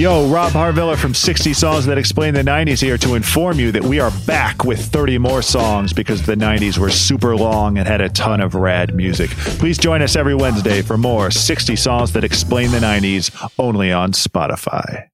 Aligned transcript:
Yo, 0.00 0.26
Rob 0.28 0.50
Harvilla 0.52 0.96
from 0.96 1.12
60 1.12 1.52
Songs 1.52 1.84
That 1.84 1.98
Explain 1.98 2.32
the 2.32 2.40
90s 2.40 2.80
here 2.80 2.96
to 2.96 3.16
inform 3.16 3.60
you 3.60 3.70
that 3.72 3.82
we 3.82 4.00
are 4.00 4.10
back 4.26 4.64
with 4.64 4.82
30 4.82 5.18
more 5.18 5.42
songs 5.42 5.92
because 5.92 6.22
the 6.22 6.34
90s 6.34 6.78
were 6.78 6.88
super 6.88 7.36
long 7.36 7.76
and 7.76 7.86
had 7.86 8.00
a 8.00 8.08
ton 8.08 8.40
of 8.40 8.54
rad 8.54 8.94
music. 8.94 9.28
Please 9.58 9.76
join 9.76 10.00
us 10.00 10.16
every 10.16 10.34
Wednesday 10.34 10.80
for 10.80 10.96
more 10.96 11.30
60 11.30 11.76
Songs 11.76 12.14
That 12.14 12.24
Explain 12.24 12.70
the 12.70 12.78
90s 12.78 13.52
only 13.58 13.92
on 13.92 14.12
Spotify. 14.12 15.08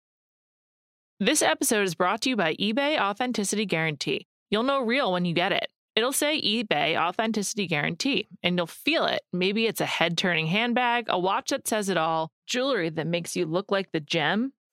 This 1.18 1.42
episode 1.42 1.82
is 1.82 1.96
brought 1.96 2.20
to 2.20 2.30
you 2.30 2.36
by 2.36 2.54
eBay 2.54 2.96
Authenticity 2.96 3.66
Guarantee. 3.66 4.28
You'll 4.50 4.62
know 4.62 4.84
real 4.84 5.10
when 5.10 5.24
you 5.24 5.34
get 5.34 5.50
it. 5.50 5.66
It'll 5.96 6.12
say 6.12 6.40
eBay 6.40 6.96
Authenticity 6.96 7.66
Guarantee, 7.66 8.28
and 8.44 8.56
you'll 8.56 8.68
feel 8.68 9.06
it. 9.06 9.22
Maybe 9.32 9.66
it's 9.66 9.80
a 9.80 9.86
head 9.86 10.16
turning 10.16 10.46
handbag, 10.46 11.06
a 11.08 11.18
watch 11.18 11.50
that 11.50 11.66
says 11.66 11.88
it 11.88 11.96
all, 11.96 12.30
jewelry 12.46 12.90
that 12.90 13.08
makes 13.08 13.34
you 13.34 13.46
look 13.46 13.72
like 13.72 13.90
the 13.90 13.98
gem. 13.98 14.52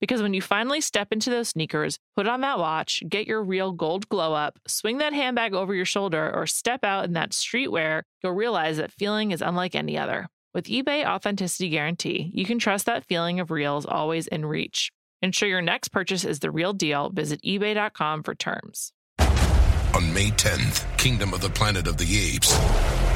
Because 0.00 0.22
when 0.22 0.34
you 0.34 0.40
finally 0.40 0.80
step 0.80 1.08
into 1.12 1.30
those 1.30 1.48
sneakers, 1.48 1.98
put 2.16 2.28
on 2.28 2.40
that 2.42 2.58
watch, 2.58 3.02
get 3.08 3.26
your 3.26 3.42
real 3.42 3.72
gold 3.72 4.08
glow 4.08 4.32
up, 4.34 4.58
swing 4.66 4.98
that 4.98 5.12
handbag 5.12 5.54
over 5.54 5.74
your 5.74 5.84
shoulder, 5.84 6.30
or 6.34 6.46
step 6.46 6.84
out 6.84 7.04
in 7.04 7.14
that 7.14 7.30
streetwear, 7.30 8.02
you'll 8.22 8.32
realize 8.32 8.76
that 8.76 8.92
feeling 8.92 9.32
is 9.32 9.42
unlike 9.42 9.74
any 9.74 9.98
other. 9.98 10.28
With 10.54 10.66
eBay 10.66 11.04
Authenticity 11.04 11.68
Guarantee, 11.68 12.30
you 12.32 12.44
can 12.44 12.58
trust 12.58 12.86
that 12.86 13.04
feeling 13.04 13.40
of 13.40 13.50
real 13.50 13.76
is 13.76 13.86
always 13.86 14.26
in 14.26 14.46
reach. 14.46 14.90
Ensure 15.20 15.48
your 15.48 15.62
next 15.62 15.88
purchase 15.88 16.24
is 16.24 16.38
the 16.38 16.50
real 16.50 16.72
deal. 16.72 17.10
Visit 17.10 17.42
eBay.com 17.42 18.22
for 18.22 18.34
terms. 18.34 18.92
On 19.94 20.14
May 20.14 20.30
10th, 20.30 20.96
Kingdom 20.96 21.34
of 21.34 21.40
the 21.40 21.50
Planet 21.50 21.88
of 21.88 21.96
the 21.96 22.34
Apes 22.34 22.56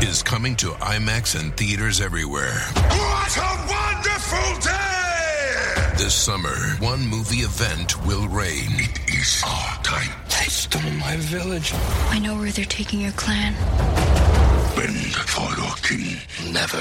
is 0.02 0.22
coming 0.22 0.56
to 0.56 0.70
IMAX 0.72 1.38
and 1.38 1.56
theaters 1.56 2.00
everywhere. 2.00 2.58
What 2.74 3.36
a 3.36 3.66
wonderful 3.68 4.60
day! 4.60 4.91
This 5.96 6.14
summer, 6.14 6.56
one 6.80 7.06
movie 7.06 7.42
event 7.44 8.04
will 8.06 8.26
reign. 8.28 8.70
It 8.72 8.98
is 9.08 9.42
our 9.46 9.82
time. 9.82 10.10
They 10.24 10.46
stole 10.46 10.90
my 10.92 11.16
village. 11.18 11.72
I 12.08 12.18
know 12.18 12.36
where 12.36 12.50
they're 12.50 12.64
taking 12.64 13.00
your 13.00 13.12
clan. 13.12 13.52
Bend 14.74 15.14
for 15.14 15.48
your 15.60 15.74
king. 15.82 16.16
Never. 16.52 16.80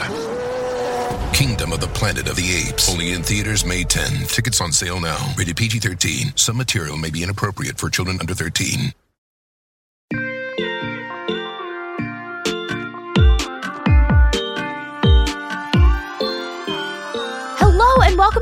Kingdom 1.34 1.74
of 1.74 1.82
the 1.82 1.92
Planet 1.94 2.30
of 2.30 2.36
the 2.36 2.68
Apes. 2.68 2.90
Only 2.90 3.12
in 3.12 3.22
theaters 3.22 3.66
May 3.66 3.84
10. 3.84 4.28
Tickets 4.28 4.62
on 4.62 4.72
sale 4.72 5.00
now. 5.00 5.34
Rated 5.38 5.58
PG 5.58 5.80
13. 5.80 6.34
Some 6.36 6.58
material 6.58 6.98
may 6.98 7.10
be 7.10 7.22
inappropriate 7.22 7.78
for 7.78 7.90
children 7.90 8.18
under 8.22 8.34
13. 8.34 8.94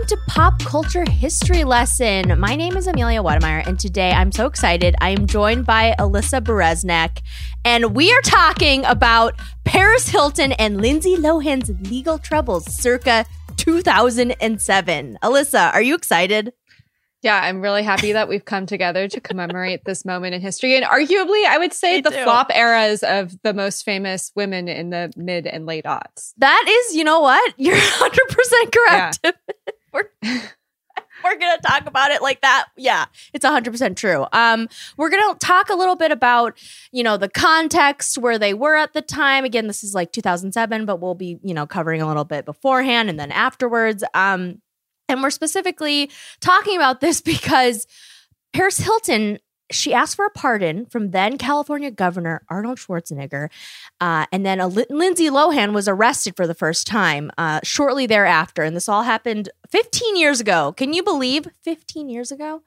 To 0.10 0.18
Pop 0.26 0.58
Culture 0.64 1.08
History 1.08 1.64
Lesson. 1.64 2.40
My 2.40 2.56
name 2.56 2.76
is 2.76 2.88
Amelia 2.88 3.22
Wedemeyer, 3.22 3.68
and 3.68 3.80
today 3.80 4.10
I'm 4.12 4.32
so 4.32 4.48
excited. 4.48 4.96
I 5.02 5.12
am 5.12 5.28
joined 5.28 5.68
by 5.68 5.94
Alyssa 6.00 6.42
Bereznek, 6.42 7.22
and 7.64 7.94
we 7.94 8.12
are 8.12 8.22
talking 8.22 8.84
about 8.86 9.36
Paris 9.66 10.08
Hilton 10.08 10.54
and 10.54 10.82
Lindsay 10.82 11.16
Lohan's 11.16 11.70
legal 11.92 12.18
troubles 12.18 12.66
circa 12.66 13.24
2007. 13.58 15.20
Alyssa, 15.22 15.72
are 15.76 15.82
you 15.84 15.94
excited? 15.94 16.54
Yeah, 17.22 17.40
I'm 17.40 17.62
really 17.62 17.84
happy 17.84 18.14
that 18.14 18.28
we've 18.28 18.46
come 18.46 18.66
together 18.66 19.08
to 19.10 19.22
commemorate 19.22 19.86
this 19.86 20.06
moment 20.06 20.34
in 20.34 20.42
history. 20.42 20.76
And 20.76 20.86
arguably, 20.86 21.46
I 21.46 21.58
would 21.60 21.74
say 21.74 21.98
Me 21.98 22.02
the 22.02 22.10
too. 22.10 22.24
flop 22.24 22.50
eras 22.56 23.04
of 23.04 23.40
the 23.44 23.54
most 23.54 23.86
famous 23.86 24.32
women 24.36 24.68
in 24.70 24.90
the 24.90 25.14
mid 25.16 25.46
and 25.46 25.68
late 25.68 25.86
aughts. 25.86 26.34
That 26.40 26.66
is, 26.68 26.96
you 26.96 27.04
know 27.04 27.20
what? 27.20 27.54
You're 27.58 27.76
100% 27.78 28.72
correct. 28.72 29.20
we're 29.92 30.10
we're 31.24 31.38
to 31.38 31.68
talk 31.68 31.86
about 31.86 32.12
it 32.12 32.22
like 32.22 32.42
that. 32.42 32.68
Yeah, 32.78 33.06
it's 33.34 33.46
100% 33.46 33.96
true. 33.96 34.26
Um 34.32 34.70
we're 34.98 35.10
to 35.10 35.46
talk 35.46 35.70
a 35.70 35.76
little 35.76 35.96
bit 35.96 36.12
about, 36.12 36.58
you 36.92 37.04
know, 37.04 37.18
the 37.18 37.30
context 37.30 38.18
where 38.18 38.38
they 38.38 38.54
were 38.54 38.76
at 38.76 38.94
the 38.94 39.02
time. 39.02 39.46
Again, 39.46 39.68
this 39.68 39.84
is 39.84 39.94
like 39.94 40.12
2007, 40.12 40.86
but 40.86 41.00
we'll 41.00 41.16
be, 41.16 41.40
you 41.44 41.54
know, 41.54 41.66
covering 41.66 42.02
a 42.02 42.08
little 42.08 42.26
bit 42.26 42.46
beforehand 42.46 43.10
and 43.10 43.20
then 43.20 43.32
afterwards. 43.32 44.04
Um 44.14 44.62
and 45.08 45.24
we're 45.24 45.32
specifically 45.32 46.12
talking 46.40 46.76
about 46.76 47.02
this 47.02 47.22
because 47.34 47.88
Paris 48.54 48.78
Hilton 48.78 49.40
she 49.72 49.94
asked 49.94 50.16
for 50.16 50.26
a 50.26 50.30
pardon 50.30 50.86
from 50.86 51.12
then 51.12 51.38
California 51.38 51.92
Governor 51.92 52.42
Arnold 52.50 52.78
Schwarzenegger, 52.78 53.50
uh, 54.02 54.26
and 54.32 54.46
then 54.46 54.60
a 54.60 54.68
Lindsay 54.68 55.30
Lohan 55.30 55.74
was 55.74 55.88
arrested 55.88 56.36
for 56.36 56.48
the 56.48 56.54
first 56.54 56.88
time 56.88 57.32
uh, 57.38 57.60
shortly 57.64 58.06
thereafter. 58.06 58.64
And 58.64 58.76
this 58.76 58.90
all 58.90 59.04
happened 59.04 59.50
15 59.70 60.16
years 60.16 60.40
ago. 60.40 60.74
Can 60.74 60.94
you 60.94 61.04
believe 61.04 61.48
15 61.64 62.10
years 62.10 62.32
ago? 62.32 62.64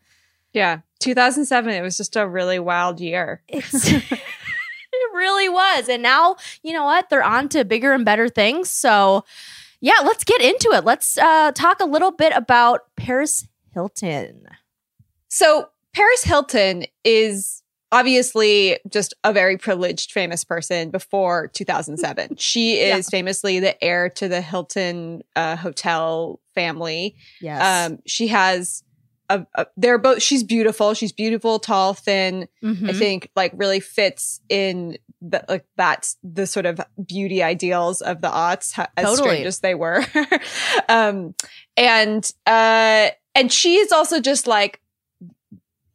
Yeah, 0.52 0.80
2007, 1.00 1.72
it 1.72 1.80
was 1.80 1.96
just 1.96 2.16
a 2.16 2.28
really 2.28 2.58
wild 2.58 3.00
year. 3.00 3.42
It 4.94 5.16
really 5.16 5.48
was. 5.48 5.88
And 5.88 6.02
now 6.02 6.36
you 6.62 6.72
know 6.72 6.84
what? 6.84 7.08
They're 7.08 7.24
on 7.24 7.48
to 7.50 7.64
bigger 7.64 7.92
and 7.92 8.04
better 8.04 8.28
things. 8.28 8.70
So 8.70 9.24
yeah, 9.80 9.98
let's 10.04 10.22
get 10.22 10.40
into 10.40 10.70
it. 10.74 10.84
Let's 10.84 11.18
uh, 11.18 11.50
talk 11.52 11.80
a 11.80 11.84
little 11.84 12.12
bit 12.12 12.32
about 12.36 12.82
Paris 12.96 13.48
Hilton. 13.74 14.46
So, 15.28 15.70
Paris 15.94 16.24
Hilton 16.24 16.84
is 17.04 17.62
obviously 17.90 18.78
just 18.88 19.12
a 19.22 19.32
very 19.32 19.58
privileged, 19.58 20.12
famous 20.12 20.44
person 20.44 20.90
before 20.90 21.48
2007. 21.48 22.36
she 22.38 22.78
is 22.78 23.06
Yeah. 23.06 23.10
famously 23.10 23.60
the 23.60 23.82
heir 23.84 24.08
to 24.10 24.28
the 24.28 24.40
Hilton 24.40 25.22
uh, 25.36 25.56
hotel 25.56 26.40
family. 26.54 27.14
Yes. 27.40 27.90
Um, 27.92 27.98
she 28.06 28.28
has 28.28 28.82
a, 29.28 29.46
a, 29.54 29.66
they're 29.76 29.98
both, 29.98 30.22
she's 30.22 30.42
beautiful. 30.42 30.94
She's 30.94 31.12
beautiful, 31.12 31.58
tall, 31.58 31.92
thin. 31.94 32.48
I 32.62 32.66
Mhm. 32.66 32.98
think 32.98 33.28
like 33.36 33.52
really 33.54 33.80
fits 33.80 34.40
in 34.48 34.96
the, 35.20 35.44
like 35.48 35.64
that's 35.76 36.16
the 36.24 36.46
sort 36.46 36.66
of 36.66 36.80
beauty 37.06 37.42
ideals 37.42 38.00
of 38.00 38.20
the 38.22 38.28
aughts, 38.28 38.72
ho- 38.72 38.86
as 38.96 39.04
Totally. 39.04 39.28
strange 39.28 39.46
as 39.46 39.60
they 39.60 39.74
were. 39.74 40.04
um, 40.88 41.34
and 41.76 42.30
uh, 42.46 43.10
and 43.34 43.50
she 43.52 43.76
is 43.76 43.92
also 43.92 44.20
just 44.20 44.46
like 44.46 44.80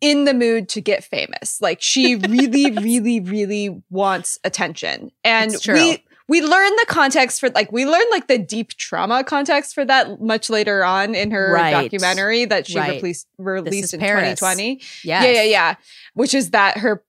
in 0.01 0.25
the 0.25 0.33
mood 0.33 0.69
to 0.69 0.81
get 0.81 1.03
famous. 1.03 1.61
Like 1.61 1.81
she 1.81 2.15
really, 2.29 2.71
really, 2.71 3.19
really 3.19 3.81
wants 3.89 4.39
attention, 4.43 5.11
and 5.23 5.53
we. 5.67 6.03
We 6.29 6.41
learn 6.41 6.71
the 6.75 6.85
context 6.89 7.39
for 7.39 7.49
like 7.51 7.71
we 7.71 7.85
learn 7.85 8.03
like 8.11 8.27
the 8.27 8.37
deep 8.37 8.71
trauma 8.75 9.23
context 9.23 9.73
for 9.73 9.85
that 9.85 10.19
much 10.19 10.49
later 10.49 10.83
on 10.83 11.15
in 11.15 11.31
her 11.31 11.53
Right. 11.53 11.71
documentary 11.71 12.43
that 12.43 12.67
she 12.67 12.77
Right. 12.77 13.01
released 13.01 13.27
released 13.37 13.93
in 13.93 14.01
Paris. 14.01 14.37
2020. 14.37 14.73
yes. 14.73 15.23
Yeah, 15.23 15.23
yeah, 15.31 15.43
yeah. 15.43 15.75
Which 16.15 16.33
is 16.33 16.49
that 16.49 16.79
her 16.79 17.01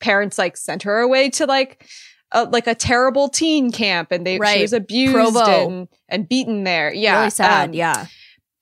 parents 0.00 0.38
like 0.38 0.56
sent 0.56 0.84
her 0.84 1.00
away 1.00 1.28
to 1.32 1.44
like 1.44 1.84
a, 2.30 2.44
like 2.44 2.66
a 2.66 2.74
terrible 2.74 3.28
teen 3.28 3.72
camp, 3.72 4.10
and 4.10 4.26
they 4.26 4.38
Right. 4.38 4.56
she 4.56 4.62
was 4.62 4.72
abused 4.72 5.36
and 5.36 5.86
and 6.08 6.26
beaten 6.26 6.64
there. 6.64 6.94
Yeah, 6.94 7.18
really 7.18 7.28
sad. 7.30 7.68
um, 7.68 7.74
yeah. 7.74 8.06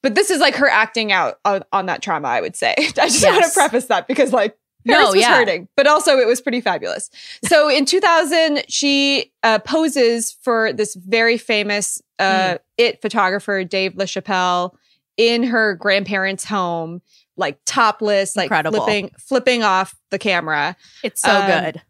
But 0.03 0.15
this 0.15 0.31
is 0.31 0.39
like 0.39 0.55
her 0.55 0.67
acting 0.67 1.11
out 1.11 1.39
on, 1.45 1.63
on 1.71 1.85
that 1.87 2.01
trauma. 2.01 2.27
I 2.27 2.41
would 2.41 2.55
say. 2.55 2.73
I 2.77 3.07
just 3.07 3.23
want 3.25 3.45
to 3.45 3.51
preface 3.51 3.85
that 3.87 4.07
because 4.07 4.33
like. 4.33 4.57
No, 4.83 4.95
Paris 4.95 5.11
was 5.11 5.21
yeah. 5.21 5.35
hurting, 5.35 5.67
but 5.77 5.85
also 5.85 6.17
it 6.17 6.25
was 6.25 6.41
pretty 6.41 6.59
fabulous. 6.59 7.11
So 7.45 7.69
in 7.75 7.85
2000, 7.85 8.63
she 8.67 9.31
uh, 9.43 9.59
poses 9.59 10.31
for 10.41 10.73
this 10.73 10.95
very 10.95 11.37
famous 11.37 12.01
uh, 12.17 12.57
it 12.77 12.99
photographer, 12.99 13.63
Dave 13.63 13.93
LaChapelle, 13.93 14.71
in 15.17 15.43
her 15.43 15.75
grandparents' 15.75 16.45
home, 16.45 17.03
like 17.37 17.59
topless, 17.65 18.35
like 18.35 18.45
Incredible. 18.45 18.79
flipping 18.79 19.11
flipping 19.19 19.61
off 19.61 19.95
the 20.09 20.17
camera. 20.17 20.75
It's 21.03 21.21
so 21.21 21.31
um, 21.31 21.47
good. 21.47 21.81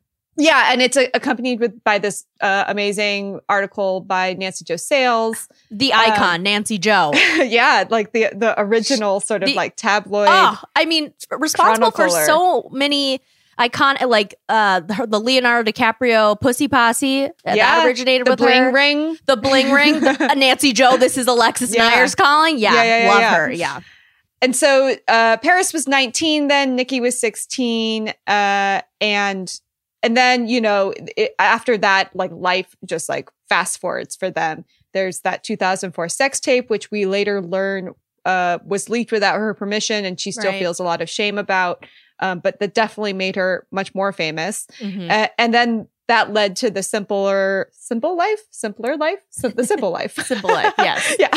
Yeah, 0.42 0.72
and 0.72 0.82
it's 0.82 0.98
uh, 0.98 1.06
accompanied 1.14 1.60
with 1.60 1.84
by 1.84 2.00
this 2.00 2.26
uh, 2.42 2.64
amazing 2.68 3.40
article 3.48 4.02
by 4.02 4.34
Nancy 4.34 4.66
Jo 4.66 4.76
Sales. 4.76 5.48
The 5.70 5.94
um, 5.94 6.00
icon, 6.02 6.42
Nancy 6.44 6.78
Jo. 6.80 7.12
yeah, 7.38 7.86
like 7.90 8.12
the 8.12 8.30
the 8.34 8.60
original 8.60 9.20
sort 9.20 9.44
of 9.44 9.50
The- 9.50 9.56
like 9.56 9.76
tabloid. 9.76 10.28
Oh, 10.32 10.60
I 10.76 10.86
mean, 10.86 11.14
responsible 11.32 11.92
for 11.92 12.10
so 12.10 12.70
many 12.72 13.22
icon 13.58 13.98
like 14.08 14.34
uh 14.50 14.80
the, 14.80 15.20
Leonardo 15.20 15.72
DiCaprio 15.72 16.40
Pussy 16.42 16.68
Posse 16.68 17.26
uh, 17.26 17.30
that 17.46 17.58
Yeah, 17.58 17.86
originated 17.86 18.26
the 18.26 18.32
with 18.32 18.40
bling 18.40 18.64
her. 18.64 18.72
ring. 18.72 19.18
The 19.28 19.38
bling 19.38 19.72
ring, 19.72 20.00
the, 20.00 20.28
uh, 20.32 20.34
Nancy 20.34 20.74
Jo. 20.74 20.98
This 20.98 21.18
is 21.18 21.28
Alexis 21.28 21.76
Yeah. 21.76 21.92
Neiers 21.92 22.18
calling. 22.18 22.58
Yeah, 22.58 22.74
Yeah, 22.74 23.04
yeah, 23.04 23.10
love 23.12 23.24
her. 23.38 23.52
Yeah, 23.52 23.82
and 24.42 24.56
so 24.56 24.96
uh, 25.08 25.38
Paris 25.38 25.72
was 25.74 25.88
19 25.88 26.48
then, 26.48 26.76
Nikki 26.76 27.00
was 27.00 27.20
16, 27.20 28.12
uh, 28.26 28.82
and 29.00 29.60
and 30.04 30.16
then 30.18 30.48
you 30.48 30.62
know 30.62 30.94
it, 31.18 31.34
after 31.40 31.78
that, 31.78 32.16
like 32.16 32.32
life 32.34 32.76
just 32.86 33.10
like 33.10 33.30
fast 33.50 33.80
forwards 33.80 34.16
for 34.16 34.30
them. 34.30 34.66
There's 34.94 35.22
that 35.22 35.44
2004 35.44 36.10
sex 36.10 36.40
tape, 36.40 36.70
which 36.70 36.92
we 36.92 37.06
later 37.06 37.42
learn 37.42 37.94
uh, 38.26 38.60
was 38.66 38.90
leaked 38.90 39.12
without 39.12 39.38
her 39.38 39.54
permission, 39.54 40.06
and 40.06 40.20
she 40.20 40.32
still 40.32 40.52
Right. 40.52 40.60
feels 40.60 40.80
a 40.80 40.84
lot 40.84 41.02
of 41.02 41.10
shame 41.10 41.38
about. 41.38 41.86
Um, 42.20 42.40
but 42.40 42.60
that 42.60 42.76
definitely 42.76 43.14
made 43.14 43.36
her 43.36 43.66
much 43.72 43.96
more 43.96 44.12
famous. 44.14 44.68
Mhm. 44.80 45.10
Uh, 45.10 45.28
and 45.40 45.54
then 45.54 45.88
that 46.08 46.34
led 46.34 46.56
to 46.58 46.70
the 46.70 46.84
simpler, 46.84 47.70
simple 47.72 48.18
life, 48.18 48.42
simpler 48.52 48.98
life, 48.98 49.20
Sim- 49.30 49.54
the 49.56 49.64
simple 49.64 49.92
life, 50.00 50.16
Simple 50.26 50.50
Life, 50.52 50.74
yes. 50.78 51.16
yeah, 51.20 51.30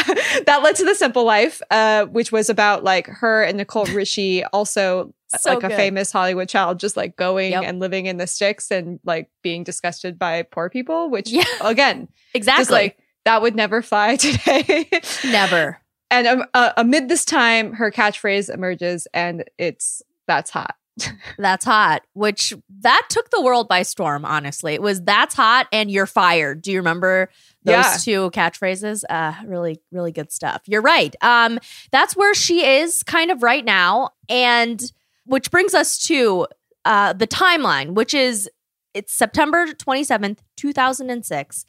that 0.46 0.60
led 0.62 0.74
to 0.76 0.84
the 0.84 0.94
simple 0.94 1.24
life, 1.24 1.62
uh, 1.70 2.06
which 2.06 2.32
was 2.32 2.48
about 2.50 2.82
like 2.82 3.06
her 3.06 3.42
and 3.44 3.56
Nicole 3.58 3.84
Richie, 3.92 4.42
also 4.46 5.14
uh, 5.32 5.38
So 5.38 5.54
like 5.54 5.64
a 5.64 5.70
famous 5.70 6.10
Hollywood 6.10 6.48
child, 6.48 6.80
just 6.80 6.96
like 6.96 7.16
going 7.16 7.52
Yep. 7.52 7.62
and 7.64 7.78
living 7.80 8.06
in 8.06 8.16
the 8.16 8.26
sticks 8.26 8.70
and 8.70 8.98
like 9.04 9.30
being 9.42 9.62
disgusted 9.64 10.18
by 10.18 10.42
poor 10.42 10.68
people. 10.70 11.08
Which 11.10 11.30
Yeah. 11.30 11.44
again, 11.60 12.08
Exactly. 12.32 12.60
just 12.62 12.70
like 12.70 12.98
that 13.24 13.42
would 13.42 13.54
never 13.54 13.80
fly 13.82 14.16
today. 14.16 14.88
Never. 15.24 15.78
And 16.10 16.26
um, 16.26 16.44
uh, 16.54 16.72
amid 16.76 17.08
this 17.08 17.24
time, 17.24 17.72
her 17.74 17.90
catchphrase 17.90 18.52
emerges, 18.52 19.06
and 19.14 19.44
it's 19.58 20.02
"That's 20.26 20.50
hot." 20.50 20.76
That's 21.38 21.64
hot, 21.64 22.02
which 22.12 22.52
that 22.80 23.02
took 23.08 23.30
the 23.30 23.42
world 23.42 23.68
by 23.68 23.82
storm, 23.82 24.24
honestly. 24.24 24.74
It 24.74 24.82
was 24.82 25.02
that's 25.02 25.34
hot 25.34 25.66
and 25.72 25.90
you're 25.90 26.06
fired. 26.06 26.62
Do 26.62 26.70
you 26.70 26.78
remember 26.78 27.30
those 27.64 27.72
Yeah. 27.74 27.96
two 28.00 28.30
catchphrases? 28.30 29.02
Uh 29.08 29.32
really, 29.46 29.80
really 29.90 30.12
good 30.12 30.30
stuff. 30.30 30.62
You're 30.66 30.82
right. 30.82 31.14
Um, 31.20 31.58
that's 31.90 32.16
where 32.16 32.34
she 32.34 32.64
is 32.64 33.02
kind 33.02 33.30
of 33.32 33.42
right 33.42 33.64
now. 33.64 34.10
And 34.28 34.80
which 35.26 35.50
brings 35.50 35.74
us 35.74 35.98
to 36.06 36.46
uh 36.84 37.12
the 37.14 37.26
timeline, 37.26 37.94
which 37.94 38.14
is 38.14 38.48
it's 38.94 39.12
September 39.12 39.66
27th, 39.66 40.38
2006. 40.56 41.66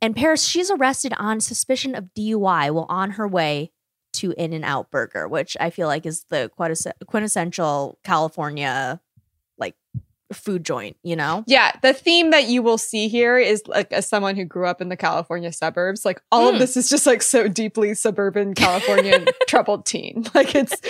And 0.00 0.16
Paris, 0.16 0.42
she's 0.44 0.70
arrested 0.70 1.12
on 1.18 1.40
suspicion 1.40 1.94
of 1.94 2.08
DUI 2.16 2.70
while 2.72 2.86
on 2.88 3.12
her 3.12 3.28
way 3.28 3.72
to 4.24 4.32
In 4.42 4.52
and 4.52 4.64
Out 4.64 4.90
Burger, 4.90 5.28
which 5.28 5.56
I 5.60 5.70
feel 5.70 5.86
like 5.88 6.06
is 6.06 6.24
the 6.30 6.50
quintessential 7.06 7.98
California 8.04 9.00
like 9.58 9.74
food 10.32 10.64
joint, 10.64 10.96
you 11.02 11.14
know? 11.14 11.44
Yeah, 11.46 11.72
the 11.82 11.92
theme 11.92 12.30
that 12.30 12.48
you 12.48 12.62
will 12.62 12.78
see 12.78 13.08
here 13.08 13.38
is 13.38 13.62
like 13.66 13.92
as 13.92 14.08
someone 14.08 14.34
who 14.36 14.44
grew 14.44 14.66
up 14.66 14.80
in 14.80 14.88
the 14.88 14.96
California 14.96 15.52
suburbs, 15.52 16.04
like 16.04 16.20
all 16.32 16.50
Mm. 16.50 16.54
of 16.54 16.58
this 16.60 16.76
is 16.76 16.88
just 16.88 17.06
like 17.06 17.22
so 17.22 17.46
deeply 17.46 17.94
suburban 17.94 18.54
Californian 18.54 19.26
troubled 19.48 19.86
teen. 19.86 20.24
Like 20.34 20.54
it's 20.54 20.74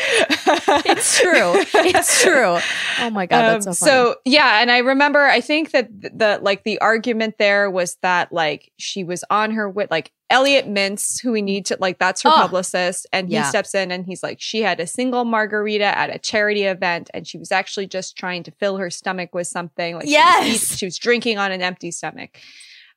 It's 0.87 1.21
true. 1.21 1.53
It's 1.75 2.23
true. 2.23 2.59
Oh 3.01 3.11
my 3.11 3.27
god, 3.27 3.61
that's 3.61 3.65
so 3.65 3.71
Um, 3.71 3.75
funny. 3.75 3.91
so 3.91 4.17
yeah, 4.25 4.61
and 4.63 4.71
I 4.71 4.79
remember 4.79 5.21
I 5.25 5.41
think 5.41 5.73
that 5.73 5.89
the 6.01 6.39
like 6.41 6.65
the 6.65 6.79
argument 6.81 7.35
there 7.39 7.71
was 7.71 7.97
that 8.03 8.33
like 8.33 8.73
she 8.79 9.05
was 9.05 9.25
on 9.31 9.51
her 9.51 9.69
with 9.69 9.91
like 9.91 10.13
Elliot 10.31 10.67
Mintz, 10.67 11.21
who 11.23 11.33
we 11.33 11.43
need 11.43 11.67
to 11.67 11.77
like 11.81 11.99
that's 11.99 12.23
her 12.23 12.31
Oh. 12.31 12.33
publicist, 12.37 13.07
and 13.13 13.29
he 13.29 13.35
Yeah. 13.35 13.49
steps 13.49 13.75
in 13.75 13.91
and 13.91 14.07
he's 14.07 14.23
like, 14.23 14.41
she 14.41 14.63
had 14.63 14.81
a 14.81 14.87
single 14.87 15.25
margarita 15.25 15.97
at 15.97 16.15
a 16.15 16.19
charity 16.19 16.65
event, 16.65 17.11
and 17.15 17.27
she 17.27 17.39
was 17.39 17.53
actually 17.53 17.87
just 17.87 18.17
trying 18.17 18.43
to 18.45 18.51
fill 18.53 18.79
her 18.79 18.91
stomach 18.91 19.35
with 19.35 19.47
something. 19.47 19.95
Like 19.97 20.05
she 20.05 20.09
was 20.09 20.13
Yes. 20.13 20.77
she 20.79 20.87
was 20.87 20.97
drinking 20.99 21.39
on 21.39 21.53
an 21.53 21.61
empty 21.63 21.91
stomach. 21.91 22.39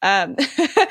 Um, 0.04 0.36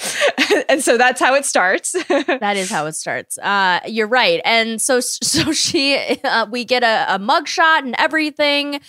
and 0.68 0.82
so 0.82 0.96
that's 0.98 1.20
how 1.20 1.34
it 1.34 1.44
starts. 1.44 1.92
that 2.08 2.56
is 2.56 2.70
how 2.70 2.86
it 2.86 2.94
starts. 2.94 3.38
Uh, 3.38 3.80
you're 3.86 4.08
right. 4.08 4.40
And 4.44 4.80
so, 4.82 4.98
so 5.00 5.52
she, 5.52 5.96
uh, 6.24 6.46
we 6.50 6.64
get 6.64 6.82
a, 6.82 7.14
a 7.14 7.18
mugshot 7.18 7.78
and 7.80 7.94
everything. 7.98 8.80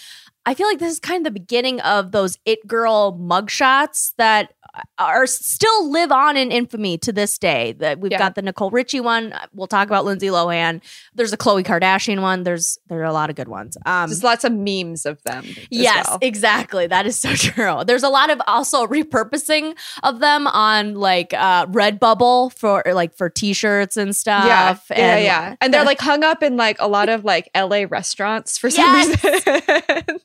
I 0.45 0.53
feel 0.53 0.67
like 0.67 0.79
this 0.79 0.93
is 0.93 0.99
kind 0.99 1.17
of 1.19 1.23
the 1.33 1.39
beginning 1.39 1.81
of 1.81 2.13
those 2.13 2.37
it 2.45 2.65
girl 2.65 3.17
mugshots 3.21 4.13
that 4.17 4.53
are 4.97 5.25
still 5.27 5.91
live 5.91 6.11
on 6.11 6.37
in 6.37 6.51
infamy 6.51 6.97
to 6.99 7.11
this 7.13 7.37
day. 7.37 7.73
That 7.79 7.99
we've 7.99 8.11
Yeah. 8.11 8.17
got 8.19 8.35
the 8.35 8.41
Nicole 8.41 8.69
Richie 8.71 8.99
one. 8.99 9.33
We'll 9.53 9.67
talk 9.67 9.87
about 9.87 10.05
Lindsay 10.05 10.27
Lohan. 10.27 10.81
There's 11.15 11.33
a 11.33 11.37
Khloe 11.37 11.63
Kardashian 11.63 12.21
one. 12.21 12.43
There's 12.43 12.77
there 12.87 12.99
are 13.01 13.05
a 13.05 13.13
lot 13.13 13.29
of 13.29 13.35
good 13.35 13.47
ones. 13.47 13.77
Um, 13.85 14.09
Just 14.09 14.23
lots 14.23 14.43
of 14.43 14.51
memes 14.53 15.05
of 15.05 15.21
them. 15.23 15.45
Yes, 15.69 16.07
well. 16.07 16.19
exactly. 16.21 16.87
That 16.87 17.05
is 17.05 17.19
so 17.19 17.33
true. 17.35 17.83
There's 17.85 18.03
a 18.03 18.09
lot 18.09 18.29
of 18.29 18.41
also 18.47 18.85
repurposing 18.87 19.75
of 20.03 20.19
them 20.19 20.47
on 20.47 20.95
like 20.95 21.33
uh 21.33 21.65
Redbubble 21.67 22.53
for 22.57 22.83
like 22.85 23.15
for 23.15 23.29
t-shirts 23.29 23.97
and 23.97 24.15
stuff. 24.15 24.45
yeah, 24.45 24.77
yeah, 24.89 24.95
and 25.15 25.23
yeah. 25.23 25.55
And 25.61 25.73
they're 25.73 25.83
like 25.93 25.99
hung 25.99 26.23
up 26.23 26.43
in 26.43 26.57
like 26.57 26.77
a 26.79 26.87
lot 26.87 27.09
of 27.09 27.23
like 27.25 27.49
LA 27.55 27.85
restaurants 27.89 28.57
for 28.57 28.69
some 28.69 28.85
Yes. 28.85 29.23
reason. 29.23 30.19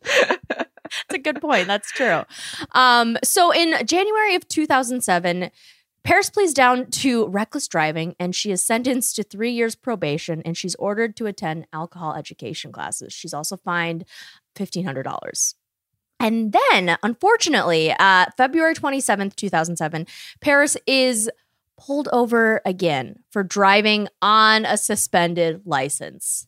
That's 1.08 1.18
a 1.18 1.22
good 1.22 1.40
point. 1.40 1.66
That's 1.66 1.90
true. 1.90 2.22
Um, 2.72 3.16
so 3.24 3.52
in 3.52 3.86
January 3.86 4.34
of 4.34 4.48
2007, 4.48 5.50
Paris 6.04 6.30
pleads 6.30 6.52
down 6.52 6.90
to 6.90 7.26
reckless 7.28 7.68
driving 7.68 8.16
and 8.18 8.34
she 8.34 8.50
is 8.50 8.62
sentenced 8.62 9.14
to 9.16 9.22
three 9.22 9.52
years 9.52 9.74
probation 9.74 10.42
and 10.44 10.56
she's 10.56 10.74
ordered 10.76 11.16
to 11.16 11.26
attend 11.26 11.66
alcohol 11.72 12.14
education 12.14 12.72
classes. 12.72 13.12
She's 13.12 13.34
also 13.34 13.56
fined 13.56 14.04
$1,500. 14.56 15.54
And 16.18 16.52
then, 16.52 16.96
unfortunately, 17.02 17.92
uh, 17.98 18.26
February 18.36 18.74
27th, 18.74 19.34
2007, 19.34 20.06
Paris 20.40 20.76
is 20.86 21.28
pulled 21.76 22.08
over 22.12 22.60
again 22.64 23.20
for 23.30 23.42
driving 23.42 24.08
on 24.20 24.64
a 24.64 24.76
suspended 24.76 25.62
license. 25.64 26.46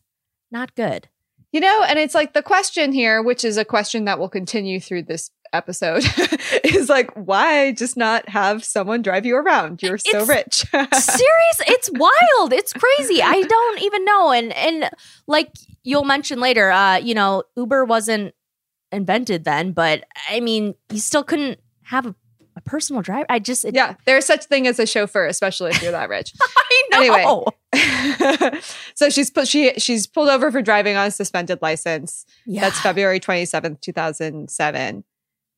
Not 0.49 0.75
good. 0.75 1.09
You 1.55 1.61
know, 1.61 1.83
and 1.83 1.97
it's 1.97 2.13
like 2.13 2.33
the 2.33 2.43
question 2.43 2.91
here, 2.91 3.21
which 3.23 3.45
is 3.45 3.55
a 3.55 3.63
question 3.63 4.03
that 4.03 4.19
will 4.19 4.27
continue 4.27 4.77
through 4.81 5.03
this 5.03 5.31
episode, 5.53 6.03
is 6.65 6.89
like, 6.89 7.09
why 7.13 7.71
just 7.71 7.95
not 7.95 8.27
have 8.27 8.61
someone 8.65 9.01
drive 9.01 9.25
you 9.25 9.37
around? 9.37 9.81
You're 9.81 9.97
so 9.97 10.23
It's- 10.23 10.27
rich. 10.27 10.65
serious 10.93 11.61
it's 11.61 11.89
wild 11.93 12.51
it's 12.51 12.73
crazy 12.73 13.21
i 13.21 13.41
don't 13.41 13.81
even 13.81 14.03
know 14.03 14.31
and 14.33 14.51
and 14.53 14.89
like 15.27 15.53
you'll 15.83 16.03
mention 16.03 16.39
later 16.41 16.69
uh 16.69 16.97
you 16.97 17.13
know 17.13 17.43
uber 17.55 17.85
wasn't 17.85 18.33
invented 18.91 19.45
then 19.45 19.71
but 19.71 20.03
i 20.29 20.39
mean 20.41 20.75
you 20.91 20.99
still 20.99 21.23
couldn't 21.23 21.59
have 21.83 22.05
a, 22.05 22.15
a 22.57 22.61
personal 22.61 23.01
driver 23.01 23.25
i 23.29 23.39
just 23.39 23.63
it, 23.63 23.73
yeah, 23.75 23.95
there's 24.05 24.25
such 24.25 24.43
thing 24.45 24.67
as 24.67 24.79
a 24.79 24.85
chauffeur, 24.85 25.25
especially 25.25 25.71
if 25.71 25.81
you're 25.81 25.91
that 25.93 26.09
rich. 26.09 26.33
i 26.57 26.83
know 26.91 26.97
Anyway. 26.99 27.23
so 28.95 29.09
she's 29.09 29.29
put 29.29 29.47
she 29.47 29.73
she's 29.77 30.07
pulled 30.07 30.29
over 30.29 30.51
for 30.51 30.61
driving 30.61 30.95
on 30.95 31.07
a 31.07 31.11
suspended 31.11 31.59
license. 31.61 32.25
yeah. 32.45 32.61
That's 32.61 32.79
February 32.79 33.19
27th, 33.19 33.81
2007. 33.81 34.95
Um, 34.97 35.03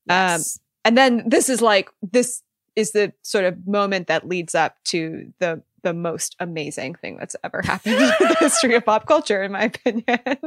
yes. 0.08 0.60
and 0.86 0.98
then 0.98 1.24
this 1.28 1.50
is 1.50 1.62
like 1.62 1.90
this 2.02 2.42
is 2.76 2.92
the 2.92 3.12
sort 3.24 3.44
of 3.44 3.68
moment 3.68 4.08
that 4.08 4.28
leads 4.28 4.56
up 4.56 4.76
to 4.86 5.34
the 5.40 5.62
the 5.84 5.94
most 5.94 6.36
amazing 6.40 6.96
thing 6.96 7.18
that's 7.18 7.36
ever 7.44 7.62
happened 7.64 7.96
in 7.96 8.00
the 8.00 8.36
history 8.40 8.76
of 8.76 8.86
pop 8.86 9.06
culture 9.06 9.44
in 9.44 9.52
my 9.52 9.64
opinion 9.64 10.04
i 10.08 10.40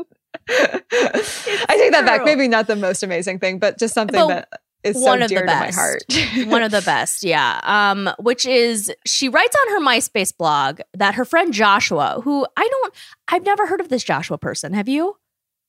take 1.69 1.93
that 1.93 2.05
back 2.05 2.25
maybe 2.25 2.49
not 2.49 2.67
the 2.67 2.77
most 2.77 3.03
amazing 3.03 3.39
thing 3.39 3.59
but 3.59 3.79
just 3.79 3.95
something 3.95 4.21
But 4.21 4.29
that 4.29 4.61
is 4.85 4.97
one 4.97 5.19
so 5.19 5.25
of 5.25 5.29
the 5.29 5.29
dear 5.29 5.41
to 5.41 5.47
my 5.47 5.67
best. 5.67 5.77
heart. 5.77 6.05
One 6.47 6.63
of 6.63 6.71
the 6.71 6.83
best 6.83 7.23
yeah. 7.23 7.61
Um 7.63 8.11
which 8.19 8.47
is 8.47 8.93
she 9.07 9.29
writes 9.29 9.57
on 9.67 9.73
her 9.73 9.81
myspace 9.81 10.37
blog 10.37 10.81
that 10.95 11.15
her 11.15 11.25
friend 11.25 11.53
joshua 11.53 12.21
who 12.23 12.47
i 12.57 12.67
don't 12.69 12.95
i've 13.29 13.45
never 13.45 13.67
heard 13.67 13.81
of 13.81 13.89
this 13.89 14.05
joshua 14.05 14.39
person. 14.39 14.73
Have 14.73 14.89
you? 14.89 15.17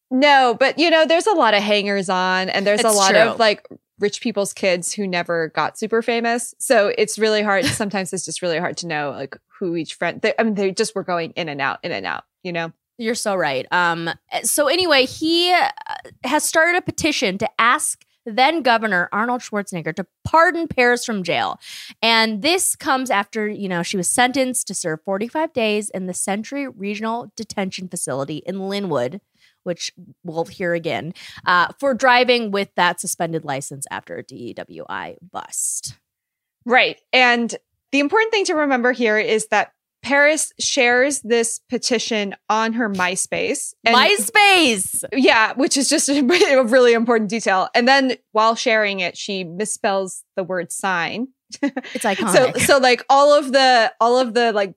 No 0.09 0.55
but 0.59 0.79
you 0.79 0.89
know 0.89 1.05
there's 1.05 1.27
a 1.27 1.33
lot 1.33 1.53
of 1.53 1.63
hangers 1.63 2.09
on 2.09 2.49
and 2.49 2.65
there's 2.65 2.83
a 2.83 2.89
lot 2.89 3.11
true. 3.11 3.19
of 3.19 3.39
like 3.39 3.67
rich 3.99 4.21
people's 4.21 4.53
kids 4.53 4.91
who 4.93 5.07
never 5.07 5.49
got 5.49 5.77
super 5.77 6.01
famous. 6.01 6.55
So 6.57 6.91
it's 6.97 7.19
really 7.19 7.43
hard. 7.43 7.65
Sometimes 7.81 8.13
it's 8.13 8.25
just 8.25 8.41
really 8.41 8.57
hard 8.57 8.77
to 8.77 8.87
know 8.87 9.11
like 9.11 9.37
who 9.59 9.75
each 9.75 9.93
friend 9.93 10.21
they, 10.21 10.33
i 10.39 10.43
mean 10.43 10.55
they 10.55 10.71
just 10.71 10.95
were 10.95 11.03
going 11.03 11.31
in 11.31 11.47
and 11.47 11.61
out 11.61 11.79
in 11.83 11.91
and 11.91 12.05
out 12.05 12.23
you 12.43 12.51
know? 12.51 12.71
You're 12.97 13.15
so 13.15 13.35
right. 13.35 13.65
Um, 13.71 14.09
so 14.43 14.67
anyway, 14.67 15.05
he 15.05 15.51
uh, 15.51 15.69
has 16.23 16.43
started 16.43 16.77
a 16.77 16.81
petition 16.81 17.37
to 17.39 17.49
ask 17.59 18.05
then 18.25 18.61
Governor 18.61 19.09
Arnold 19.11 19.41
Schwarzenegger 19.41 19.95
to 19.95 20.05
pardon 20.23 20.67
Paris 20.67 21.05
from 21.05 21.23
jail, 21.23 21.59
and 22.01 22.41
this 22.41 22.75
comes 22.75 23.09
after 23.09 23.47
you 23.47 23.67
know 23.67 23.83
she 23.83 23.97
was 23.97 24.09
sentenced 24.09 24.67
to 24.67 24.73
serve 24.73 25.01
45 25.03 25.53
days 25.53 25.89
in 25.89 26.05
the 26.05 26.13
Century 26.13 26.67
Regional 26.67 27.31
Detention 27.35 27.87
Facility 27.87 28.37
in 28.45 28.55
Lynwood, 28.55 29.19
which 29.63 29.91
we'll 30.23 30.45
hear 30.45 30.73
again, 30.73 31.13
uh, 31.45 31.71
for 31.79 31.93
driving 31.93 32.51
with 32.51 32.73
that 32.75 32.99
suspended 32.99 33.45
license 33.45 33.85
after 33.91 34.17
a 34.17 34.23
DWI 34.23 35.17
bust. 35.31 35.95
Right. 36.65 36.99
And 37.11 37.55
the 37.91 37.99
important 37.99 38.31
thing 38.31 38.45
to 38.45 38.55
remember 38.55 38.91
here 38.91 39.17
is 39.17 39.47
that 39.47 39.73
Paris 40.03 40.51
shares 40.59 41.21
this 41.21 41.59
petition 41.69 42.35
on 42.49 42.73
her 42.73 42.89
MySpace. 42.89 43.73
And 43.83 43.95
MySpace. 43.95 45.03
yeah, 45.13 45.53
which 45.53 45.77
is 45.77 45.89
just 45.89 46.09
a 46.09 46.21
really 46.21 46.93
important 46.93 47.29
detail. 47.29 47.69
And 47.75 47.87
then 47.87 48.15
while 48.31 48.55
sharing 48.55 48.99
it, 48.99 49.17
she 49.17 49.43
misspells 49.43 50.23
the 50.35 50.43
word 50.43 50.71
sign. 50.71 51.29
It's 51.93 52.05
iconic. 52.05 52.57
So 52.57 52.65
so 52.65 52.77
like 52.77 53.03
all 53.09 53.37
of 53.37 53.51
the 53.51 53.91
all 53.99 54.17
of 54.17 54.33
the 54.33 54.53
like 54.53 54.73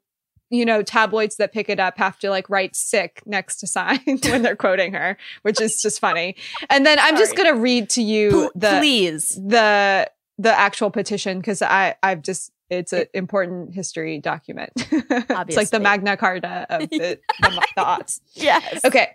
you 0.50 0.64
know, 0.64 0.82
tabloids 0.82 1.36
that 1.36 1.52
pick 1.52 1.68
it 1.68 1.80
up 1.80 1.98
have 1.98 2.18
to 2.20 2.30
like 2.30 2.48
write 2.48 2.76
sick 2.76 3.22
next 3.26 3.56
to 3.56 3.66
sign 3.66 4.00
when 4.24 4.42
they're 4.42 4.56
quoting 4.56 4.92
her, 4.92 5.16
which 5.42 5.60
is 5.60 5.80
just 5.80 6.00
funny. 6.00 6.36
And 6.70 6.86
then 6.86 6.98
I'm 7.00 7.16
just 7.16 7.36
gonna 7.36 7.56
read 7.56 7.90
to 7.90 8.02
you 8.02 8.50
the 8.54 8.76
Please. 8.78 9.28
the 9.28 10.10
the 10.38 10.52
actual 10.52 10.90
petition 10.90 11.38
because 11.38 11.62
I 11.62 11.96
I've 12.02 12.22
just 12.22 12.50
it's 12.70 12.92
an 12.92 13.06
important 13.14 13.74
history 13.74 14.18
document. 14.18 14.72
it's 14.90 15.56
like 15.56 15.70
the 15.70 15.80
Magna 15.80 16.16
Carta 16.16 16.66
of 16.70 16.80
the, 16.90 17.18
the, 17.40 17.50
the 17.76 17.82
aughts. 17.82 18.20
Yes. 18.34 18.84
Okay. 18.84 19.10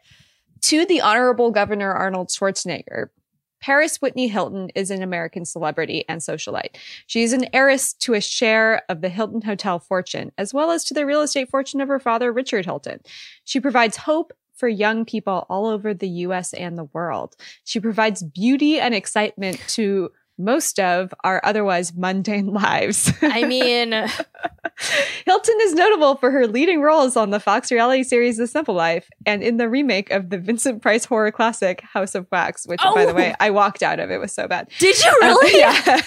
To 0.61 0.85
the 0.85 1.01
Honorable 1.01 1.51
Governor 1.51 1.91
Arnold 1.91 2.29
Schwarzenegger, 2.29 3.07
Paris 3.61 3.97
Whitney 3.97 4.27
Hilton 4.27 4.69
is 4.75 4.89
an 4.91 5.01
American 5.01 5.45
celebrity 5.45 6.05
and 6.07 6.21
socialite. 6.21 6.75
She 7.07 7.23
is 7.23 7.33
an 7.33 7.45
heiress 7.53 7.93
to 7.93 8.13
a 8.13 8.21
share 8.21 8.83
of 8.87 9.01
the 9.01 9.09
Hilton 9.09 9.41
Hotel 9.41 9.79
fortune, 9.79 10.31
as 10.37 10.53
well 10.53 10.71
as 10.71 10.85
to 10.85 10.93
the 10.93 11.05
real 11.05 11.21
estate 11.21 11.49
fortune 11.49 11.81
of 11.81 11.89
her 11.89 11.99
father, 11.99 12.31
Richard 12.31 12.65
Hilton. 12.65 13.01
She 13.43 13.59
provides 13.59 13.97
hope 13.97 14.33
for 14.55 14.67
young 14.67 15.05
people 15.05 15.45
all 15.49 15.67
over 15.67 15.93
the 15.93 16.07
US 16.07 16.53
and 16.53 16.77
the 16.77 16.83
world. 16.85 17.35
She 17.63 17.79
provides 17.79 18.21
beauty 18.21 18.79
and 18.79 18.93
excitement 18.93 19.59
to 19.69 20.11
most 20.39 20.79
of 20.79 21.13
our 21.23 21.41
otherwise 21.43 21.93
mundane 21.95 22.47
lives. 22.53 23.11
I 23.21 23.43
mean, 23.45 23.91
Hilton 25.25 25.57
is 25.61 25.73
notable 25.73 26.15
for 26.15 26.31
her 26.31 26.47
leading 26.47 26.81
roles 26.81 27.17
on 27.17 27.31
the 27.31 27.39
Fox 27.39 27.71
reality 27.71 28.03
series 28.03 28.37
The 28.37 28.47
Simple 28.47 28.73
Life 28.73 29.09
and 29.25 29.43
in 29.43 29.57
the 29.57 29.67
remake 29.67 30.09
of 30.11 30.29
the 30.29 30.37
Vincent 30.37 30.81
Price 30.81 31.03
horror 31.05 31.31
classic 31.31 31.81
House 31.81 32.15
of 32.15 32.25
Wax, 32.31 32.65
which, 32.65 32.79
by 32.95 33.05
the 33.05 33.11
Oh. 33.11 33.15
way, 33.15 33.35
I 33.39 33.49
walked 33.51 33.83
out 33.83 33.99
of. 33.99 34.09
It 34.09 34.19
was 34.19 34.31
so 34.31 34.47
bad. 34.47 34.69
did 34.79 34.97
you 35.03 35.09
Um, 35.09 35.15
really? 35.21 35.59
yeah. 35.59 36.01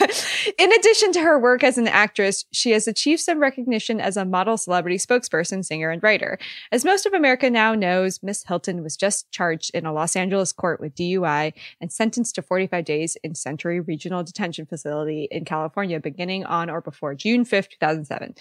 In 0.58 0.72
addition 0.72 1.12
to 1.12 1.20
her 1.20 1.38
work 1.38 1.62
as 1.62 1.76
an 1.76 1.86
actress, 1.88 2.44
she 2.52 2.70
has 2.70 2.88
achieved 2.88 3.20
some 3.20 3.38
recognition 3.40 4.00
as 4.00 4.16
a 4.16 4.24
model, 4.24 4.56
celebrity 4.56 4.96
spokesperson, 4.96 5.64
singer, 5.64 5.90
and 5.90 6.02
writer. 6.02 6.38
As 6.72 6.84
most 6.84 7.04
of 7.04 7.12
America 7.12 7.50
now 7.50 7.74
knows, 7.74 8.20
Miss 8.22 8.44
Hilton 8.44 8.82
was 8.82 8.96
just 8.96 9.30
charged 9.30 9.70
in 9.74 9.84
a 9.84 9.92
Los 9.92 10.16
Angeles 10.16 10.52
court 10.52 10.80
with 10.80 10.94
DUI 10.94 11.52
and 11.80 11.92
sentenced 11.92 12.34
to 12.36 12.42
45 12.42 12.84
days 12.86 13.16
in 13.22 13.34
Century 13.34 13.78
Regional 13.80 14.21
Detention 14.22 14.66
Facility 14.66 15.28
in 15.30 15.44
California 15.44 16.00
beginning 16.00 16.44
on 16.44 16.70
or 16.70 16.80
before 16.80 17.14
June 17.14 17.44
5th, 17.44 17.68
2007. 17.70 18.34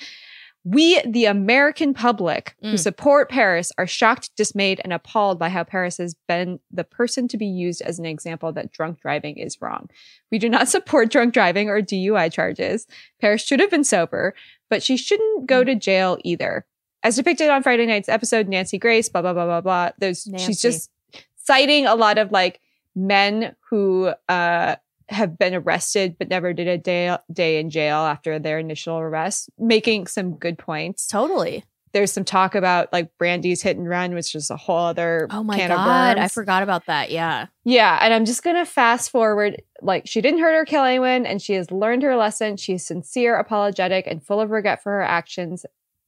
We, 0.63 1.01
the 1.01 1.25
American 1.25 1.95
public 1.95 2.55
who 2.61 2.73
Mm. 2.73 2.79
support 2.79 3.31
Paris, 3.31 3.71
are 3.79 3.87
shocked, 3.87 4.29
dismayed, 4.35 4.79
and 4.83 4.93
appalled 4.93 5.39
by 5.39 5.49
how 5.49 5.63
Paris 5.63 5.97
has 5.97 6.13
been 6.27 6.59
the 6.71 6.83
person 6.83 7.27
to 7.29 7.37
be 7.37 7.47
used 7.47 7.81
as 7.81 7.97
an 7.97 8.05
example 8.05 8.51
that 8.51 8.71
drunk 8.71 9.01
driving 9.01 9.37
is 9.37 9.59
wrong. 9.59 9.89
We 10.31 10.37
do 10.37 10.49
not 10.49 10.67
support 10.69 11.09
drunk 11.09 11.33
driving 11.33 11.67
or 11.69 11.81
DUI 11.81 12.31
charges. 12.31 12.85
Paris 13.19 13.41
should 13.43 13.59
have 13.59 13.71
been 13.71 13.83
sober, 13.83 14.35
but 14.69 14.83
she 14.83 14.97
shouldn't 14.97 15.47
go 15.47 15.63
to 15.63 15.73
jail 15.73 16.19
either. 16.23 16.67
As 17.01 17.15
depicted 17.15 17.49
on 17.49 17.63
Friday 17.63 17.87
night's 17.87 18.07
episode, 18.09 18.47
Nancy 18.47 18.77
Grace, 18.77 19.09
blah, 19.09 19.23
blah, 19.23 19.33
blah, 19.33 19.45
blah, 19.47 19.61
blah. 19.61 19.89
There's, 19.97 20.27
Nancy. 20.27 20.45
she's 20.45 20.61
just 20.61 20.91
citing 21.37 21.87
a 21.87 21.95
lot 21.95 22.19
of 22.19 22.31
like 22.31 22.59
men 22.95 23.55
who, 23.71 24.11
uh, 24.29 24.75
have 25.11 25.37
been 25.37 25.53
arrested 25.53 26.15
but 26.17 26.29
never 26.29 26.53
did 26.53 26.67
a 26.67 26.77
day 26.77 27.15
day 27.31 27.59
in 27.59 27.69
jail 27.69 27.97
after 27.97 28.39
their 28.39 28.59
initial 28.59 28.97
arrest, 28.97 29.49
making 29.57 30.07
some 30.07 30.35
good 30.35 30.57
points. 30.57 31.07
Totally. 31.07 31.63
There's 31.93 32.11
some 32.11 32.23
talk 32.23 32.55
about 32.55 32.91
like 32.93 33.17
Brandy's 33.17 33.61
hit 33.61 33.75
and 33.75 33.87
run, 33.87 34.13
which 34.13 34.33
is 34.33 34.49
a 34.49 34.55
whole 34.55 34.77
other 34.77 35.27
Oh 35.29 35.43
my 35.43 35.57
god, 35.57 36.17
I 36.17 36.29
forgot 36.29 36.63
about 36.63 36.85
that. 36.85 37.11
Yeah. 37.11 37.47
Yeah, 37.65 37.99
and 38.01 38.13
I'm 38.13 38.25
just 38.25 38.43
gonna 38.43 38.65
fast 38.65 39.11
forward. 39.11 39.61
Like 39.81 40.07
she 40.07 40.21
didn't 40.21 40.39
hurt 40.39 40.55
or 40.55 40.65
kill 40.65 40.83
anyone, 40.83 41.25
and 41.25 41.41
she 41.41 41.53
has 41.53 41.69
learned 41.69 42.03
her 42.03 42.15
lesson. 42.15 42.55
She 42.55 42.73
is 42.73 42.85
sincere, 42.85 43.35
apologetic, 43.35 44.07
and 44.07 44.23
full 44.25 44.39
of 44.39 44.51
regret 44.51 44.81
for 44.81 44.91
her 44.93 45.01
actions, 45.01 45.65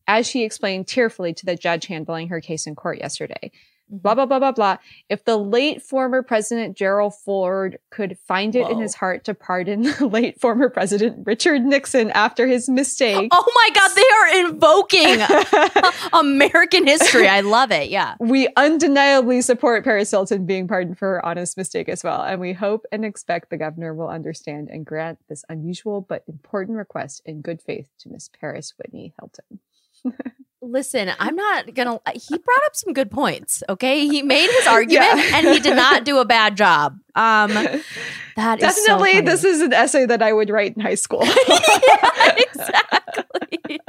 as 0.07 0.25
she 0.25 0.43
explained 0.43 0.87
tearfully 0.87 1.33
to 1.33 1.45
the 1.45 1.55
judge 1.55 1.87
handling 1.87 2.29
her 2.29 2.39
case 2.39 2.65
in 2.65 2.75
court 2.75 2.99
yesterday. 2.99 3.51
Mm-hmm. 3.93 3.97
Blah 4.01 4.15
blah 4.15 4.25
blah 4.25 4.39
blah 4.39 4.51
blah. 4.51 4.77
If 5.09 5.25
the 5.25 5.37
late 5.37 5.81
former 5.81 6.23
President 6.23 6.75
Gerald 6.75 7.13
Ford 7.15 7.77
could 7.91 8.17
find 8.27 8.55
it 8.55 8.69
in 8.69 8.79
his 8.79 8.95
heart 8.95 9.23
to 9.25 9.33
pardon 9.33 9.81
the 9.99 10.07
late 10.07 10.39
former 10.41 10.69
President 10.69 11.25
Richard 11.25 11.61
Nixon 11.63 12.09
after 12.11 12.47
his 12.47 12.67
mistake, 12.69 13.29
Oh 13.31 13.51
my 13.55 13.69
god, 13.73 13.91
they 13.95 14.01
are 14.01 14.45
invoking 14.49 15.83
American 16.13 16.87
history. 16.87 17.27
I 17.27 17.41
love 17.41 17.71
it. 17.71 17.89
Yeah. 17.89 18.15
we 18.19 18.47
undeniably 18.57 19.41
support 19.41 19.83
Paris 19.83 20.11
Hilton 20.11 20.45
being 20.45 20.67
pardoned 20.67 20.97
for 20.97 21.07
her 21.07 21.25
honest 21.25 21.57
mistake 21.57 21.89
as 21.89 22.03
well. 22.03 22.21
And 22.21 22.39
we 22.41 22.53
hope 22.53 22.85
and 22.91 23.05
expect 23.05 23.49
the 23.49 23.57
governor 23.57 23.93
will 23.93 24.09
understand 24.09 24.69
and 24.69 24.85
grant 24.85 25.19
this 25.29 25.43
unusual 25.49 26.01
but 26.01 26.23
important 26.27 26.77
request 26.77 27.21
in 27.25 27.41
good 27.41 27.61
faith 27.61 27.89
to 27.99 28.09
Miss 28.09 28.29
Paris 28.29 28.73
Whitney 28.77 29.13
Hilton. 29.19 29.59
Listen, 30.65 31.11
I'm 31.19 31.35
not 31.35 31.73
gonna. 31.73 31.99
He 32.13 32.37
brought 32.37 32.63
up 32.65 32.75
some 32.75 32.93
good 32.93 33.11
points. 33.11 33.63
Okay, 33.67 34.07
he 34.07 34.21
made 34.23 34.49
his 34.49 34.65
argument, 34.67 35.11
Yeah. 35.17 35.37
and 35.37 35.47
he 35.47 35.59
did 35.59 35.75
not 35.75 36.05
do 36.05 36.19
a 36.19 36.25
bad 36.25 36.55
job. 36.55 36.97
Um, 37.15 37.51
that 38.35 38.61
is 38.61 38.75
so 38.75 38.97
Definitely, 38.97 39.13
funny. 39.15 39.25
this 39.25 39.43
is 39.43 39.61
an 39.61 39.73
essay 39.73 40.05
that 40.05 40.21
I 40.21 40.31
would 40.33 40.49
write 40.49 40.75
in 40.75 40.81
high 40.81 40.95
school. 40.95 41.23
yeah, 41.25 42.35
exactly. 42.37 43.79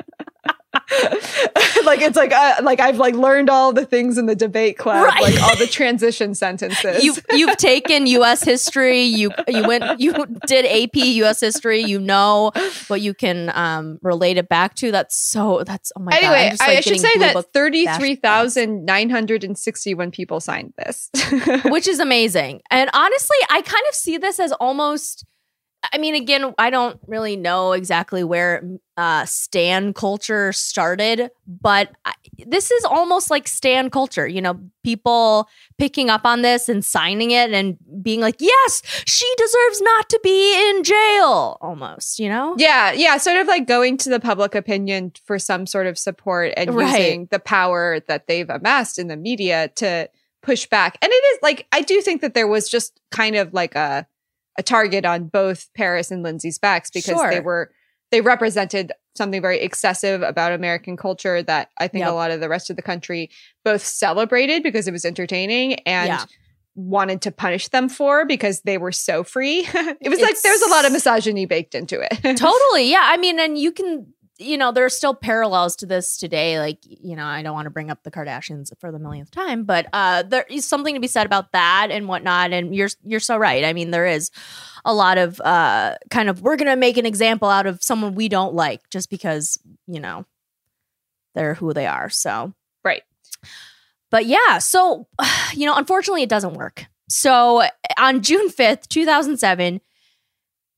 like 1.84 2.00
it's 2.00 2.16
like 2.16 2.32
uh, 2.32 2.56
like 2.62 2.80
I've 2.80 2.98
like 2.98 3.14
learned 3.14 3.48
all 3.50 3.72
the 3.72 3.86
things 3.86 4.18
in 4.18 4.26
the 4.26 4.34
debate 4.34 4.76
class, 4.78 5.04
Right. 5.04 5.22
like 5.22 5.42
all 5.42 5.56
the 5.56 5.66
transition 5.66 6.34
sentences. 6.34 7.02
You've 7.04 7.24
you've 7.30 7.56
taken 7.56 8.06
U.S. 8.06 8.42
history. 8.42 9.02
You 9.02 9.30
you 9.48 9.66
went 9.66 10.00
you 10.00 10.12
did 10.46 10.66
AP 10.66 10.96
U.S. 10.96 11.40
history. 11.40 11.80
You 11.80 12.00
know 12.00 12.52
what 12.88 13.00
you 13.00 13.14
can 13.14 13.50
um 13.54 13.98
relate 14.02 14.36
it 14.36 14.48
back 14.48 14.74
to. 14.76 14.90
That's 14.90 15.16
so. 15.16 15.64
That's 15.64 15.90
oh 15.96 16.00
my 16.00 16.12
god. 16.12 16.18
anyway, 16.22 16.48
I'm 16.52 16.56
I, 16.60 16.66
like, 16.68 16.78
I 16.78 16.80
should 16.80 17.00
say 17.00 17.18
that 17.18 17.52
thirty-three 17.52 18.16
thousand 18.16 18.84
nine 18.84 19.10
hundred 19.10 19.44
and 19.44 19.56
sixty-one 19.58 20.10
people 20.10 20.40
signed 20.40 20.74
this. 20.76 21.10
which 21.66 21.88
is 21.88 21.98
amazing. 22.00 22.60
And 22.70 22.90
honestly, 22.92 23.36
I 23.50 23.62
kind 23.62 23.82
of 23.88 23.94
see 23.94 24.18
this 24.18 24.38
as 24.38 24.52
almost. 24.52 25.24
I 25.92 25.98
mean, 25.98 26.14
again, 26.14 26.54
I 26.58 26.70
don't 26.70 26.98
really 27.06 27.36
know 27.36 27.72
exactly 27.72 28.24
where 28.24 28.62
uh, 28.96 29.24
Stan 29.24 29.92
culture 29.92 30.52
started, 30.52 31.30
but 31.46 31.90
I, 32.04 32.14
this 32.46 32.70
is 32.70 32.84
almost 32.84 33.30
like 33.30 33.48
Stan 33.48 33.90
culture. 33.90 34.26
You 34.26 34.40
know, 34.40 34.60
people 34.84 35.48
picking 35.78 36.10
up 36.10 36.24
on 36.24 36.42
this 36.42 36.68
and 36.68 36.84
signing 36.84 37.30
it 37.32 37.52
and 37.52 37.76
being 38.02 38.20
like, 38.20 38.36
"Yes, 38.38 38.82
she 39.06 39.26
deserves 39.36 39.80
not 39.82 40.08
to 40.10 40.20
be 40.22 40.70
in 40.70 40.84
jail." 40.84 41.58
Almost, 41.60 42.18
you 42.18 42.28
know. 42.28 42.54
Yeah, 42.58 42.92
yeah, 42.92 43.16
sort 43.16 43.36
of 43.38 43.46
like 43.46 43.66
going 43.66 43.96
to 43.98 44.10
the 44.10 44.20
public 44.20 44.54
opinion 44.54 45.12
for 45.24 45.38
some 45.38 45.66
sort 45.66 45.86
of 45.86 45.98
support 45.98 46.52
and 46.56 46.74
Right. 46.74 46.98
using 46.98 47.28
the 47.30 47.38
power 47.40 48.00
that 48.08 48.26
they've 48.26 48.48
amassed 48.48 48.98
in 48.98 49.08
the 49.08 49.16
media 49.16 49.68
to 49.76 50.08
push 50.42 50.66
back. 50.66 50.98
And 51.02 51.10
it 51.10 51.14
is 51.34 51.38
like 51.42 51.66
I 51.72 51.80
do 51.80 52.00
think 52.00 52.20
that 52.20 52.34
there 52.34 52.46
was 52.48 52.68
just 52.68 53.00
kind 53.10 53.34
of 53.36 53.52
like 53.54 53.74
a 53.74 54.06
a 54.58 54.62
target 54.62 55.04
on 55.04 55.26
both 55.28 55.68
Paris 55.74 56.10
and 56.10 56.22
Lindsay's 56.22 56.58
backs 56.58 56.90
because 56.90 57.16
Sure. 57.16 57.30
they 57.30 57.40
were 57.40 57.70
they 58.10 58.20
represented 58.20 58.92
something 59.16 59.40
very 59.42 59.60
excessive 59.60 60.22
about 60.22 60.52
American 60.52 60.96
culture 60.96 61.42
that 61.42 61.70
I 61.78 61.88
think 61.88 62.04
Yep. 62.04 62.12
a 62.12 62.14
lot 62.14 62.30
of 62.30 62.40
the 62.40 62.48
rest 62.48 62.70
of 62.70 62.76
the 62.76 62.82
country 62.82 63.30
both 63.64 63.82
celebrated 63.84 64.62
because 64.62 64.86
it 64.86 64.92
was 64.92 65.04
entertaining 65.04 65.74
and 65.86 66.08
Yeah. 66.08 66.24
wanted 66.76 67.22
to 67.22 67.32
punish 67.32 67.68
them 67.68 67.88
for 67.88 68.24
because 68.24 68.60
they 68.62 68.78
were 68.78 68.92
so 68.92 69.24
free. 69.24 69.60
it 70.00 70.08
was 70.08 70.20
like 70.20 70.40
there 70.42 70.52
was 70.52 70.62
a 70.62 70.70
lot 70.70 70.84
of 70.84 70.92
misogyny 70.92 71.46
baked 71.46 71.74
into 71.74 72.00
it. 72.00 72.18
totally 72.38 72.90
yeah 72.90 73.02
i 73.04 73.16
mean 73.16 73.38
and 73.40 73.58
you 73.58 73.72
can 73.72 74.06
you 74.38 74.58
know 74.58 74.72
there 74.72 74.84
are 74.84 74.90
still 74.90 75.14
parallels 75.14 75.76
to 75.76 75.86
this 75.86 76.16
today 76.16 76.58
like 76.58 76.78
you 76.82 77.14
know 77.14 77.24
i 77.24 77.42
don't 77.42 77.54
want 77.54 77.66
to 77.66 77.70
bring 77.70 77.90
up 77.90 78.02
the 78.02 78.10
kardashians 78.10 78.72
for 78.80 78.90
the 78.90 78.98
millionth 78.98 79.30
time 79.30 79.64
but 79.64 79.86
uh 79.92 80.22
there 80.22 80.44
is 80.50 80.64
something 80.64 80.94
to 80.94 81.00
be 81.00 81.06
said 81.06 81.26
about 81.26 81.52
that 81.52 81.88
and 81.90 82.08
whatnot 82.08 82.52
and 82.52 82.74
you're 82.74 82.88
you're 83.04 83.20
so 83.20 83.36
right. 83.36 83.64
I 83.64 83.72
mean 83.72 83.90
there 83.90 84.06
is 84.06 84.30
a 84.84 84.92
lot 84.92 85.18
of 85.18 85.40
uh 85.40 85.96
kind 86.10 86.28
of 86.28 86.42
we're 86.42 86.56
gonna 86.56 86.76
make 86.76 86.96
an 86.96 87.06
example 87.06 87.48
out 87.48 87.66
of 87.66 87.82
someone 87.82 88.14
we 88.14 88.28
don't 88.28 88.54
like 88.54 88.88
just 88.90 89.10
because 89.10 89.58
you 89.86 90.00
know 90.00 90.26
they're 91.34 91.54
who 91.54 91.72
they 91.72 91.86
are 91.86 92.08
so. 92.10 92.52
Right. 92.84 93.02
but 94.10 94.26
yeah 94.26 94.58
so 94.58 95.06
you 95.54 95.66
know 95.66 95.76
unfortunately 95.76 96.22
it 96.22 96.28
doesn't 96.28 96.54
work. 96.54 96.86
So 97.08 97.62
on 97.98 98.22
june 98.22 98.48
5th 98.48 98.88
2007 98.88 99.80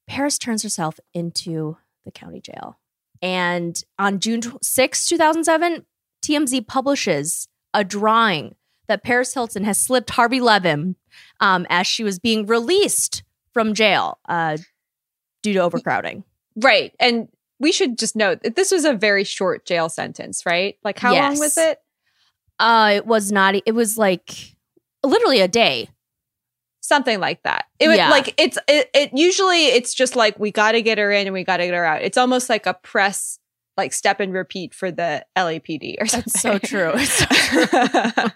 paris 0.07 0.39
turns 0.39 0.63
herself 0.63 1.01
into 1.15 1.79
the 2.05 2.11
county 2.11 2.41
jail 2.41 2.79
and 3.23 3.83
on 3.99 4.21
June 4.21 4.43
6, 4.63 5.07
2007, 5.07 5.85
TMZ 6.25 6.67
publishes 6.67 7.49
a 7.75 7.85
drawing 7.85 8.55
that 8.89 9.03
Paris 9.03 9.35
Hilton 9.35 9.65
has 9.65 9.79
slipped 9.79 10.11
Harvey 10.11 10.41
Levin 10.41 10.97
um, 11.41 11.67
as 11.69 11.87
she 11.87 12.05
was 12.05 12.19
being 12.19 12.47
released 12.47 13.23
from 13.53 13.75
jail 13.75 14.19
uh, 14.29 14.57
due 15.43 15.53
to 15.55 15.61
overcrowding. 15.61 16.25
Right. 16.57 16.95
And 17.01 17.29
we 17.59 17.73
should 17.73 17.99
just 17.99 18.17
note 18.17 18.43
that 18.43 18.57
this 18.57 18.71
was 18.71 18.85
a 18.85 18.93
very 18.93 19.25
short 19.25 19.65
jail 19.65 19.89
sentence, 19.89 20.45
right? 20.47 20.77
Like 20.85 20.99
how 20.99 21.15
long 21.15 21.39
was 21.39 21.57
it? 21.57 21.79
Uh, 22.59 22.93
it 22.97 23.07
was 23.07 23.33
not, 23.33 23.55
it 23.55 23.75
was 23.75 23.99
like 23.99 24.55
literally 25.03 25.41
a 25.41 25.49
day. 25.49 25.89
Something 26.87 27.19
like 27.19 27.43
that. 27.43 27.67
It 27.81 27.89
was 27.89 27.97
Yeah. 27.97 28.11
like 28.11 28.33
it's 28.41 28.59
it, 28.69 28.91
it 28.95 29.11
usually 29.13 29.67
it's 29.67 29.93
just 29.93 30.15
like 30.15 30.39
we 30.39 30.53
got 30.53 30.73
to 30.73 30.83
get 30.83 30.99
her 30.99 31.11
in 31.11 31.27
and 31.27 31.35
we 31.35 31.43
got 31.43 31.57
to 31.57 31.65
get 31.65 31.75
her 31.75 31.85
out. 31.85 32.03
It's 32.03 32.17
almost 32.17 32.49
like 32.49 32.67
a 32.67 32.75
press 32.75 33.39
like 33.77 33.93
step 33.93 34.21
and 34.21 34.33
repeat 34.33 34.73
for 34.73 34.91
the 34.91 35.27
LAPD 35.37 35.97
or 36.01 36.07
something. 36.07 36.33
That's 36.33 36.41
so 36.41 36.59
true. 36.59 36.93
It's 36.95 37.13
so 37.13 37.27
true. 37.27 38.31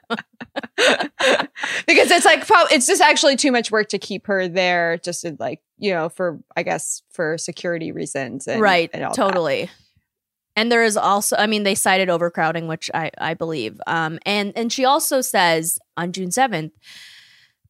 because 1.86 2.10
it's 2.10 2.24
like 2.24 2.44
it's 2.72 2.86
just 2.86 3.00
actually 3.00 3.36
too 3.36 3.52
much 3.52 3.70
work 3.70 3.88
to 3.90 3.98
keep 3.98 4.26
her 4.26 4.48
there 4.48 4.98
just 4.98 5.24
in 5.24 5.36
like 5.38 5.60
you 5.78 5.92
know 5.92 6.08
for 6.08 6.40
i 6.56 6.62
guess 6.62 7.02
for 7.10 7.38
security 7.38 7.92
reasons 7.92 8.46
and, 8.48 8.60
right. 8.60 8.90
and 8.92 9.04
all 9.04 9.10
that. 9.10 9.16
totally. 9.16 9.70
And 10.56 10.70
there 10.70 10.82
is 10.82 10.96
also, 10.96 11.36
I 11.36 11.46
mean, 11.46 11.62
they 11.62 11.76
cited 11.76 12.10
overcrowding, 12.10 12.66
which 12.66 12.90
I, 12.92 13.12
I 13.16 13.34
believe. 13.34 13.80
Um, 13.86 14.18
and 14.26 14.52
and 14.56 14.72
she 14.72 14.84
also 14.84 15.20
says 15.20 15.78
on 15.96 16.12
June 16.12 16.32
seventh 16.32 16.72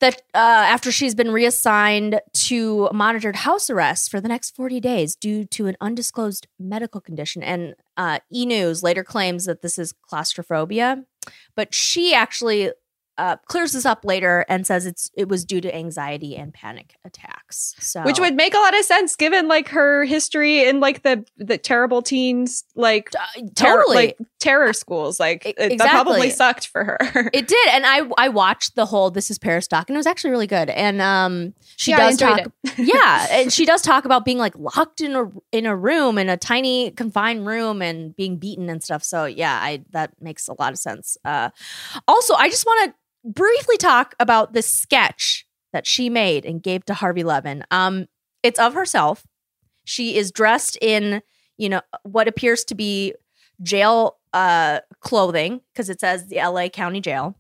that 0.01 0.23
uh, 0.35 0.39
after 0.39 0.91
she's 0.91 1.15
been 1.15 1.31
reassigned 1.31 2.21
to 2.33 2.89
monitored 2.93 3.37
house 3.37 3.71
arrest 3.71 4.11
for 4.11 4.21
the 4.21 4.29
next 4.29 4.57
40 4.57 4.81
days 4.81 5.15
due 5.15 5.45
to 5.47 5.67
an 5.67 5.77
undisclosed 5.81 6.47
medical 6.59 7.01
condition. 7.01 7.43
And 7.43 7.75
uh, 7.97 8.21
E 8.33 8.47
News 8.47 8.83
later 8.83 9.05
claims 9.05 9.45
that 9.45 9.63
this 9.63 9.79
is 9.79 9.93
claustrophobia, 9.93 11.05
but 11.55 11.75
she 11.75 12.15
actually 12.15 12.71
uh, 13.21 13.37
clears 13.47 13.73
this 13.73 13.85
up 13.85 14.05
later 14.05 14.45
and 14.49 14.67
says 14.67 14.87
it's 14.87 15.11
it 15.17 15.29
was 15.29 15.45
due 15.45 15.61
to 15.61 15.75
anxiety 15.75 16.37
and 16.37 16.55
panic 16.55 16.97
attacks. 17.05 17.75
So 17.79 18.03
which 18.03 18.19
would 18.19 18.35
make 18.35 18.55
a 18.55 18.59
lot 18.59 18.79
of 18.79 18.85
sense 18.85 19.15
given 19.17 19.47
like 19.47 19.69
her 19.69 20.05
history 20.05 20.65
in 20.69 20.81
like 20.81 21.03
the 21.03 21.25
the 21.37 21.59
terrible 21.59 22.01
teens 22.03 22.65
like 22.75 23.11
Uh, 23.15 23.43
ter- 23.55 23.67
totally 23.77 23.97
like 23.97 24.19
terror 24.39 24.73
schools 24.73 25.21
like 25.21 25.45
E- 25.45 25.55
it, 25.59 25.79
that 25.79 25.91
probably 25.91 26.31
sucked 26.31 26.69
for 26.69 26.85
her 26.85 26.99
It 27.33 27.47
did, 27.47 27.69
and 27.73 27.85
I 27.87 28.03
I 28.17 28.29
watched 28.31 28.75
the 28.75 28.87
whole 28.87 29.11
"This 29.11 29.31
Is 29.31 29.39
Paris" 29.39 29.67
doc, 29.69 29.89
and 29.91 29.97
it 29.97 29.99
was 29.99 30.07
actually 30.07 30.31
really 30.31 30.47
good. 30.47 30.71
And 30.71 31.01
um, 31.03 31.55
she 31.77 31.91
Yeah, 31.93 31.99
does 31.99 32.17
talk, 32.17 32.39
yeah, 32.79 33.27
and 33.31 33.53
she 33.53 33.67
does 33.67 33.83
talk 33.83 34.05
about 34.05 34.25
being 34.25 34.39
like 34.39 34.55
locked 34.57 35.01
in 35.01 35.15
a 35.15 35.31
in 35.53 35.67
a 35.67 35.77
room 35.77 36.17
in 36.19 36.29
a 36.31 36.37
tiny 36.37 36.91
confined 36.93 37.47
room 37.47 37.83
and 37.83 38.17
being 38.17 38.39
beaten 38.39 38.71
and 38.71 38.83
stuff. 38.83 39.05
So 39.05 39.27
yeah, 39.27 39.59
I 39.61 39.85
that 39.91 40.11
makes 40.21 40.49
a 40.49 40.55
lot 40.59 40.73
of 40.73 40.79
sense. 40.79 41.17
Uh, 41.25 41.51
also, 42.09 42.35
I 42.35 42.49
just 42.49 42.65
want 42.67 42.91
to 42.91 42.95
briefly 43.25 43.77
talk 43.77 44.15
about 44.19 44.53
this 44.53 44.73
sketch 44.73 45.47
that 45.73 45.87
she 45.87 46.09
made 46.11 46.45
and 46.45 46.63
gave 46.63 46.85
to 46.87 46.95
Harvey 46.95 47.23
Levin. 47.23 47.65
Um, 47.71 48.07
it's 48.43 48.59
of 48.59 48.75
herself. 48.75 49.25
She 49.85 50.17
is 50.17 50.31
dressed 50.31 50.77
in 50.81 51.23
you 51.57 51.69
know 51.69 51.83
what 52.05 52.27
appears 52.27 52.65
to 52.65 52.75
be 52.75 53.15
jail 53.63 54.17
uh 54.33 54.81
clothing 55.01 55.61
because 55.73 55.91
it 55.91 56.01
says 56.01 56.29
the 56.29 56.37
LA 56.37 56.69
County 56.69 57.01
Jail. 57.01 57.37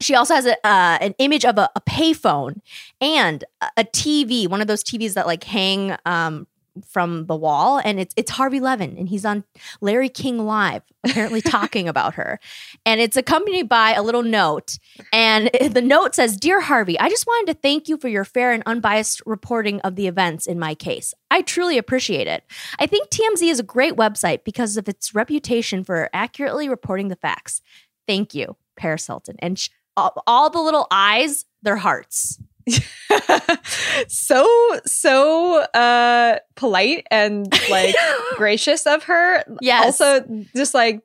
She 0.00 0.16
also 0.16 0.34
has 0.34 0.46
a, 0.46 0.54
uh, 0.66 0.98
an 1.00 1.14
image 1.18 1.44
of 1.44 1.58
a, 1.58 1.70
a 1.76 1.80
payphone 1.80 2.60
and 3.00 3.44
a 3.76 3.84
TV, 3.84 4.48
one 4.48 4.60
of 4.60 4.66
those 4.66 4.82
TVs 4.82 5.14
that 5.14 5.28
like 5.28 5.44
hang 5.44 5.96
um, 6.04 6.48
from 6.86 7.26
the 7.26 7.36
wall, 7.36 7.80
and 7.84 8.00
it's 8.00 8.14
it's 8.16 8.30
Harvey 8.30 8.60
Levin, 8.60 8.96
and 8.96 9.08
he's 9.08 9.24
on 9.24 9.44
Larry 9.80 10.08
King 10.08 10.44
Live, 10.46 10.82
apparently 11.04 11.40
talking 11.42 11.88
about 11.88 12.14
her, 12.14 12.38
and 12.86 13.00
it's 13.00 13.16
accompanied 13.16 13.68
by 13.68 13.92
a 13.92 14.02
little 14.02 14.22
note, 14.22 14.78
and 15.12 15.50
the 15.70 15.82
note 15.82 16.14
says, 16.14 16.36
"Dear 16.36 16.60
Harvey, 16.60 16.98
I 16.98 17.08
just 17.08 17.26
wanted 17.26 17.52
to 17.52 17.60
thank 17.60 17.88
you 17.88 17.96
for 17.96 18.08
your 18.08 18.24
fair 18.24 18.52
and 18.52 18.62
unbiased 18.66 19.22
reporting 19.26 19.80
of 19.80 19.96
the 19.96 20.06
events 20.06 20.46
in 20.46 20.58
my 20.58 20.74
case. 20.74 21.14
I 21.30 21.42
truly 21.42 21.78
appreciate 21.78 22.26
it. 22.26 22.44
I 22.78 22.86
think 22.86 23.08
TMZ 23.08 23.50
is 23.50 23.60
a 23.60 23.64
great 23.64 23.94
website 23.94 24.44
because 24.44 24.76
of 24.76 24.88
its 24.88 25.14
reputation 25.14 25.84
for 25.84 26.10
accurately 26.12 26.68
reporting 26.68 27.08
the 27.08 27.16
facts. 27.16 27.62
Thank 28.06 28.34
you, 28.34 28.56
Paris 28.76 29.06
Hilton. 29.06 29.36
And 29.38 29.58
sh- 29.58 29.70
all, 29.96 30.22
all 30.26 30.50
the 30.50 30.60
little 30.60 30.86
eyes, 30.90 31.44
they're 31.62 31.76
hearts. 31.76 32.38
so 34.08 34.46
so 34.84 35.60
uh 35.74 36.38
polite 36.54 37.06
and 37.10 37.52
like 37.70 37.94
gracious 38.36 38.86
of 38.86 39.04
her 39.04 39.44
Yes. 39.60 39.84
also 40.00 40.24
just 40.56 40.74
like 40.74 41.02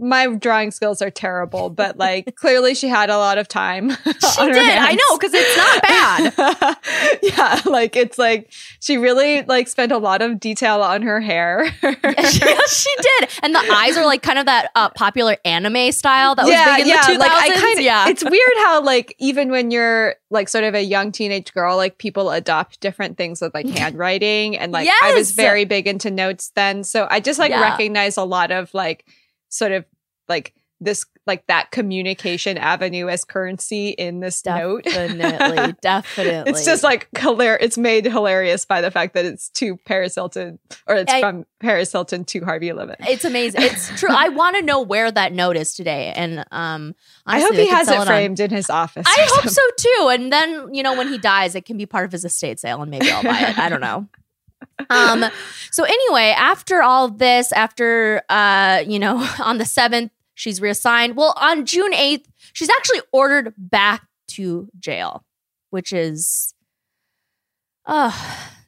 my 0.00 0.26
drawing 0.34 0.70
skills 0.70 1.00
are 1.02 1.10
terrible 1.10 1.70
but 1.70 1.96
like 1.98 2.34
clearly 2.36 2.74
she 2.74 2.88
had 2.88 3.10
a 3.10 3.16
lot 3.16 3.38
of 3.38 3.46
time 3.48 3.90
She 4.40 4.52
did. 4.52 4.78
I 4.78 4.92
know, 4.92 5.18
because 5.18 5.32
it's 5.34 5.56
not 5.56 5.82
bad. 5.82 7.18
yeah 7.22 7.60
like 7.70 7.96
it's 7.96 8.18
like 8.18 8.52
she 8.80 8.96
really 8.96 9.42
like 9.42 9.68
spent 9.68 9.92
a 9.92 9.98
lot 9.98 10.22
of 10.22 10.40
detail 10.40 10.82
on 10.82 11.02
her 11.02 11.20
hair 11.20 11.70
yes, 11.82 12.82
she 12.82 12.90
did. 13.02 13.30
And 13.42 13.54
the 13.54 13.58
eyes 13.58 13.96
are 13.96 14.04
like 14.04 14.22
kind 14.22 14.38
of 14.38 14.46
that 14.46 14.70
uh, 14.74 14.90
popular 14.90 15.36
anime 15.44 15.92
style 15.92 16.34
that 16.34 16.44
was 16.44 16.54
big 16.54 16.82
in 16.82 16.88
yeah. 16.88 17.06
the 17.06 17.12
2000s. 17.14 17.18
Like 17.18 17.30
I 17.30 17.48
kind 17.60 17.78
of, 17.78 17.84
yeah. 17.84 18.08
it's 18.08 18.24
weird 18.24 18.52
how 18.58 18.82
like 18.82 19.14
even 19.18 19.50
when 19.50 19.70
you're 19.70 20.16
like 20.30 20.48
sort 20.48 20.64
of 20.64 20.74
a 20.74 20.82
young 20.82 21.12
teenage 21.12 21.52
girl, 21.52 21.76
like 21.76 21.98
people 21.98 22.30
adopt 22.30 22.80
different 22.80 23.16
things 23.16 23.40
with 23.40 23.52
like 23.54 23.66
handwriting, 23.66 24.56
and 24.56 24.72
like 24.72 24.88
I 25.02 25.14
was 25.14 25.32
very 25.32 25.64
big 25.64 25.86
into 25.86 26.10
notes 26.10 26.52
then, 26.54 26.84
so 26.84 27.06
I 27.10 27.20
just 27.20 27.38
like 27.38 27.50
Yeah. 27.50 27.62
recognize 27.62 28.16
a 28.16 28.24
lot 28.24 28.50
of 28.50 28.72
like 28.74 29.04
sort 29.50 29.72
of 29.72 29.84
like 30.28 30.54
this 30.80 31.04
like 31.26 31.46
that 31.46 31.70
communication 31.70 32.56
avenue 32.56 33.08
as 33.08 33.24
currency 33.24 33.90
in 33.90 34.20
this 34.20 34.44
note. 34.46 34.84
Definitely, 34.84 35.74
definitely. 35.82 36.50
It's 36.50 36.64
just 36.64 36.82
like 36.82 37.06
hilarious. 37.16 37.62
It's 37.66 37.78
made 37.78 38.06
hilarious 38.06 38.64
by 38.64 38.80
the 38.80 38.90
fact 38.90 39.12
that 39.12 39.26
it's 39.26 39.50
to 39.50 39.76
Paris 39.76 40.14
Hilton 40.14 40.58
or 40.86 40.96
it's 40.96 41.12
I- 41.12 41.20
from 41.20 41.44
Paris 41.60 41.92
Hilton 41.92 42.24
to 42.24 42.40
Harvey 42.40 42.72
Levin. 42.72 42.96
It's 43.00 43.26
amazing. 43.26 43.60
It's 43.62 43.88
true. 44.00 44.08
I 44.10 44.30
want 44.30 44.56
to 44.56 44.62
know 44.62 44.80
where 44.80 45.10
that 45.12 45.34
note 45.34 45.56
is 45.56 45.74
today. 45.74 46.14
And 46.16 46.46
um, 46.50 46.94
I 47.26 47.40
hope 47.40 47.52
he 47.52 47.68
has 47.68 47.88
it 47.88 48.02
framed 48.06 48.40
in 48.40 48.50
his 48.50 48.70
office. 48.70 49.06
I 49.06 49.26
hope 49.28 49.48
something. 49.48 49.52
so 49.52 49.62
too. 49.76 50.08
And 50.08 50.32
then, 50.32 50.72
you 50.72 50.82
know, 50.82 50.96
when 50.96 51.08
he 51.08 51.18
dies, 51.18 51.54
it 51.54 51.66
can 51.66 51.76
be 51.76 51.84
part 51.84 52.06
of 52.06 52.12
his 52.12 52.24
estate 52.24 52.58
sale 52.58 52.80
and 52.80 52.90
maybe 52.90 53.10
I'll 53.10 53.22
buy 53.22 53.38
it. 53.38 53.58
I 53.58 53.68
don't 53.68 53.82
know. 53.82 54.08
Um, 54.88 55.24
so 55.70 55.84
anyway, 55.84 56.34
after 56.36 56.82
all 56.82 57.08
this, 57.08 57.52
after 57.52 58.22
uh, 58.28 58.82
you 58.86 58.98
know, 58.98 59.26
on 59.38 59.58
the 59.58 59.64
seventh, 59.64 60.12
she's 60.34 60.60
reassigned. 60.60 61.16
Well, 61.16 61.34
on 61.36 61.66
June 61.66 61.92
8th, 61.92 62.24
she's 62.52 62.70
actually 62.70 63.00
ordered 63.12 63.54
back 63.56 64.06
to 64.28 64.68
jail, 64.78 65.24
which 65.70 65.92
is 65.92 66.54
uh 67.86 68.12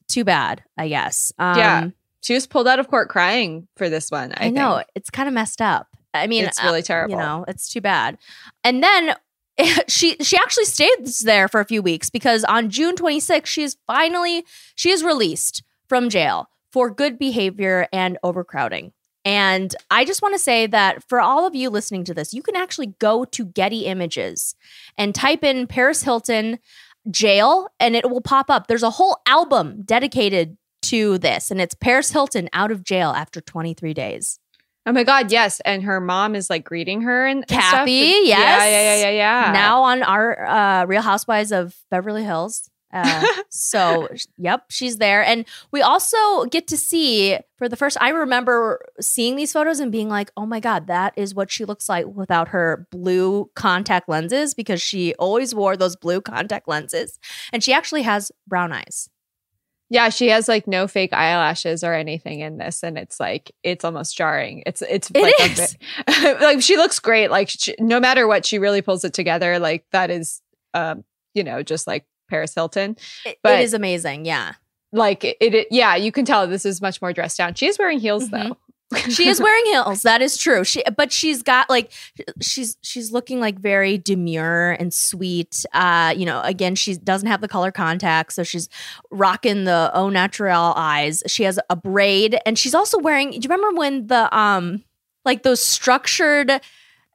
too 0.08 0.24
bad, 0.24 0.62
I 0.76 0.88
guess. 0.88 1.32
Um 1.38 1.58
Yeah. 1.58 1.88
She 2.22 2.34
was 2.34 2.46
pulled 2.46 2.68
out 2.68 2.78
of 2.78 2.88
court 2.88 3.08
crying 3.08 3.66
for 3.76 3.88
this 3.88 4.10
one. 4.10 4.32
I, 4.36 4.46
I, 4.46 4.50
know 4.50 4.76
think. 4.76 4.88
it's 4.94 5.10
kind 5.10 5.26
of 5.26 5.34
messed 5.34 5.60
up. 5.60 5.88
I 6.14 6.28
mean, 6.28 6.44
It's 6.44 6.62
really 6.62 6.80
uh, 6.80 6.84
terrible. 6.84 7.14
You 7.14 7.20
know, 7.20 7.44
it's 7.48 7.68
too 7.68 7.80
bad. 7.80 8.16
And 8.62 8.82
then 8.82 9.16
she 9.88 10.16
she 10.20 10.36
actually 10.36 10.66
stays 10.66 11.20
there 11.20 11.48
for 11.48 11.60
a 11.60 11.64
few 11.64 11.82
weeks 11.82 12.10
because 12.10 12.44
on 12.44 12.70
June 12.70 12.96
26th, 12.96 13.46
she 13.46 13.62
is 13.62 13.76
finally 13.86 14.44
she 14.74 14.90
is 14.90 15.02
released 15.02 15.62
from 15.92 16.08
jail 16.08 16.48
for 16.72 16.88
good 16.88 17.18
behavior 17.18 17.86
and 17.92 18.16
overcrowding. 18.22 18.94
And 19.26 19.76
I 19.90 20.06
just 20.06 20.22
want 20.22 20.34
to 20.34 20.38
say 20.38 20.66
that 20.66 21.06
for 21.06 21.20
all 21.20 21.46
of 21.46 21.54
you 21.54 21.68
listening 21.68 22.02
to 22.04 22.14
this, 22.14 22.32
you 22.32 22.42
can 22.42 22.56
actually 22.56 22.94
go 22.98 23.26
to 23.26 23.44
Getty 23.44 23.84
Images 23.84 24.54
and 24.96 25.14
type 25.14 25.44
in 25.44 25.66
Paris 25.66 26.02
Hilton 26.02 26.58
jail 27.10 27.68
and 27.78 27.94
it 27.94 28.08
will 28.08 28.22
pop 28.22 28.48
up. 28.48 28.68
There's 28.68 28.82
a 28.82 28.88
whole 28.88 29.18
album 29.26 29.82
dedicated 29.82 30.56
to 30.84 31.18
this 31.18 31.50
and 31.50 31.60
it's 31.60 31.74
Paris 31.74 32.10
Hilton 32.10 32.48
out 32.54 32.70
of 32.70 32.84
jail 32.84 33.10
after 33.10 33.42
23 33.42 33.92
days. 33.92 34.38
Oh 34.86 34.92
my 34.92 35.04
god, 35.04 35.30
yes. 35.30 35.60
And 35.60 35.82
her 35.82 36.00
mom 36.00 36.34
is 36.34 36.48
like 36.48 36.64
greeting 36.64 37.02
her 37.02 37.26
and, 37.26 37.40
and 37.40 37.50
stuff. 37.50 37.70
Kathy, 37.70 37.92
Yeah, 38.22 38.38
yes. 38.38 38.62
yeah, 38.62 38.66
yeah, 38.66 39.10
yeah, 39.10 39.10
yeah. 39.10 39.52
Now 39.52 39.82
on 39.82 40.02
our 40.02 40.48
uh, 40.48 40.86
Real 40.86 41.02
Housewives 41.02 41.52
of 41.52 41.76
Beverly 41.90 42.24
Hills. 42.24 42.70
Uh, 42.92 43.24
so, 43.48 44.08
yep, 44.36 44.64
she's 44.68 44.98
there. 44.98 45.24
And 45.24 45.44
we 45.70 45.82
also 45.82 46.44
get 46.46 46.66
to 46.68 46.76
see 46.76 47.38
for 47.56 47.68
the 47.68 47.76
first, 47.76 47.96
I 48.00 48.10
remember 48.10 48.84
seeing 49.00 49.36
these 49.36 49.52
photos 49.52 49.80
and 49.80 49.92
being 49.92 50.08
like, 50.08 50.30
oh 50.36 50.46
my 50.46 50.60
God, 50.60 50.88
that 50.88 51.14
is 51.16 51.34
what 51.34 51.50
she 51.50 51.64
looks 51.64 51.88
like 51.88 52.06
without 52.06 52.48
her 52.48 52.86
blue 52.90 53.50
contact 53.54 54.08
lenses 54.08 54.54
because 54.54 54.82
she 54.82 55.14
always 55.14 55.54
wore 55.54 55.76
those 55.76 55.96
blue 55.96 56.20
contact 56.20 56.68
lenses. 56.68 57.18
And 57.52 57.62
she 57.62 57.72
actually 57.72 58.02
has 58.02 58.32
brown 58.46 58.72
eyes. 58.72 59.08
Yeah, 59.92 60.08
she 60.08 60.28
has 60.28 60.48
like 60.48 60.66
no 60.66 60.88
fake 60.88 61.12
eyelashes 61.12 61.84
or 61.84 61.92
anything 61.92 62.40
in 62.40 62.56
this, 62.56 62.82
and 62.82 62.96
it's 62.96 63.20
like 63.20 63.52
it's 63.62 63.84
almost 63.84 64.16
jarring. 64.16 64.62
It's 64.64 64.80
it's 64.80 65.10
It 65.14 65.20
like 65.20 65.50
is. 65.50 65.76
Bit, 66.06 66.40
like 66.40 66.62
she 66.62 66.78
looks 66.78 66.98
great. 66.98 67.30
Like 67.30 67.50
she, 67.50 67.74
no 67.78 68.00
matter 68.00 68.26
what, 68.26 68.46
she 68.46 68.58
really 68.58 68.80
pulls 68.80 69.04
it 69.04 69.12
together. 69.12 69.58
Like 69.58 69.84
that 69.92 70.10
is, 70.10 70.40
um, 70.72 71.04
you 71.34 71.44
know, 71.44 71.62
just 71.62 71.86
like 71.86 72.06
Paris 72.32 72.54
Hilton. 72.54 72.96
But- 73.42 73.60
it 73.60 73.64
is 73.64 73.74
amazing. 73.74 74.24
Yeah. 74.24 74.54
Like 74.94 75.22
it, 75.24 75.36
it, 75.40 75.68
yeah, 75.70 75.94
you 75.96 76.10
can 76.12 76.24
tell 76.24 76.46
this 76.46 76.64
is 76.66 76.80
much 76.82 77.00
more 77.00 77.12
dressed 77.12 77.38
down. 77.38 77.54
She 77.54 77.66
is 77.66 77.78
wearing 77.78 78.00
heels 78.00 78.28
Mhm. 78.28 78.30
though. 78.48 78.56
she 79.08 79.26
is 79.26 79.40
wearing 79.40 79.64
heels 79.72 80.02
that 80.02 80.20
is 80.20 80.36
true 80.36 80.64
she 80.64 80.82
but 80.98 81.10
she's 81.10 81.42
got 81.42 81.70
like 81.70 81.90
she's 82.42 82.76
she's 82.82 83.10
looking 83.10 83.40
like 83.40 83.58
very 83.58 83.96
demure 83.96 84.72
and 84.72 84.92
sweet 84.92 85.64
uh 85.72 86.12
you 86.14 86.26
know 86.26 86.42
again 86.42 86.74
she 86.74 86.94
doesn't 86.96 87.28
have 87.28 87.40
the 87.40 87.48
color 87.48 87.72
contacts 87.72 88.34
so 88.34 88.42
she's 88.42 88.68
rocking 89.10 89.64
the 89.64 89.90
au 89.94 90.10
naturel 90.10 90.74
eyes 90.76 91.22
she 91.26 91.42
has 91.44 91.58
a 91.70 91.74
braid 91.74 92.38
and 92.44 92.58
she's 92.58 92.74
also 92.74 92.98
wearing 92.98 93.30
do 93.30 93.36
you 93.36 93.48
remember 93.48 93.78
when 93.78 94.06
the 94.08 94.36
um 94.38 94.84
like 95.24 95.42
those 95.42 95.62
structured 95.62 96.50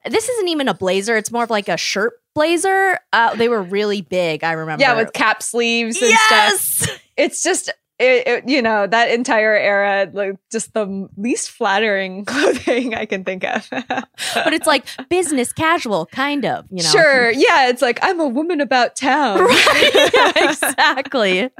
this 0.04 0.28
isn't 0.28 0.48
even 0.48 0.66
a 0.66 0.74
blazer 0.74 1.16
it's 1.16 1.30
more 1.30 1.44
of 1.44 1.50
like 1.50 1.68
a 1.68 1.76
shirt 1.76 2.14
blazer 2.38 2.98
uh 3.12 3.34
they 3.34 3.48
were 3.48 3.62
really 3.62 4.00
big 4.02 4.44
i 4.44 4.52
remember 4.52 4.80
Yeah, 4.82 4.94
with 4.94 5.12
cap 5.12 5.42
sleeves 5.42 6.00
and 6.00 6.10
stuff. 6.12 6.20
yes 6.30 6.88
It's 7.16 7.42
just 7.42 7.68
it, 8.00 8.28
it, 8.28 8.48
you 8.48 8.62
know, 8.62 8.86
that 8.86 9.10
entire 9.10 9.56
era, 9.56 10.08
like 10.12 10.36
just 10.52 10.72
the 10.72 11.08
least 11.16 11.50
flattering 11.50 12.24
clothing 12.30 12.94
I 12.94 13.06
can 13.06 13.24
think 13.24 13.42
of. 13.42 13.66
but 13.70 14.52
it's 14.52 14.68
like 14.68 14.86
business 15.08 15.52
casual, 15.52 16.06
kind 16.06 16.44
of, 16.46 16.64
you 16.70 16.84
know. 16.84 16.88
Sure. 16.90 17.30
Yeah. 17.32 17.70
It's 17.70 17.82
like, 17.82 17.98
I'm 18.02 18.20
a 18.20 18.28
woman 18.28 18.60
about 18.60 18.94
town. 18.94 19.40
Right. 19.44 20.10
yeah, 20.14 20.48
exactly. 20.48 21.50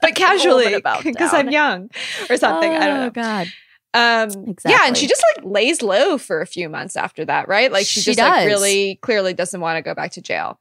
but 0.00 0.14
casually, 0.14 0.76
because. 1.04 1.34
I'm 1.34 1.50
young 1.50 1.90
or 2.30 2.38
something. 2.38 2.72
I 2.72 2.86
don't 2.86 2.96
Oh, 3.00 3.04
know. 3.04 3.10
God. 3.10 3.46
Um, 3.94 4.28
Exactly. 4.48 4.72
Yeah, 4.72 4.80
and 4.86 4.96
she 4.96 5.06
just 5.06 5.24
like 5.36 5.46
lays 5.46 5.80
low 5.80 6.18
for 6.18 6.40
a 6.40 6.46
few 6.46 6.68
months 6.68 6.96
after 6.96 7.24
that, 7.24 7.48
right? 7.48 7.70
Like 7.70 7.86
she, 7.86 8.00
She 8.00 8.14
just 8.14 8.18
like 8.18 8.46
really 8.46 8.96
clearly 9.02 9.32
doesn't 9.34 9.60
want 9.60 9.76
to 9.78 9.82
go 9.82 9.94
back 9.94 10.10
to 10.12 10.20
jail. 10.20 10.58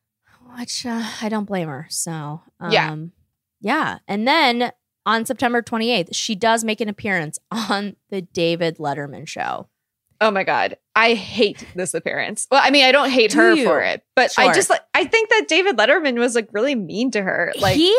Which 0.57 0.85
uh, 0.85 1.03
I 1.21 1.29
don't 1.29 1.45
blame 1.45 1.67
her. 1.67 1.87
So, 1.89 2.41
um, 2.59 2.71
Yeah. 2.71 2.95
Yeah. 3.59 3.97
And 4.07 4.27
then 4.27 4.71
on 5.05 5.25
September 5.25 5.61
28th, 5.63 6.09
she 6.11 6.35
does 6.35 6.63
make 6.63 6.79
an 6.79 6.89
appearance 6.89 7.39
on 7.51 7.95
the 8.09 8.21
David 8.21 8.77
Letterman 8.77 9.27
show. 9.27 9.67
Oh 10.21 10.31
my 10.31 10.43
god, 10.45 10.77
I 10.95 11.15
hate 11.15 11.65
this 11.75 11.93
appearance. 11.93 12.47
Well, 12.49 12.61
I 12.63 12.69
mean, 12.69 12.85
I 12.85 12.93
don't 12.93 13.09
hate 13.09 13.31
Do 13.31 13.39
her 13.39 13.53
you? 13.53 13.65
for 13.65 13.81
it, 13.81 14.03
but 14.15 14.31
I 14.37 14.53
just 14.53 14.69
like 14.69 14.79
I 14.93 15.03
think 15.03 15.29
that 15.29 15.47
David 15.49 15.75
Letterman 15.75 16.17
was 16.17 16.33
like 16.33 16.47
really 16.53 16.75
mean 16.75 17.11
to 17.11 17.21
her. 17.21 17.51
Like, 17.59 17.75
he, 17.75 17.93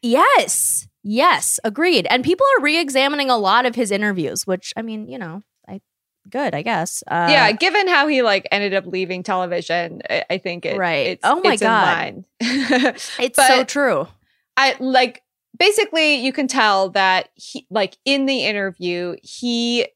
yes, 0.00 0.86
yes, 1.04 1.60
agreed. 1.62 2.06
And 2.10 2.24
people 2.24 2.44
are 2.58 2.62
re 2.62 2.78
examining 2.80 3.30
a 3.30 3.36
lot 3.38 3.66
of 3.66 3.76
his 3.76 3.92
interviews, 3.92 4.46
which 4.46 4.72
I 4.76 4.82
mean, 4.82 5.06
you 5.08 5.18
know, 5.18 5.42
I 5.68 5.80
good, 6.28 6.54
I 6.54 6.62
guess. 6.62 7.04
Uh, 7.06 7.28
yeah, 7.30 7.52
given 7.52 7.86
how 7.86 8.08
he 8.08 8.22
like 8.22 8.48
ended 8.50 8.74
up 8.74 8.86
leaving 8.86 9.22
television, 9.22 10.02
I, 10.10 10.24
I 10.30 10.38
think 10.38 10.66
it 10.66 10.76
Right. 10.78 11.06
It's, 11.08 11.20
Oh 11.22 11.40
my 11.44 11.52
it's 11.52 11.62
God. 11.62 12.24
it's 12.40 13.36
but- 13.36 13.46
so 13.46 13.64
true. 13.64 14.08
I 14.56 14.74
like 14.80 15.22
basically 15.58 16.16
you 16.16 16.32
can 16.32 16.48
tell 16.48 16.90
that 16.90 17.28
he 17.34 17.66
like 17.70 17.96
in 18.04 18.26
the 18.26 18.44
interview 18.44 19.14
he 19.22 19.86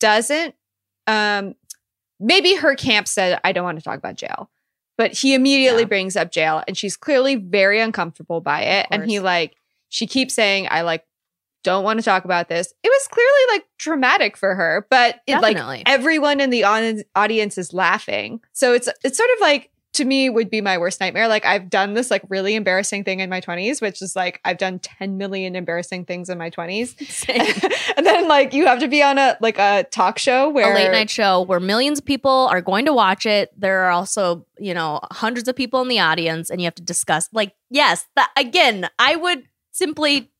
doesn't 0.00 0.54
um 1.06 1.54
maybe 2.20 2.54
her 2.56 2.74
camp 2.74 3.08
said 3.08 3.40
I 3.44 3.52
don't 3.52 3.64
want 3.64 3.78
to 3.78 3.84
talk 3.84 3.98
about 3.98 4.16
jail. 4.16 4.50
But 4.98 5.12
he 5.12 5.34
immediately 5.34 5.82
Yeah. 5.82 5.88
brings 5.88 6.16
up 6.16 6.30
jail 6.32 6.62
and 6.66 6.76
she's 6.76 6.96
clearly 6.96 7.36
very 7.36 7.80
uncomfortable 7.80 8.40
by 8.40 8.62
it 8.62 8.86
and 8.90 9.04
he 9.04 9.20
like 9.20 9.54
she 9.88 10.06
keeps 10.06 10.34
saying 10.34 10.68
I 10.70 10.82
like 10.82 11.04
don't 11.66 11.82
want 11.82 11.98
to 11.98 12.04
talk 12.04 12.24
about 12.24 12.48
this. 12.48 12.72
It 12.84 12.88
was 12.88 13.08
clearly 13.08 13.56
like 13.56 13.64
traumatic 13.76 14.36
for 14.36 14.54
her, 14.54 14.86
but 14.88 15.20
it, 15.26 15.40
like 15.40 15.82
everyone 15.84 16.40
in 16.40 16.50
the 16.50 16.64
audi- 16.64 17.02
audience 17.16 17.58
is 17.58 17.72
laughing. 17.72 18.40
So 18.52 18.72
it's 18.72 18.88
it's 19.02 19.16
sort 19.16 19.30
of 19.34 19.40
like 19.40 19.70
to 19.94 20.04
me 20.04 20.30
would 20.30 20.50
be 20.50 20.60
my 20.60 20.78
worst 20.78 21.00
nightmare. 21.00 21.26
Like 21.26 21.44
I've 21.44 21.68
done 21.68 21.94
this 21.94 22.10
like 22.10 22.22
really 22.28 22.54
embarrassing 22.54 23.02
thing 23.02 23.20
in 23.20 23.30
my 23.30 23.40
20s, 23.40 23.80
which 23.80 24.00
is 24.00 24.14
like 24.14 24.40
I've 24.44 24.58
done 24.58 24.78
10 24.78 25.16
million 25.16 25.56
embarrassing 25.56 26.04
things 26.04 26.28
in 26.28 26.38
my 26.38 26.50
20s. 26.50 26.94
and 27.96 28.06
then 28.06 28.28
like 28.28 28.52
you 28.52 28.66
have 28.66 28.78
to 28.80 28.88
be 28.88 29.02
on 29.02 29.18
a 29.18 29.36
like 29.40 29.58
a 29.58 29.84
talk 29.90 30.18
show 30.18 30.48
where 30.50 30.70
a 30.70 30.74
late 30.74 30.92
night 30.92 31.10
show 31.10 31.42
where 31.42 31.60
millions 31.60 31.98
of 31.98 32.04
people 32.04 32.48
are 32.52 32.60
going 32.60 32.84
to 32.84 32.92
watch 32.92 33.26
it. 33.26 33.50
There 33.58 33.84
are 33.84 33.90
also, 33.90 34.46
you 34.58 34.74
know, 34.74 35.00
hundreds 35.10 35.48
of 35.48 35.56
people 35.56 35.80
in 35.80 35.88
the 35.88 35.98
audience, 35.98 36.48
and 36.50 36.60
you 36.60 36.66
have 36.66 36.74
to 36.76 36.82
discuss. 36.82 37.28
Like, 37.32 37.54
yes, 37.70 38.06
that 38.14 38.30
again, 38.36 38.88
I 38.98 39.16
would 39.16 39.48
simply 39.76 40.30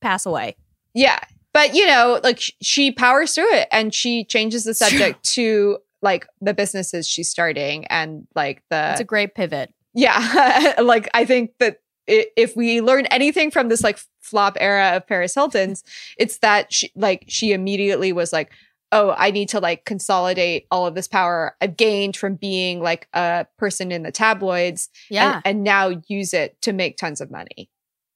pass 0.00 0.26
away. 0.26 0.56
Yeah. 0.94 1.18
But 1.52 1.74
you 1.74 1.86
know, 1.86 2.20
like 2.22 2.40
she 2.62 2.92
powers 2.92 3.34
through 3.34 3.52
it 3.54 3.68
and 3.72 3.92
she 3.92 4.24
changes 4.24 4.64
the 4.64 4.74
subject 4.74 5.22
to 5.34 5.78
like 6.02 6.26
the 6.40 6.54
businesses 6.54 7.06
she's 7.08 7.28
starting 7.28 7.86
and 7.86 8.26
like 8.34 8.62
the 8.70 8.92
It's 8.92 9.00
a 9.00 9.04
great 9.04 9.34
pivot. 9.34 9.74
Yeah. 9.92 10.74
like 10.82 11.08
I 11.12 11.24
think 11.24 11.52
that 11.58 11.80
if 12.06 12.56
we 12.56 12.80
learn 12.80 13.06
anything 13.06 13.50
from 13.50 13.68
this 13.68 13.82
like 13.82 13.98
flop 14.20 14.56
era 14.60 14.96
of 14.96 15.06
Paris 15.06 15.34
Hilton's, 15.34 15.84
it's 16.18 16.38
that 16.38 16.72
she 16.72 16.90
like 16.94 17.24
she 17.28 17.52
immediately 17.52 18.12
was 18.12 18.32
like, 18.32 18.50
"Oh, 18.90 19.14
I 19.16 19.30
need 19.30 19.48
to 19.50 19.60
like 19.60 19.84
consolidate 19.84 20.66
all 20.70 20.86
of 20.86 20.94
this 20.94 21.06
power 21.06 21.56
I've 21.60 21.76
gained 21.76 22.16
from 22.16 22.34
being 22.34 22.80
like 22.80 23.08
a 23.12 23.46
person 23.58 23.92
in 23.92 24.02
the 24.02 24.10
tabloids 24.10 24.88
Yeah, 25.08 25.36
and, 25.44 25.56
and 25.56 25.64
now 25.64 26.00
use 26.08 26.34
it 26.34 26.60
to 26.62 26.72
make 26.72 26.96
tons 26.96 27.20
of 27.20 27.30
money." 27.30 27.70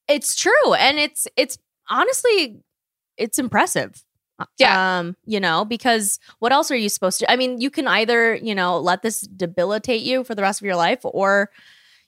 It's 0.08 0.34
true, 0.34 0.74
and 0.74 0.98
it's 0.98 1.26
it's 1.36 1.58
honestly 1.88 2.60
it's 3.16 3.38
impressive. 3.38 4.04
Yeah. 4.58 4.98
Um, 4.98 5.16
you 5.24 5.38
know, 5.38 5.64
because 5.64 6.18
what 6.40 6.52
else 6.52 6.70
are 6.70 6.76
you 6.76 6.88
supposed 6.88 7.20
to? 7.20 7.30
I 7.30 7.36
mean, 7.36 7.60
you 7.60 7.70
can 7.70 7.86
either 7.86 8.34
you 8.34 8.54
know 8.54 8.78
let 8.78 9.02
this 9.02 9.20
debilitate 9.20 10.02
you 10.02 10.24
for 10.24 10.34
the 10.34 10.42
rest 10.42 10.60
of 10.60 10.66
your 10.66 10.76
life, 10.76 11.00
or 11.04 11.50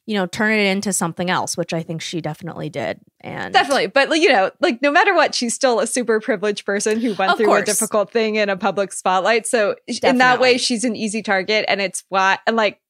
you 0.06 0.14
know 0.14 0.26
turn 0.26 0.52
it 0.52 0.66
into 0.66 0.92
something 0.92 1.30
else, 1.30 1.56
which 1.56 1.72
I 1.72 1.82
think 1.82 2.02
she 2.02 2.20
definitely 2.20 2.68
did. 2.68 3.00
And 3.20 3.52
Definitely. 3.52 3.88
But 3.88 4.10
you 4.20 4.28
know, 4.28 4.50
like 4.60 4.82
no 4.82 4.90
matter 4.90 5.14
what, 5.14 5.34
she's 5.34 5.54
still 5.54 5.80
a 5.80 5.86
super 5.86 6.20
privileged 6.20 6.64
person 6.64 7.00
who 7.00 7.14
went 7.14 7.36
through 7.36 7.46
course. 7.46 7.62
a 7.62 7.66
difficult 7.66 8.10
thing 8.12 8.36
in 8.36 8.48
a 8.48 8.56
public 8.56 8.92
spotlight. 8.92 9.46
So 9.46 9.76
in 10.02 10.18
that 10.18 10.40
way, 10.40 10.58
she's 10.58 10.84
an 10.84 10.96
easy 10.96 11.22
target. 11.22 11.64
And 11.68 11.80
it's 11.80 12.04
why, 12.08 12.38
and 12.46 12.56
like, 12.56 12.80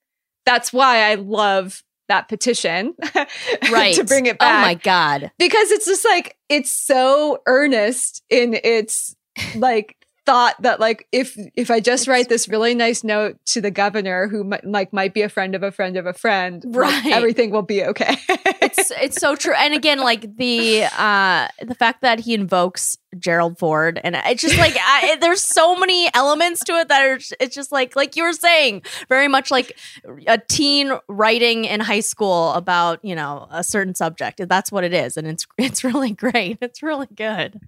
that's 0.44 0.72
why 0.72 1.10
I 1.10 1.14
love 1.14 1.82
that 2.08 2.28
petition 2.28 2.94
right 3.70 3.94
to 3.94 4.04
bring 4.04 4.26
it 4.26 4.38
back. 4.38 4.58
Oh 4.58 4.66
my 4.66 4.74
god. 4.74 5.30
because 5.38 5.70
it's 5.70 5.86
just 5.86 6.04
like, 6.04 6.36
it's 6.48 6.72
so 6.72 7.42
earnest 7.46 8.22
in 8.30 8.58
its 8.62 9.16
like 9.56 9.95
thought 10.26 10.60
that 10.62 10.80
like 10.80 11.06
if 11.12 11.36
if 11.54 11.70
I 11.70 11.80
just 11.80 12.08
write 12.08 12.28
this 12.28 12.48
really 12.48 12.74
nice 12.74 13.04
note 13.04 13.38
to 13.46 13.60
the 13.60 13.70
governor 13.70 14.26
who 14.28 14.44
mi- 14.44 14.58
like 14.64 14.92
might 14.92 15.14
be 15.14 15.22
a 15.22 15.28
friend 15.28 15.54
of 15.54 15.62
a 15.62 15.70
friend 15.72 15.96
of 15.96 16.04
a 16.04 16.12
friend, 16.12 16.62
like, 16.66 17.06
everything 17.06 17.50
will 17.50 17.62
be 17.62 17.84
okay. 17.84 18.16
it's 18.60 18.90
it's 19.00 19.16
so 19.20 19.36
true. 19.36 19.54
And 19.54 19.72
again 19.72 19.98
like 20.00 20.36
the 20.36 20.84
uh 20.98 21.48
the 21.62 21.74
fact 21.74 22.02
that 22.02 22.20
he 22.20 22.34
invokes 22.34 22.98
gerald 23.18 23.58
ford 23.58 23.98
and 24.04 24.14
it's 24.26 24.42
just 24.42 24.58
like 24.58 24.76
I, 24.78 25.16
there's 25.22 25.40
so 25.40 25.74
many 25.76 26.10
elements 26.12 26.62
to 26.64 26.72
it 26.74 26.88
that 26.88 27.02
are 27.06 27.18
it's 27.40 27.54
just 27.54 27.72
like 27.72 27.96
like 27.96 28.14
you 28.16 28.24
were 28.24 28.34
saying 28.34 28.82
very 29.08 29.28
much 29.28 29.50
like 29.50 29.78
a 30.26 30.36
teen 30.36 30.92
writing 31.08 31.64
in 31.64 31.80
high 31.80 32.00
school 32.00 32.52
about 32.52 33.02
you 33.02 33.14
know 33.14 33.46
a 33.50 33.64
certain 33.64 33.94
subject. 33.94 34.40
That's 34.48 34.70
what 34.70 34.84
it 34.84 34.92
is. 34.92 35.16
And 35.16 35.26
it's 35.26 35.46
it's 35.56 35.82
really 35.84 36.10
great. 36.24 36.58
It's 36.60 36.82
really 36.82 37.08
good. 37.14 37.58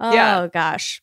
Oh 0.00 0.14
Yeah. 0.14 0.46
gosh 0.52 1.02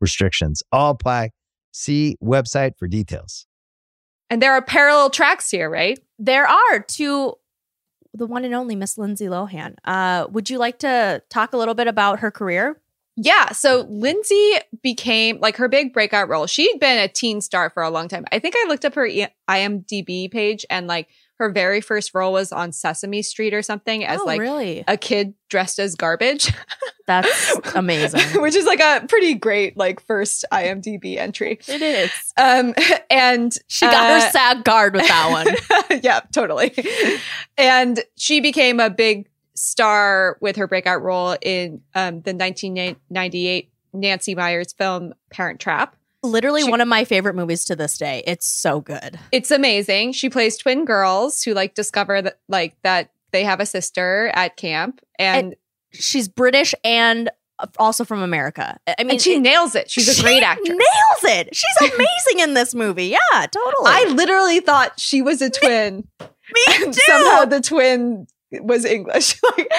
restrictions 0.00 0.62
all 0.72 0.90
apply. 0.90 1.30
See 1.72 2.16
website 2.22 2.72
for 2.78 2.88
details. 2.88 3.46
And 4.30 4.42
there 4.42 4.52
are 4.52 4.62
parallel 4.62 5.10
tracks 5.10 5.50
here, 5.50 5.70
right? 5.70 5.98
There 6.18 6.46
are 6.46 6.80
to 6.80 7.34
the 8.14 8.26
one 8.26 8.44
and 8.44 8.54
only 8.54 8.74
Miss 8.74 8.98
Lindsay 8.98 9.26
Lohan. 9.26 9.74
Uh, 9.84 10.26
would 10.30 10.50
you 10.50 10.58
like 10.58 10.78
to 10.80 11.22
talk 11.30 11.52
a 11.52 11.56
little 11.56 11.74
bit 11.74 11.86
about 11.86 12.20
her 12.20 12.30
career? 12.30 12.80
Yeah. 13.16 13.50
So 13.50 13.86
Lindsay 13.88 14.52
became 14.82 15.40
like 15.40 15.56
her 15.56 15.68
big 15.68 15.92
breakout 15.92 16.28
role. 16.28 16.46
She'd 16.46 16.78
been 16.78 16.98
a 16.98 17.08
teen 17.08 17.40
star 17.40 17.68
for 17.70 17.82
a 17.82 17.90
long 17.90 18.08
time. 18.08 18.24
I 18.30 18.38
think 18.38 18.54
I 18.56 18.68
looked 18.68 18.84
up 18.84 18.94
her 18.94 19.06
E- 19.06 19.26
IMDb 19.48 20.30
page 20.30 20.64
and 20.70 20.86
like 20.86 21.08
her 21.38 21.50
very 21.50 21.80
first 21.80 22.14
role 22.14 22.32
was 22.32 22.52
on 22.52 22.72
Sesame 22.72 23.22
Street 23.22 23.54
or 23.54 23.62
something 23.62 24.04
as 24.04 24.20
Oh, 24.20 24.24
like 24.24 24.40
really? 24.40 24.84
a 24.88 24.96
kid 24.96 25.34
dressed 25.48 25.78
as 25.78 25.94
garbage, 25.94 26.52
That's 27.06 27.56
amazing. 27.74 28.40
which 28.42 28.54
is 28.54 28.66
like 28.66 28.80
a 28.80 29.06
pretty 29.06 29.34
great 29.34 29.76
like 29.76 30.00
first 30.04 30.44
IMDb 30.52 31.16
entry. 31.16 31.58
it 31.68 31.80
is. 31.82 32.10
Um, 32.36 32.74
and 33.10 33.56
She 33.68 33.86
got 33.86 34.10
uh, 34.10 34.20
her 34.20 34.30
SAG 34.30 34.64
card 34.64 34.94
with 34.94 35.06
that 35.08 35.30
one. 35.30 36.00
yeah, 36.02 36.20
totally. 36.32 36.74
And 37.56 38.00
she 38.16 38.40
became 38.40 38.80
a 38.80 38.90
big 38.90 39.28
star 39.54 40.36
with 40.40 40.56
her 40.56 40.66
breakout 40.66 41.02
role 41.02 41.36
in 41.42 41.80
um, 41.94 42.20
the 42.22 42.34
1998 42.34 43.72
Nancy 43.92 44.34
Meyers 44.34 44.72
film 44.72 45.14
Parent 45.30 45.60
Trap. 45.60 45.96
Literally 46.22 46.62
She- 46.62 46.70
one 46.70 46.80
of 46.80 46.88
my 46.88 47.04
favorite 47.04 47.34
movies 47.34 47.64
to 47.66 47.76
this 47.76 47.96
day. 47.98 48.22
It's 48.26 48.46
so 48.46 48.80
good. 48.80 49.18
It's 49.32 49.50
amazing. 49.50 50.12
She 50.12 50.28
plays 50.30 50.56
twin 50.56 50.84
girls 50.84 51.42
who 51.42 51.54
like 51.54 51.74
discover 51.74 52.20
that 52.22 52.38
like 52.48 52.76
that 52.82 53.10
they 53.32 53.44
have 53.44 53.60
a 53.60 53.66
sister 53.66 54.30
at 54.34 54.56
camp 54.56 55.00
and 55.18 55.54
She's 55.92 56.28
British 56.28 56.74
and 56.84 57.30
also 57.78 58.04
from 58.04 58.20
America. 58.22 58.78
I 58.86 58.94
mean, 59.04 59.12
and 59.12 59.20
she 59.22 59.34
it- 59.36 59.40
nails 59.40 59.74
it. 59.74 59.90
She's 59.90 60.08
a 60.08 60.14
she 60.14 60.22
great 60.22 60.42
actress. 60.42 60.68
Nails 60.68 61.36
it. 61.36 61.48
She's 61.56 61.90
amazing 61.92 62.40
in 62.40 62.54
this 62.54 62.74
movie. 62.74 63.06
Yeah, 63.06 63.46
totally. 63.46 63.86
I 63.86 64.12
literally 64.14 64.60
thought 64.60 64.98
she 65.00 65.22
was 65.22 65.40
a 65.42 65.50
twin. 65.50 66.06
Me 66.20 66.64
and 66.82 66.92
too. 66.94 67.00
Somehow 67.06 67.44
the 67.46 67.60
twin 67.60 68.26
was 68.52 68.84
English. 68.84 69.40
like, 69.56 69.70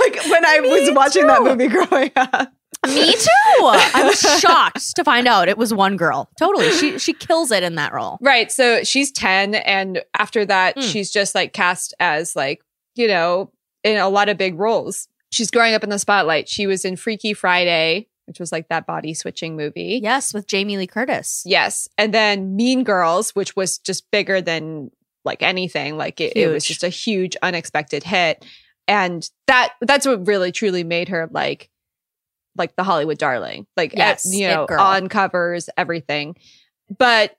like 0.00 0.24
when 0.30 0.44
I 0.46 0.60
Me 0.62 0.68
was 0.70 0.90
watching 0.94 1.26
that 1.26 1.42
movie 1.42 1.68
growing 1.68 2.10
up. 2.16 2.52
Me 2.94 3.12
too. 3.18 3.28
I 3.60 4.02
was 4.04 4.18
shocked 4.40 4.96
to 4.96 5.04
find 5.04 5.26
out 5.28 5.48
it 5.48 5.58
was 5.58 5.72
one 5.74 5.96
girl. 5.96 6.28
Totally. 6.38 6.70
She 6.72 6.98
she 6.98 7.12
kills 7.12 7.50
it 7.50 7.62
in 7.62 7.74
that 7.76 7.92
role. 7.92 8.18
Right. 8.20 8.50
So 8.50 8.82
she's 8.84 9.10
10. 9.12 9.54
And 9.56 10.02
after 10.18 10.44
that, 10.46 10.74
Hmm. 10.76 10.80
she's 10.82 11.10
just 11.10 11.34
like 11.34 11.52
cast 11.52 11.94
as 12.00 12.34
like, 12.36 12.62
you 12.94 13.08
know, 13.08 13.52
in 13.84 13.96
a 13.98 14.08
lot 14.08 14.28
of 14.28 14.36
big 14.38 14.58
roles. 14.58 15.08
She's 15.30 15.50
growing 15.50 15.74
up 15.74 15.84
in 15.84 15.90
the 15.90 15.98
spotlight. 15.98 16.48
She 16.48 16.66
was 16.66 16.84
in 16.84 16.96
Freaky 16.96 17.34
Friday, 17.34 18.08
which 18.26 18.40
was 18.40 18.50
like 18.52 18.68
that 18.68 18.86
body 18.86 19.12
switching 19.14 19.56
movie. 19.56 20.00
Yes, 20.02 20.32
with 20.32 20.46
Jamie 20.46 20.76
Lee 20.78 20.86
Curtis. 20.86 21.42
Yes. 21.44 21.88
And 21.98 22.14
then 22.14 22.56
Mean 22.56 22.82
Girls, 22.84 23.30
which 23.30 23.54
was 23.54 23.78
just 23.78 24.10
bigger 24.10 24.40
than 24.40 24.90
like 25.24 25.42
anything. 25.42 25.96
Like 25.98 26.20
it, 26.20 26.34
it 26.36 26.48
was 26.48 26.64
just 26.64 26.82
a 26.82 26.88
huge 26.88 27.36
unexpected 27.42 28.04
hit. 28.04 28.44
And 28.86 29.28
that 29.48 29.74
that's 29.82 30.06
what 30.06 30.26
really 30.26 30.50
truly 30.50 30.82
made 30.82 31.10
her 31.10 31.28
like 31.30 31.68
like 32.58 32.76
the 32.76 32.82
Hollywood 32.84 33.18
darling. 33.18 33.66
Like 33.76 33.94
Yes, 33.96 34.26
at- 34.26 34.32
you 34.38 34.48
know, 34.48 34.66
on 34.78 35.08
covers, 35.08 35.70
everything. 35.76 36.36
But 36.98 37.36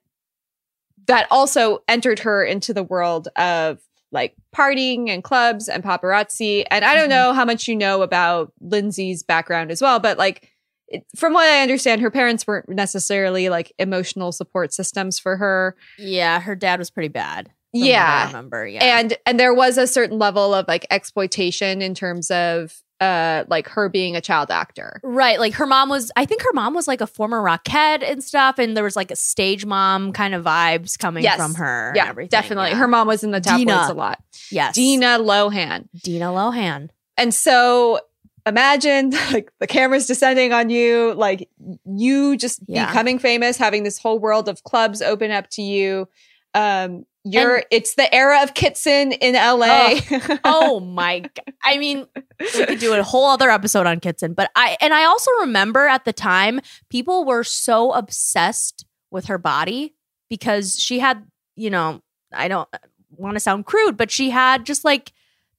that 1.07 1.27
also 1.31 1.79
entered 1.87 2.19
her 2.19 2.43
into 2.43 2.73
the 2.73 2.83
world 2.83 3.27
of 3.35 3.79
like 4.11 4.35
partying 4.55 5.09
and 5.09 5.23
clubs 5.23 5.67
and 5.67 5.83
paparazzi. 5.83 6.65
And 6.71 6.83
I 6.83 6.95
don't 6.95 7.07
Mhm. 7.07 7.09
know 7.09 7.33
how 7.33 7.45
much 7.45 7.67
you 7.67 7.75
know 7.75 8.01
about 8.01 8.51
Lindsay's 8.59 9.23
background 9.23 9.71
as 9.71 9.81
well, 9.81 9.99
but 9.99 10.17
like 10.17 10.49
it, 10.87 11.05
from 11.15 11.33
what 11.33 11.47
I 11.47 11.61
understand, 11.61 12.01
her 12.01 12.09
parents 12.09 12.47
weren't 12.47 12.67
necessarily 12.69 13.49
like 13.49 13.71
emotional 13.77 14.31
support 14.31 14.73
systems 14.73 15.19
for 15.19 15.37
her. 15.37 15.75
Yeah, 15.99 16.39
her 16.39 16.55
dad 16.55 16.79
was 16.79 16.89
pretty 16.89 17.09
bad. 17.09 17.51
Yeah. 17.73 18.23
I 18.23 18.27
remember. 18.27 18.65
Yeah. 18.67 18.83
And 18.99 19.15
and 19.27 19.39
there 19.39 19.53
was 19.53 19.77
a 19.77 19.85
certain 19.85 20.17
level 20.17 20.55
of 20.55 20.67
like 20.67 20.87
exploitation 20.89 21.83
in 21.83 21.93
terms 21.93 22.31
of 22.31 22.81
uh 23.01 23.45
like 23.47 23.67
her 23.69 23.87
being 23.89 24.15
a 24.15 24.21
child 24.21 24.51
actor. 24.51 24.99
Right. 25.03 25.39
Like 25.39 25.53
her 25.53 25.65
mom 25.65 25.87
was, 25.89 26.11
I 26.17 26.25
think 26.25 26.41
her 26.41 26.51
mom 26.53 26.73
was 26.73 26.87
like 26.87 26.99
a 27.01 27.07
former 27.07 27.41
Rockette 27.41 28.03
and 28.03 28.21
stuff. 28.23 28.59
And 28.59 28.75
there 28.75 28.83
was 28.83 28.95
like 28.97 29.09
a 29.11 29.15
stage 29.15 29.65
mom 29.65 30.11
kind 30.11 30.33
of 30.35 30.43
vibes 30.43 30.99
coming 30.99 31.23
Yes. 31.23 31.37
from 31.37 31.55
her. 31.55 31.93
Yeah, 31.95 32.11
definitely. 32.29 32.71
Yeah. 32.71 32.75
Her 32.77 32.87
mom 32.87 33.07
was 33.07 33.23
in 33.23 33.31
the 33.31 33.39
tabloids 33.39 33.59
Dina. 33.87 33.87
a 33.89 33.93
lot. 33.93 34.21
yes. 34.51 34.75
Dina 34.75 35.17
Lohan. 35.19 35.87
Dina 36.03 36.25
Lohan. 36.25 36.89
And 37.17 37.33
so 37.33 37.99
imagine 38.45 39.11
like 39.31 39.51
the 39.59 39.67
camera's 39.67 40.05
descending 40.05 40.51
on 40.51 40.69
you, 40.69 41.13
like 41.13 41.47
you 41.85 42.35
just 42.37 42.59
Yeah. 42.67 42.87
becoming 42.87 43.17
famous, 43.19 43.57
having 43.57 43.83
this 43.83 43.97
whole 43.97 44.19
world 44.19 44.49
of 44.49 44.63
clubs 44.63 45.01
open 45.01 45.31
up 45.31 45.49
to 45.51 45.61
you. 45.61 46.07
Um 46.53 47.05
you're 47.31 47.57
And- 47.57 47.65
it's 47.71 47.95
the 47.95 48.13
era 48.13 48.43
of 48.43 48.53
Kitson 48.53 49.11
in 49.11 49.35
LA. 49.35 49.99
oh 50.43 50.79
my 50.79 51.19
god. 51.19 51.53
I 51.63 51.77
mean, 51.77 52.05
we 52.39 52.65
could 52.65 52.79
do 52.79 52.93
a 52.93 53.03
whole 53.03 53.25
other 53.25 53.49
episode 53.49 53.85
on 53.85 53.99
Kitson, 53.99 54.33
but 54.33 54.51
I 54.55 54.77
and 54.81 54.93
I 54.93 55.05
also 55.05 55.31
remember 55.41 55.87
at 55.87 56.05
the 56.05 56.13
time 56.13 56.61
people 56.89 57.25
were 57.25 57.43
so 57.43 57.91
obsessed 57.91 58.85
with 59.11 59.25
her 59.25 59.37
body 59.37 59.95
because 60.29 60.75
she 60.77 60.99
had, 60.99 61.25
you 61.55 61.69
know, 61.69 62.01
I 62.33 62.47
don't 62.47 62.69
want 63.09 63.35
to 63.35 63.39
sound 63.39 63.65
crude, 63.65 63.97
but 63.97 64.11
she 64.11 64.29
had 64.29 64.65
just 64.65 64.85
like 64.85 65.11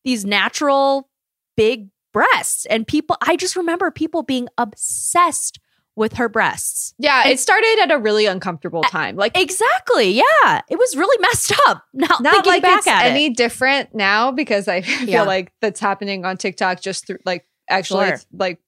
these 0.05 0.25
natural 0.25 1.09
big 1.57 1.89
breasts 2.13 2.67
and 2.67 2.87
people 2.87 3.17
I 3.21 3.37
just 3.37 3.55
remember 3.55 3.91
people 3.91 4.23
being 4.23 4.49
obsessed 4.59 5.61
with 5.97 6.15
her 6.15 6.29
breasts. 6.29 6.95
yeah, 6.99 7.23
And- 7.25 7.33
it 7.33 7.41
started 7.41 7.79
at 7.83 7.91
a 7.91 7.99
really 7.99 8.25
uncomfortable 8.27 8.83
time. 8.83 9.17
Like 9.17 9.37
Exactly. 9.37 10.13
Yeah. 10.13 10.61
It 10.71 10.79
was 10.79 10.97
really 10.97 11.21
messed 11.21 11.53
up. 11.69 11.85
Not 11.93 12.23
thinking 12.23 12.53
like 12.53 12.63
back 12.63 12.79
it's 12.79 12.87
at 12.87 13.07
any 13.07 13.27
it. 13.27 13.37
different 13.37 13.95
now 13.95 14.31
because 14.33 14.69
I 14.69 14.81
feel 14.83 15.09
Yeah. 15.09 15.23
like 15.25 15.53
that's 15.61 15.81
happening 15.81 16.25
on 16.25 16.37
TikTok 16.37 16.81
just 16.81 17.07
through 17.07 17.19
like 17.27 17.47
actually 17.69 18.07
Sure. 18.09 18.19
like 18.33 18.61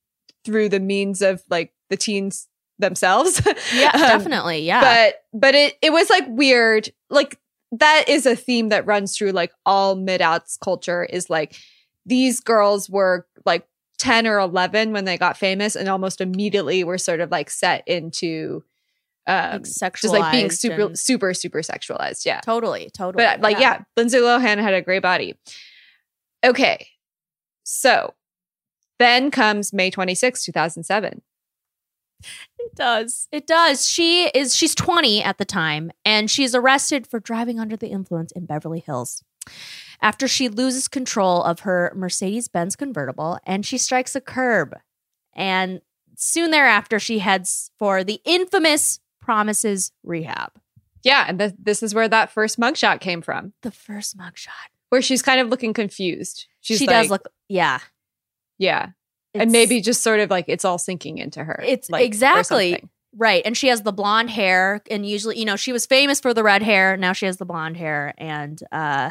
through 0.45 0.69
the 0.69 0.81
means 0.81 1.23
of 1.23 1.43
like 1.49 1.73
the 1.91 1.97
teens 1.97 2.49
themselves. 2.79 3.41
Yeah, 3.75 3.91
Um, 3.95 4.01
definitely. 4.01 4.61
Yeah. 4.67 4.81
But 4.81 5.15
but 5.33 5.55
it 5.55 5.75
it 5.81 5.91
was 5.93 6.11
like 6.11 6.25
weird. 6.29 6.91
Like 7.09 7.39
that 7.71 8.05
is 8.09 8.27
a 8.27 8.37
theme 8.37 8.69
that 8.71 8.85
runs 8.87 9.17
through 9.17 9.31
like 9.31 9.53
all 9.65 9.95
mid 9.95 10.21
outs 10.21 10.59
culture 10.63 11.05
is 11.05 11.31
like 11.31 11.55
these 12.05 12.41
girls 12.41 12.91
were 12.91 13.27
like 13.47 13.67
10 14.03 14.27
or 14.27 14.41
11 14.41 14.93
when 14.93 15.05
they 15.05 15.17
got 15.17 15.37
famous 15.37 15.77
and 15.77 15.89
almost 15.89 16.21
immediately 16.21 16.83
were 16.83 16.99
sort 16.99 17.21
of 17.21 17.31
like 17.31 17.49
set 17.49 17.87
into 17.87 18.65
um 19.29 19.53
like 19.53 19.63
sexualized 19.63 20.01
just 20.01 20.13
like 20.13 20.33
being 20.33 20.51
super 20.51 20.91
super 20.97 21.33
super 21.33 21.61
sexualized. 21.61 22.27
Yeah. 22.27 22.41
totally, 22.41 22.91
totally. 22.93 23.25
But 23.25 23.41
like, 23.41 23.61
yeah. 23.61 23.83
Lindsay 23.97 24.19
Lohan 24.19 24.59
had 24.59 24.75
a 24.75 24.83
great 24.83 25.03
body. 25.03 25.39
Okay. 26.45 26.89
So 27.63 28.15
then 28.99 29.31
comes 29.31 29.73
May 29.73 29.89
26, 29.89 30.45
2007. 30.47 31.23
It 32.59 32.75
does. 32.75 33.29
It 33.31 33.47
does. 33.47 33.89
She 33.89 34.25
is 34.31 34.57
she's 34.57 34.75
20 34.75 35.23
at 35.23 35.39
the 35.39 35.45
time 35.45 35.93
and 36.05 36.29
she's 36.29 36.57
arrested 36.57 37.07
for 37.07 37.21
driving 37.21 37.61
under 37.61 37.77
the 37.77 37.87
influence 37.87 38.33
in 38.33 38.47
Beverly 38.47 38.81
Hills. 38.81 39.23
After 40.03 40.27
she 40.27 40.49
loses 40.49 40.89
control 40.89 41.43
of 41.45 41.61
her 41.61 41.93
Mercedes-Benz 41.95 42.77
convertible 42.77 43.39
and 43.47 43.65
she 43.65 43.79
strikes 43.79 44.15
a 44.17 44.21
curb. 44.21 44.75
And 45.35 45.81
soon 46.17 46.51
thereafter 46.51 46.99
she 46.99 47.21
heads 47.21 47.71
for 47.79 48.05
the 48.05 48.21
infamous 48.25 48.99
Promises 49.21 49.93
Rehab. 50.03 50.51
Yeah. 51.05 51.25
And 51.29 51.39
th- 51.39 51.55
this 51.57 51.83
is 51.83 51.95
where 51.95 52.09
that 52.09 52.33
first 52.33 52.59
mugshot 52.59 53.01
came 53.01 53.23
from, 53.23 53.53
The 53.63 53.71
first 53.71 54.19
mugshot. 54.19 54.49
where 54.89 55.01
she's 55.01 55.23
kind 55.23 55.41
of 55.41 55.49
looking 55.49 55.73
confused. 55.73 56.47
She's 56.61 56.79
she 56.79 56.87
like, 56.87 56.97
does 56.97 57.11
look 57.11 57.29
yeah. 57.49 57.79
yeah. 58.59 58.89
and 59.35 59.53
maybe 59.53 59.81
just 59.81 60.03
sort 60.03 60.19
of 60.19 60.31
like 60.31 60.47
it's 60.49 60.65
all 60.65 60.79
sinking 60.79 61.19
into 61.19 61.43
her. 61.45 61.63
It's 61.65 61.89
like, 61.89 62.05
exactly 62.05 62.83
right. 63.17 63.43
And 63.45 63.57
she 63.57 63.69
has 63.69 63.83
the 63.83 63.93
blonde 63.93 64.31
hair. 64.31 64.83
And 64.91 65.07
usually, 65.07 65.39
you 65.39 65.45
know, 65.45 65.57
she 65.57 65.73
was 65.73 65.87
famous 65.87 66.19
for 66.21 66.35
the 66.35 66.43
red 66.43 66.63
hair. 66.63 66.97
Now 66.97 67.13
she 67.13 67.27
has 67.27 67.37
the 67.37 67.45
blonde 67.45 67.77
hair. 67.77 68.15
And 68.19 68.61
uh 68.73 69.11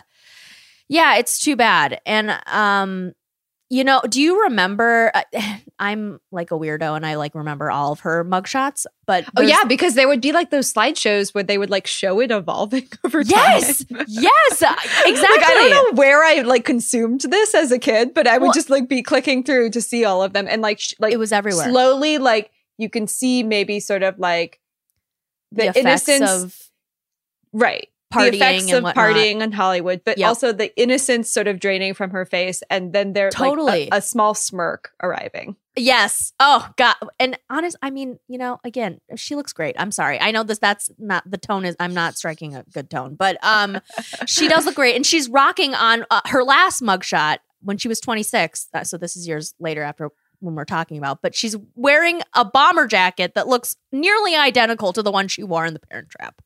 yeah, 0.91 1.15
it's 1.15 1.39
too 1.39 1.55
bad. 1.55 2.01
And 2.05 2.37
um, 2.47 3.13
you 3.69 3.85
know, 3.85 4.01
do 4.09 4.21
you 4.21 4.43
remember 4.43 5.09
uh, 5.15 5.23
I'm 5.79 6.19
like 6.31 6.51
a 6.51 6.55
weirdo 6.55 6.95
and 6.95 7.05
I 7.05 7.15
like 7.15 7.33
remember 7.33 7.71
all 7.71 7.93
of 7.93 8.01
her 8.01 8.23
mugshots, 8.25 8.85
but 9.07 9.23
Oh 9.37 9.41
yeah, 9.41 9.63
because 9.63 9.95
there 9.95 10.07
would 10.07 10.21
be 10.21 10.31
like 10.33 10.51
those 10.51 10.71
slideshows 10.71 11.33
where 11.33 11.43
they 11.43 11.57
would 11.57 11.69
like 11.71 11.87
show 11.87 12.19
it 12.19 12.29
evolving 12.29 12.87
over 13.05 13.23
time. 13.23 13.31
Yes. 13.31 13.85
yes. 13.89 14.61
Exactly. 15.07 15.37
Like 15.37 15.45
I 15.47 15.53
don't 15.55 15.71
know 15.71 15.97
where 15.99 16.23
I 16.23 16.41
like 16.41 16.65
consumed 16.65 17.21
this 17.21 17.55
as 17.55 17.71
a 17.71 17.79
kid, 17.79 18.13
but 18.13 18.27
I 18.27 18.37
would 18.37 18.47
Well- 18.47 18.53
just 18.53 18.69
like 18.69 18.87
be 18.89 19.01
clicking 19.01 19.43
through 19.43 19.69
to 19.71 19.81
see 19.81 20.03
all 20.05 20.21
of 20.21 20.33
them 20.33 20.45
and 20.47 20.61
like 20.61 20.79
sh- 20.79 20.93
like 20.99 21.13
It 21.13 21.17
was 21.17 21.31
everywhere. 21.31 21.69
slowly 21.69 22.17
like 22.17 22.51
you 22.77 22.89
can 22.89 23.07
see 23.07 23.41
maybe 23.41 23.79
sort 23.79 24.03
of 24.03 24.19
like 24.19 24.59
the, 25.51 25.69
the 25.71 25.79
innocence 25.79 26.29
of 26.29 26.55
right 27.53 27.87
partying 28.11 28.31
the 28.31 28.35
effects 28.37 28.63
and 28.65 28.73
of 28.73 28.83
whatnot. 28.83 29.05
partying 29.15 29.41
in 29.41 29.51
Hollywood, 29.51 30.01
but 30.05 30.17
Yep. 30.17 30.27
also 30.27 30.51
the 30.51 30.75
innocence 30.79 31.31
sort 31.31 31.47
of 31.47 31.59
draining 31.59 31.93
from 31.93 32.11
her 32.11 32.25
face, 32.25 32.61
and 32.69 32.93
then 32.93 33.13
there 33.13 33.29
Totally. 33.29 33.85
like 33.85 33.89
a, 33.93 33.97
a 33.97 34.01
small 34.01 34.33
smirk 34.33 34.91
arriving. 35.01 35.55
Yes. 35.77 36.33
Oh 36.39 36.69
God. 36.77 36.95
And 37.19 37.39
honest, 37.49 37.77
I 37.81 37.91
mean, 37.91 38.19
you 38.27 38.37
know, 38.37 38.59
again, 38.65 38.99
she 39.15 39.35
looks 39.35 39.53
great. 39.53 39.75
I'm 39.79 39.91
sorry. 39.91 40.19
I 40.19 40.31
know 40.31 40.43
this. 40.43 40.57
That's 40.59 40.91
not 40.99 41.23
the 41.29 41.37
tone. 41.37 41.63
Is 41.63 41.75
I'm 41.79 41.93
not 41.93 42.17
striking 42.17 42.55
a 42.55 42.63
good 42.73 42.89
tone, 42.89 43.15
but 43.15 43.37
um, 43.43 43.79
she 44.25 44.47
does 44.49 44.65
look 44.65 44.75
great, 44.75 44.95
and 44.97 45.05
she's 45.05 45.29
rocking 45.29 45.73
on 45.73 46.05
uh, 46.11 46.21
her 46.25 46.43
last 46.43 46.81
mugshot 46.81 47.37
when 47.61 47.77
she 47.77 47.87
was 47.87 47.99
26. 48.01 48.67
Uh, 48.73 48.83
so 48.83 48.97
this 48.97 49.15
is 49.15 49.27
years 49.27 49.53
later 49.59 49.81
after 49.83 50.09
when 50.39 50.55
we're 50.55 50.65
talking 50.65 50.97
about, 50.97 51.21
but 51.21 51.35
she's 51.35 51.55
wearing 51.75 52.21
a 52.33 52.43
bomber 52.43 52.87
jacket 52.87 53.35
that 53.35 53.47
looks 53.47 53.75
nearly 53.91 54.35
identical 54.35 54.91
to 54.91 55.03
the 55.03 55.11
one 55.11 55.27
she 55.27 55.43
wore 55.43 55.65
in 55.67 55.73
The 55.73 55.79
Parent 55.79 56.09
Trap. 56.09 56.41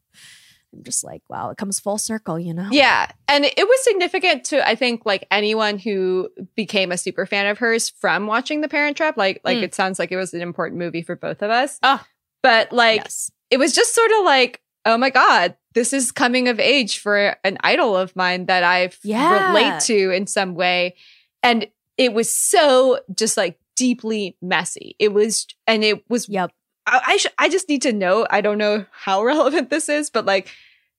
I'm 0.75 0.83
just 0.83 1.03
like, 1.03 1.21
wow, 1.29 1.49
it 1.51 1.57
comes 1.57 1.79
full 1.79 1.97
circle, 1.97 2.37
you 2.39 2.53
know? 2.53 2.67
Yeah, 2.71 3.09
and 3.27 3.45
it 3.45 3.55
was 3.67 3.83
significant 3.83 4.43
to 4.45 4.67
I 4.67 4.75
think 4.75 5.05
like 5.05 5.25
anyone 5.31 5.77
who 5.79 6.29
became 6.55 6.91
a 6.91 6.97
super 6.97 7.25
fan 7.25 7.47
of 7.47 7.57
hers 7.59 7.89
from 7.89 8.27
watching 8.27 8.61
The 8.61 8.67
Parent 8.67 8.97
Trap. 8.97 9.17
Like 9.17 9.41
like 9.43 9.57
Mm. 9.57 9.63
it 9.63 9.75
sounds 9.75 9.99
like 9.99 10.11
it 10.11 10.17
was 10.17 10.33
an 10.33 10.41
important 10.41 10.79
movie 10.79 11.01
for 11.01 11.15
both 11.15 11.41
of 11.41 11.49
us. 11.51 11.79
Oh. 11.83 12.03
but 12.43 12.71
like 12.71 13.01
yes. 13.01 13.31
it 13.49 13.57
was 13.57 13.73
just 13.73 13.95
sort 13.95 14.11
of 14.19 14.25
like, 14.25 14.61
oh 14.85 14.97
my 14.97 15.09
God, 15.09 15.55
this 15.73 15.93
is 15.93 16.11
coming 16.11 16.47
of 16.47 16.59
age 16.59 16.99
for 16.99 17.35
an 17.43 17.57
idol 17.63 17.95
of 17.97 18.15
mine 18.15 18.45
that 18.47 18.63
I 18.63 18.91
Yeah. 19.03 19.47
relate 19.47 19.81
to 19.83 20.11
in 20.11 20.27
some 20.27 20.53
way. 20.55 20.95
And 21.41 21.67
it 21.97 22.13
was 22.13 22.33
so 22.33 22.99
just 23.15 23.37
like 23.37 23.57
deeply 23.75 24.37
messy. 24.41 24.95
It 24.99 25.13
was, 25.13 25.47
and 25.67 25.83
it 25.83 26.03
was, 26.09 26.27
Yep. 26.29 26.51
I, 26.87 27.01
I, 27.07 27.17
sh- 27.17 27.27
I 27.37 27.49
just 27.49 27.67
need 27.69 27.81
to 27.83 27.93
know, 27.93 28.27
I 28.29 28.41
don't 28.41 28.57
know 28.57 28.85
how 28.91 29.23
relevant 29.31 29.69
this 29.69 29.89
is, 29.89 30.09
but 30.09 30.25
like 30.25 30.49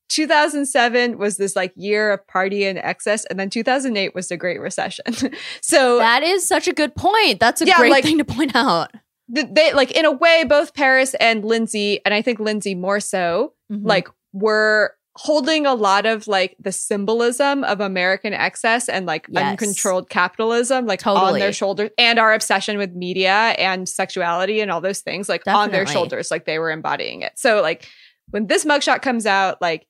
2007 0.09 1.19
was 1.19 1.37
this 1.37 1.57
like 1.57 1.73
year 1.77 2.13
of 2.13 2.27
party 2.27 2.65
and 2.65 2.79
excess. 2.79 3.25
And 3.27 3.39
then 3.39 3.51
2008 3.51 4.15
was 4.15 4.29
the 4.29 4.37
Great 4.37 4.61
Recession. 4.61 5.05
so 5.61 5.99
That 5.99 6.23
is 6.23 6.47
such 6.47 6.69
a 6.69 6.73
good 6.73 6.95
point. 6.95 7.41
That's 7.41 7.61
a 7.63 7.67
Yeah, 7.67 7.79
great 7.79 7.91
like- 7.91 8.05
thing 8.05 8.19
to 8.19 8.25
point 8.25 8.55
out. 8.55 8.91
th- 9.35 9.49
they 9.51 9.73
like 9.73 9.91
in 9.93 10.05
a 10.05 10.13
way 10.13 10.45
both 10.45 10.73
paris 10.73 11.13
and 11.15 11.45
lindsay 11.45 11.99
and 12.05 12.15
i 12.15 12.23
think 12.23 12.39
lindsay 12.39 12.77
more 12.77 13.01
so 13.01 13.53
Mhm. 13.73 13.81
like 13.85 14.09
were 14.33 14.95
holding 15.19 15.65
a 15.65 15.75
lot 15.75 16.05
of 16.07 16.29
like 16.29 16.55
the 16.61 16.71
symbolism 16.71 17.65
of 17.65 17.81
american 17.81 18.33
excess 18.35 18.89
and 18.89 19.07
like 19.07 19.27
Yes. 19.31 19.43
uncontrolled 19.51 20.11
capitalism 20.11 20.85
like 20.87 21.07
on 21.07 21.39
their 21.39 21.53
shoulders 21.53 21.91
and 21.97 22.19
our 22.19 22.35
obsession 22.35 22.77
with 22.77 22.93
media 22.93 23.33
and 23.59 23.89
sexuality 23.89 24.61
and 24.61 24.71
all 24.71 24.81
those 24.83 25.01
things 25.01 25.29
like 25.29 25.47
on 25.47 25.71
their 25.71 25.87
shoulders 25.87 26.31
like 26.31 26.45
they 26.45 26.59
were 26.59 26.71
embodying 26.71 27.23
it. 27.23 27.33
So 27.37 27.63
like 27.63 27.89
when 28.31 28.47
this 28.47 28.65
mugshot 28.67 29.01
comes 29.03 29.25
out 29.27 29.61
like 29.63 29.87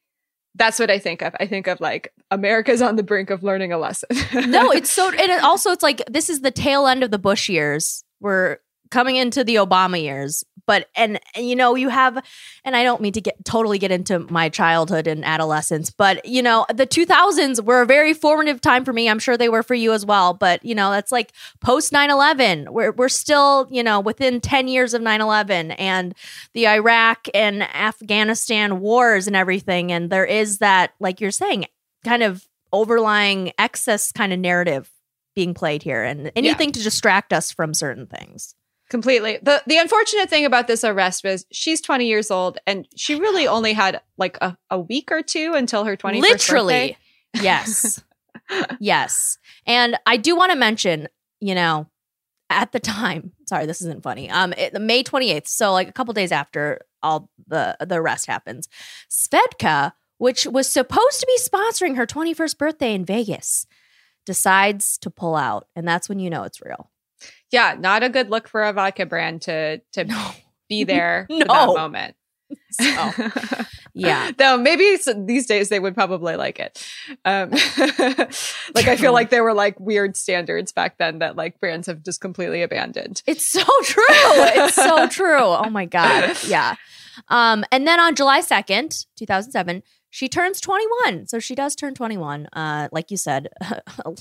that's 0.55 0.79
what 0.79 0.91
i 0.91 0.99
think 0.99 1.23
of. 1.23 1.35
I 1.41 1.47
think 1.47 1.67
of 1.67 1.81
like 1.81 2.13
america's 2.31 2.81
on 2.81 2.97
the 2.97 3.03
brink 3.03 3.31
of 3.31 3.43
learning 3.43 3.73
a 3.73 3.79
lesson. 3.79 4.09
No, 4.51 4.71
it's 4.71 4.91
so, 4.91 5.09
and 5.11 5.31
it 5.33 5.43
also 5.43 5.71
it's 5.73 5.83
like 5.83 6.03
this 6.09 6.31
is 6.31 6.41
the 6.43 6.51
tail 6.53 6.87
end 6.87 7.03
of 7.03 7.11
the 7.11 7.19
Bush 7.19 7.49
years. 7.49 8.05
We're 8.21 8.59
coming 8.91 9.17
into 9.17 9.43
the 9.45 9.57
Obama 9.57 10.01
years, 10.01 10.45
but 10.67 10.89
and, 10.95 11.21
and 11.35 11.49
you 11.49 11.57
know 11.57 11.75
you 11.75 11.89
have, 11.89 12.23
and 12.65 12.77
I 12.77 12.83
don't 12.83 13.01
mean 13.01 13.13
to 13.15 13.21
get 13.21 13.45
totally 13.45 13.79
get 13.79 13.91
into 13.91 14.21
my 14.31 14.49
childhood 14.49 15.07
and 15.07 15.25
adolescence, 15.25 15.91
but 15.91 16.25
you 16.25 16.43
know 16.43 16.67
the 16.73 16.87
2000s 16.87 17.65
were 17.65 17.83
a 17.83 17.87
very 17.87 18.13
formative 18.13 18.61
time 18.61 18.85
for 18.85 18.93
me. 18.93 19.09
I'm 19.09 19.19
sure 19.19 19.37
they 19.37 19.49
were 19.49 19.63
for 19.63 19.75
you 19.75 19.93
as 19.93 20.05
well, 20.05 20.35
but 20.35 20.65
you 20.65 20.75
know 20.75 20.91
that's 20.91 21.13
like 21.13 21.33
post 21.61 21.93
9/11. 21.93 22.69
We're 22.69 22.93
we're 22.93 23.09
still 23.09 23.69
you 23.71 23.83
know 23.83 24.01
within 24.01 24.41
10 24.41 24.69
years 24.69 24.95
of 24.95 25.03
9/11 25.03 25.75
and 25.79 26.15
the 26.53 26.69
Iraq 26.69 27.29
and 27.35 27.63
Afghanistan 27.63 28.81
wars 28.81 29.27
and 29.27 29.37
everything, 29.37 29.93
and 29.93 30.11
there 30.11 30.27
is 30.27 30.59
that 30.59 30.93
like 31.01 31.21
you're 31.21 31.31
saying 31.31 31.67
kind 32.05 32.23
of 32.23 32.47
overlying 32.73 33.53
excess 33.59 34.13
kind 34.13 34.33
of 34.33 34.39
narrative 34.39 34.91
being 35.35 35.55
played 35.55 35.83
here 35.83 36.03
and 36.03 36.33
anything 36.35 36.73
to 36.73 36.83
distract 36.83 37.33
us 37.33 37.53
from 37.53 37.75
certain 37.75 38.07
things. 38.07 38.55
Completely. 38.89 39.39
The 39.43 39.63
the 39.67 39.79
unfortunate 39.79 40.31
thing 40.31 40.45
about 40.45 40.69
this 40.69 40.85
arrest 40.85 41.25
was 41.25 41.45
she's 41.51 41.81
20 41.81 42.07
years 42.07 42.31
old 42.31 42.59
and 42.67 42.87
she 42.95 43.19
really 43.19 43.47
only 43.57 43.73
had 43.73 44.01
like 44.17 44.39
a, 44.41 44.57
a 44.71 44.79
week 44.79 45.11
or 45.11 45.23
two 45.23 45.55
until 45.55 45.85
her 45.85 45.97
21st 45.97 46.21
Literally. 46.21 46.75
birthday. 46.75 46.99
Yes. 47.43 48.03
yes. 48.81 49.37
And 49.67 49.99
I 50.07 50.17
do 50.17 50.35
want 50.37 50.53
to 50.53 50.57
mention, 50.57 51.09
you 51.39 51.55
know, 51.55 51.87
at 52.49 52.73
the 52.73 52.81
time, 52.81 53.33
sorry, 53.47 53.67
this 53.67 53.83
isn't 53.83 54.03
funny. 54.03 54.31
Um 54.31 54.55
it, 54.57 54.81
May 54.81 55.03
28th, 55.03 55.49
so 55.49 55.73
like 55.73 55.89
a 55.89 55.93
couple 55.93 56.15
days 56.15 56.33
after 56.33 56.81
all 57.03 57.29
the 57.47 57.77
the 57.81 57.97
arrest 57.97 58.27
happens, 58.27 58.69
Svedka, 59.11 59.93
which 60.19 60.47
was 60.47 60.67
supposed 60.73 61.21
to 61.21 61.27
be 61.27 61.39
sponsoring 61.39 61.97
her 61.97 62.07
21st 62.07 62.57
birthday 62.57 62.95
in 62.95 63.05
Vegas, 63.05 63.67
decides 64.25 64.97
to 64.99 65.11
pull 65.11 65.37
out, 65.37 65.67
and 65.77 65.87
that's 65.87 66.09
when 66.09 66.19
you 66.19 66.31
know 66.31 66.45
it's 66.45 66.63
real. 66.63 66.91
Yeah, 67.53 67.77
not 67.79 68.03
a 68.03 68.09
good 68.09 68.31
look 68.31 68.49
for 68.49 68.63
a 68.65 68.73
vodka 68.73 69.07
brand 69.07 69.43
to 69.43 69.79
to 69.93 70.05
No. 70.05 70.31
be 70.69 70.85
there 70.85 71.27
for 71.31 71.39
No. 71.39 71.45
that 71.47 71.67
moment. 71.75 72.17
So, 72.71 73.13
yeah. 73.95 74.31
Though 74.37 74.57
maybe 74.57 74.97
these 75.27 75.47
days 75.47 75.69
they 75.69 75.81
would 75.81 75.95
probably 75.95 76.37
like 76.37 76.61
it. 76.61 76.87
Um, 77.25 77.51
like 77.51 78.87
I 78.87 78.97
feel 78.97 79.13
like 79.13 79.31
there 79.31 79.43
were 79.43 79.55
like 79.55 79.79
weird 79.81 80.17
standards 80.17 80.71
back 80.71 80.99
then 80.99 81.19
that 81.19 81.35
like 81.35 81.59
brands 81.61 81.89
have 81.89 82.05
just 82.05 82.21
completely 82.21 82.63
abandoned. 82.63 83.23
It's 83.27 83.45
so 83.45 83.65
true. 83.83 84.05
It's 84.09 84.77
so 84.77 85.09
true. 85.09 85.39
Oh 85.41 85.71
my 85.71 85.87
God. 85.87 86.37
Yeah. 86.47 86.77
Um, 87.29 87.65
and 87.73 87.87
then 87.87 87.99
on 87.99 88.15
July 88.15 88.41
2nd, 88.43 89.07
2007, 89.17 89.83
she 90.11 90.29
turns 90.29 90.61
21. 90.61 91.27
So 91.27 91.39
she 91.41 91.55
does 91.57 91.75
turn 91.75 91.95
21, 91.95 92.47
uh, 92.53 92.89
like 92.93 93.11
you 93.11 93.17
said, 93.17 93.49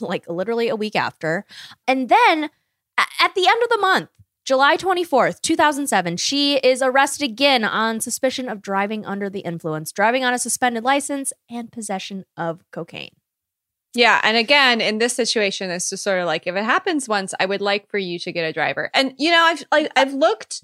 like 0.02 0.28
literally 0.28 0.70
a 0.70 0.76
week 0.76 0.96
after. 0.96 1.46
And 1.88 2.10
then 2.10 2.50
at 2.98 3.36
the 3.36 3.48
end 3.48 3.62
of 3.64 3.70
the 3.70 3.78
month, 3.80 4.10
July 4.46 4.78
24th, 4.78 5.42
2007, 5.42 6.18
she 6.18 6.58
is 6.58 6.82
arrested 6.82 7.28
again 7.28 7.64
on 7.64 8.00
suspicion 8.00 8.48
of 8.48 8.62
driving 8.62 9.04
under 9.04 9.28
the 9.30 9.40
influence, 9.40 9.92
driving 9.92 10.24
on 10.24 10.36
a 10.36 10.40
suspended 10.40 10.84
license, 10.84 11.34
and 11.50 11.72
possession 11.72 12.26
of 12.38 12.64
cocaine. 12.72 13.16
Yeah, 13.96 14.20
and 14.24 14.38
again, 14.38 14.82
in 14.82 15.00
this 15.00 15.14
situation, 15.16 15.72
it's 15.72 15.90
just 15.90 16.04
sort 16.04 16.20
of 16.20 16.28
like 16.28 16.46
if 16.46 16.56
it 16.56 16.64
happens 16.64 17.08
once, 17.08 17.34
I 17.40 17.46
would 17.46 17.62
like 17.62 17.90
for 17.90 17.98
you 17.98 18.20
to 18.20 18.32
get 18.32 18.44
a 18.44 18.54
driver. 18.54 18.92
And 18.94 19.14
you 19.18 19.32
know, 19.32 19.42
I've 19.42 19.64
like 19.72 19.92
I've 19.96 20.14
looked, 20.14 20.64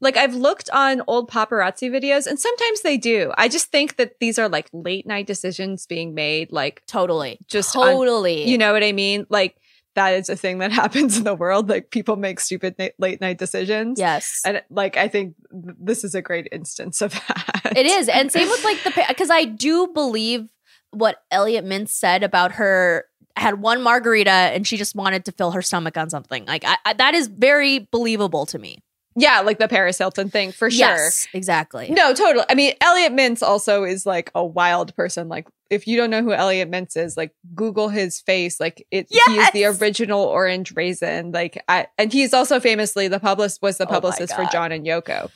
like 0.00 0.16
I've 0.16 0.34
looked 0.34 0.68
on 0.70 1.02
old 1.08 1.30
paparazzi 1.30 1.90
videos, 1.90 2.26
and 2.26 2.38
sometimes 2.38 2.82
they 2.82 2.98
do. 2.98 3.32
I 3.38 3.48
just 3.48 3.72
think 3.72 3.96
that 3.96 4.20
these 4.20 4.38
are 4.38 4.48
like 4.48 4.68
late 4.72 5.06
night 5.06 5.26
decisions 5.26 5.86
being 5.86 6.14
made, 6.14 6.52
like 6.52 6.82
Totally. 6.86 7.38
Just 7.48 7.74
on- 7.74 7.86
totally. 7.86 8.48
you 8.48 8.58
know 8.58 8.72
what 8.72 8.84
I 8.84 8.92
mean? 8.92 9.26
Like 9.30 9.56
that 9.96 10.14
is 10.14 10.28
a 10.28 10.36
thing 10.36 10.58
that 10.58 10.70
happens 10.82 11.18
in 11.18 11.24
the 11.24 11.34
world. 11.34 11.68
Like 11.68 11.90
people 11.90 12.16
make 12.16 12.38
stupid 12.40 12.76
na- 12.78 12.88
late 12.98 13.20
night 13.20 13.38
decisions. 13.38 13.98
yes. 13.98 14.40
and 14.46 14.62
like 14.70 14.96
I 14.96 15.08
think 15.08 15.34
th- 15.50 15.76
this 15.80 16.04
is 16.04 16.14
a 16.14 16.22
great 16.22 16.46
instance 16.52 17.02
of 17.02 17.12
that. 17.28 17.72
It 17.76 17.86
is. 17.86 18.08
And 18.08 18.30
same 18.30 18.48
with 18.48 18.64
like 18.64 18.82
the 18.84 19.04
because 19.08 19.30
I 19.30 19.44
do 19.44 19.88
believe 19.88 20.48
what 20.92 21.22
Elliot 21.30 21.64
Mintz 21.64 21.88
said 21.90 22.22
about 22.22 22.52
her 22.52 23.04
had 23.36 23.60
one 23.60 23.82
margarita 23.82 24.30
and 24.30 24.66
she 24.66 24.78
just 24.78 24.94
wanted 24.94 25.24
to 25.26 25.32
fill 25.32 25.50
her 25.50 25.60
stomach 25.60 25.98
on 25.98 26.08
something. 26.08 26.46
Like 26.46 26.64
I, 26.64 26.76
I, 26.86 26.92
that 26.94 27.14
is 27.14 27.26
very 27.26 27.80
believable 27.90 28.46
to 28.46 28.58
me. 28.58 28.78
Yeah, 29.16 29.40
like 29.40 29.58
the 29.58 29.66
Paris 29.66 29.96
Hilton 29.96 30.28
thing 30.28 30.52
for 30.52 30.70
sure. 30.70 30.88
Yes, 30.88 31.26
exactly. 31.32 31.90
No, 31.90 32.12
totally. 32.12 32.44
I 32.50 32.54
mean, 32.54 32.74
Elliot 32.82 33.12
Mintz 33.12 33.42
also 33.42 33.84
is 33.84 34.04
like 34.04 34.30
a 34.34 34.44
wild 34.44 34.94
person. 34.94 35.28
Like, 35.28 35.48
if 35.70 35.88
you 35.88 35.96
don't 35.96 36.10
know 36.10 36.22
who 36.22 36.34
Elliot 36.34 36.70
Mintz 36.70 36.96
is, 36.96 37.16
like 37.16 37.32
Google 37.54 37.88
his 37.88 38.20
face. 38.20 38.60
Like, 38.60 38.86
it 38.90 39.06
he 39.10 39.16
is 39.16 39.50
the 39.52 39.64
original 39.64 40.20
orange 40.20 40.76
raisin. 40.76 41.32
Like, 41.32 41.62
I, 41.66 41.86
and 41.96 42.12
he's 42.12 42.34
also 42.34 42.60
famously 42.60 43.08
the 43.08 43.18
publicist 43.18 43.62
was 43.62 43.78
the 43.78 43.86
Oh 43.86 43.90
publicist 43.90 44.34
for 44.34 44.44
John 44.52 44.70
and 44.70 44.84
Yoko. 44.84 45.30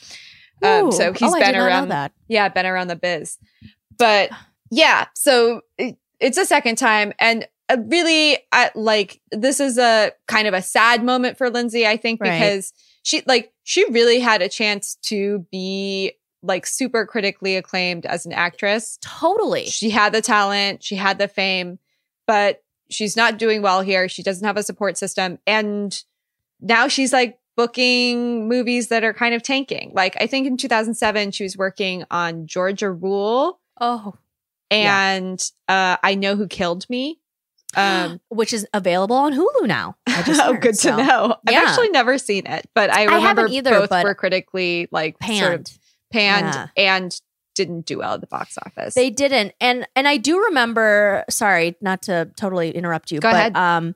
Um, 0.63 0.89
Ooh. 0.89 0.93
so 0.93 1.13
he's 1.15 1.31
oh, 1.31 1.33
been 1.33 1.41
did 1.41 1.53
not 1.53 1.59
know 1.59 1.65
around 1.65 1.89
that. 1.89 2.13
Yeah, 2.29 2.49
been 2.51 2.67
around 2.67 2.89
the 2.89 2.97
biz. 2.97 3.39
But 3.97 4.31
yeah, 4.71 5.07
so 5.15 5.63
it, 5.79 5.97
it's 6.21 6.37
a 6.37 6.45
second 6.45 6.77
time, 6.77 7.15
and 7.19 7.49
uh, 7.71 7.79
really 7.87 8.39
I, 8.53 8.71
like 8.75 9.23
this 9.33 9.59
is 9.59 9.79
a 9.79 10.13
kind 10.27 10.47
of 10.47 10.53
a 10.53 10.61
sad 10.61 11.03
moment 11.03 11.39
for 11.39 11.49
Lindsay, 11.49 11.87
I 11.87 11.97
think, 11.97 12.21
Right. 12.21 12.39
because 12.39 12.75
she 13.03 13.23
like 13.27 13.53
she 13.65 13.85
really 13.91 14.21
had 14.21 14.43
a 14.43 14.49
chance 14.49 14.97
to 15.03 15.47
be 15.51 16.13
like 16.43 16.67
super 16.67 17.05
critically 17.07 17.57
acclaimed 17.57 18.07
as 18.07 18.25
an 18.27 18.33
actress. 18.33 18.99
Totally. 19.03 19.67
She 19.67 19.91
had 19.91 20.13
the 20.13 20.23
talent, 20.23 20.83
she 20.83 20.97
had 20.97 21.19
the 21.19 21.29
fame, 21.29 21.79
but 22.27 22.63
she's 22.89 23.17
not 23.17 23.39
doing 23.39 23.61
well 23.63 23.83
here. 23.83 24.09
She 24.09 24.23
doesn't 24.23 24.47
have 24.47 24.57
a 24.57 24.63
support 24.63 24.97
system. 24.97 25.39
And 25.47 26.03
now 26.61 26.89
she's 26.89 27.13
like 27.13 27.39
booking 27.57 28.49
movies 28.49 28.89
that 28.89 29.05
are 29.05 29.13
kind 29.13 29.35
of 29.35 29.43
tanking. 29.43 29.93
Like 29.95 30.17
I 30.19 30.27
think 30.27 30.47
in 30.47 30.57
2007, 30.57 31.31
she 31.33 31.43
was 31.43 31.57
working 31.59 32.05
on 32.11 32.47
Georgia 32.47 32.91
Rule 32.91 33.61
Oh, 33.79 34.15
Yeah. 34.71 35.11
and 35.13 35.51
uh, 35.69 35.97
I 36.03 36.15
Know 36.15 36.37
Who 36.37 36.47
Killed 36.47 36.89
Me. 36.89 37.19
Um, 37.77 38.21
which 38.29 38.53
is 38.53 38.67
available 38.75 39.17
on 39.17 39.33
Hulu 39.33 39.67
now. 39.67 39.97
I 40.07 40.23
just 40.27 40.41
oh, 40.43 40.55
good 40.55 40.77
so. 40.77 40.97
to 40.97 41.05
know. 41.05 41.37
I've 41.47 41.53
Yeah. 41.53 41.63
actually 41.67 41.91
never 41.91 42.19
seen 42.19 42.47
it, 42.47 42.69
but 42.75 42.91
I 42.91 43.03
I 43.03 43.05
remember 43.05 43.27
haven't 43.27 43.53
either, 43.53 43.71
both 43.87 43.91
were 44.05 44.15
critically 44.15 44.89
like 44.91 45.17
sort 45.23 45.55
of 45.55 45.67
Panned. 45.67 45.73
panned 46.13 46.55
Yeah. 46.55 46.67
and 46.77 47.21
didn't 47.55 47.85
do 47.85 47.99
well 47.99 48.15
at 48.15 48.21
the 48.21 48.27
box 48.27 48.57
office. 48.65 48.95
They 48.95 49.11
didn't, 49.11 49.53
and 49.61 49.87
and 49.95 50.09
I 50.09 50.17
do 50.17 50.41
remember. 50.45 51.25
Sorry, 51.29 51.77
not 51.81 52.03
to 52.03 52.31
totally 52.37 52.71
interrupt 52.71 53.11
you, 53.13 53.21
Go 53.21 53.29
but 53.31 53.37
ahead. 53.37 53.57
um, 53.57 53.95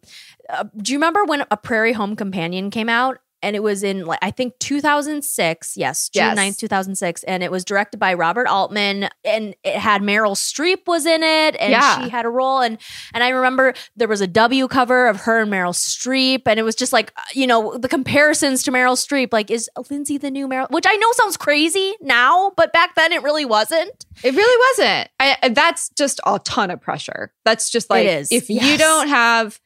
uh, 0.51 0.65
do 0.77 0.93
you 0.93 0.99
remember 0.99 1.25
when 1.25 1.45
a 1.51 1.57
Prairie 1.57 1.93
Home 1.95 2.15
Companion 2.17 2.71
came 2.71 2.89
out? 2.89 3.19
And 3.45 3.55
it 3.55 3.63
was 3.63 3.83
in 3.83 4.05
like 4.07 4.19
I 4.23 4.31
think 4.31 4.59
2006. 4.59 5.77
Yes, 5.77 6.09
June 6.09 6.25
Yes. 6.25 6.39
9th, 6.39 6.59
2006, 6.59 7.23
and 7.25 7.43
it 7.43 7.51
was 7.51 7.65
directed 7.65 7.99
by 7.99 8.15
Robert 8.15 8.47
Altman, 8.49 9.09
and 9.25 9.55
it 9.63 9.77
had 9.77 10.03
Meryl 10.03 10.35
Streep 10.35 10.87
was 10.87 11.07
in 11.07 11.23
it, 11.23 11.57
and 11.61 11.71
Yeah. 11.73 12.03
she 12.05 12.09
had 12.11 12.25
a 12.25 12.29
role. 12.31 12.61
and 12.61 12.79
And 13.13 13.23
I 13.23 13.29
remember 13.29 13.75
there 13.97 14.09
was 14.09 14.21
a 14.21 14.27
W 14.27 14.67
cover 14.69 15.07
of 15.09 15.21
her 15.23 15.41
and 15.43 15.53
Meryl 15.53 15.75
Streep, 15.75 16.43
and 16.47 16.59
it 16.59 16.63
was 16.63 16.75
just 16.75 16.93
like 16.93 17.13
uh, 17.17 17.21
you 17.33 17.47
know 17.47 17.77
the 17.77 17.89
comparisons 17.89 18.63
to 18.65 18.73
Meryl 18.73 18.97
Streep. 18.97 19.33
Like, 19.33 19.51
is 19.51 19.69
Lindsay 19.91 20.19
the 20.19 20.31
new 20.31 20.49
Meryl? 20.49 20.71
Which 20.71 20.87
I 20.89 20.97
know 20.97 21.13
sounds 21.13 21.37
crazy 21.37 21.95
now, 22.01 22.53
but 22.57 22.73
back 22.73 22.95
then 22.95 23.13
it 23.13 23.23
really 23.23 23.45
wasn't. 23.45 24.05
It 24.23 24.35
really 24.35 24.59
wasn't. 24.71 25.11
I, 25.21 25.49
that's 25.51 25.91
just 25.91 26.21
a 26.27 26.39
ton 26.39 26.71
of 26.71 26.81
pressure. 26.81 27.33
That's 27.45 27.71
just 27.71 27.91
like 27.91 28.07
is, 28.07 28.29
if 28.33 28.49
you 28.49 28.79
don't 28.79 29.09
have, 29.09 29.61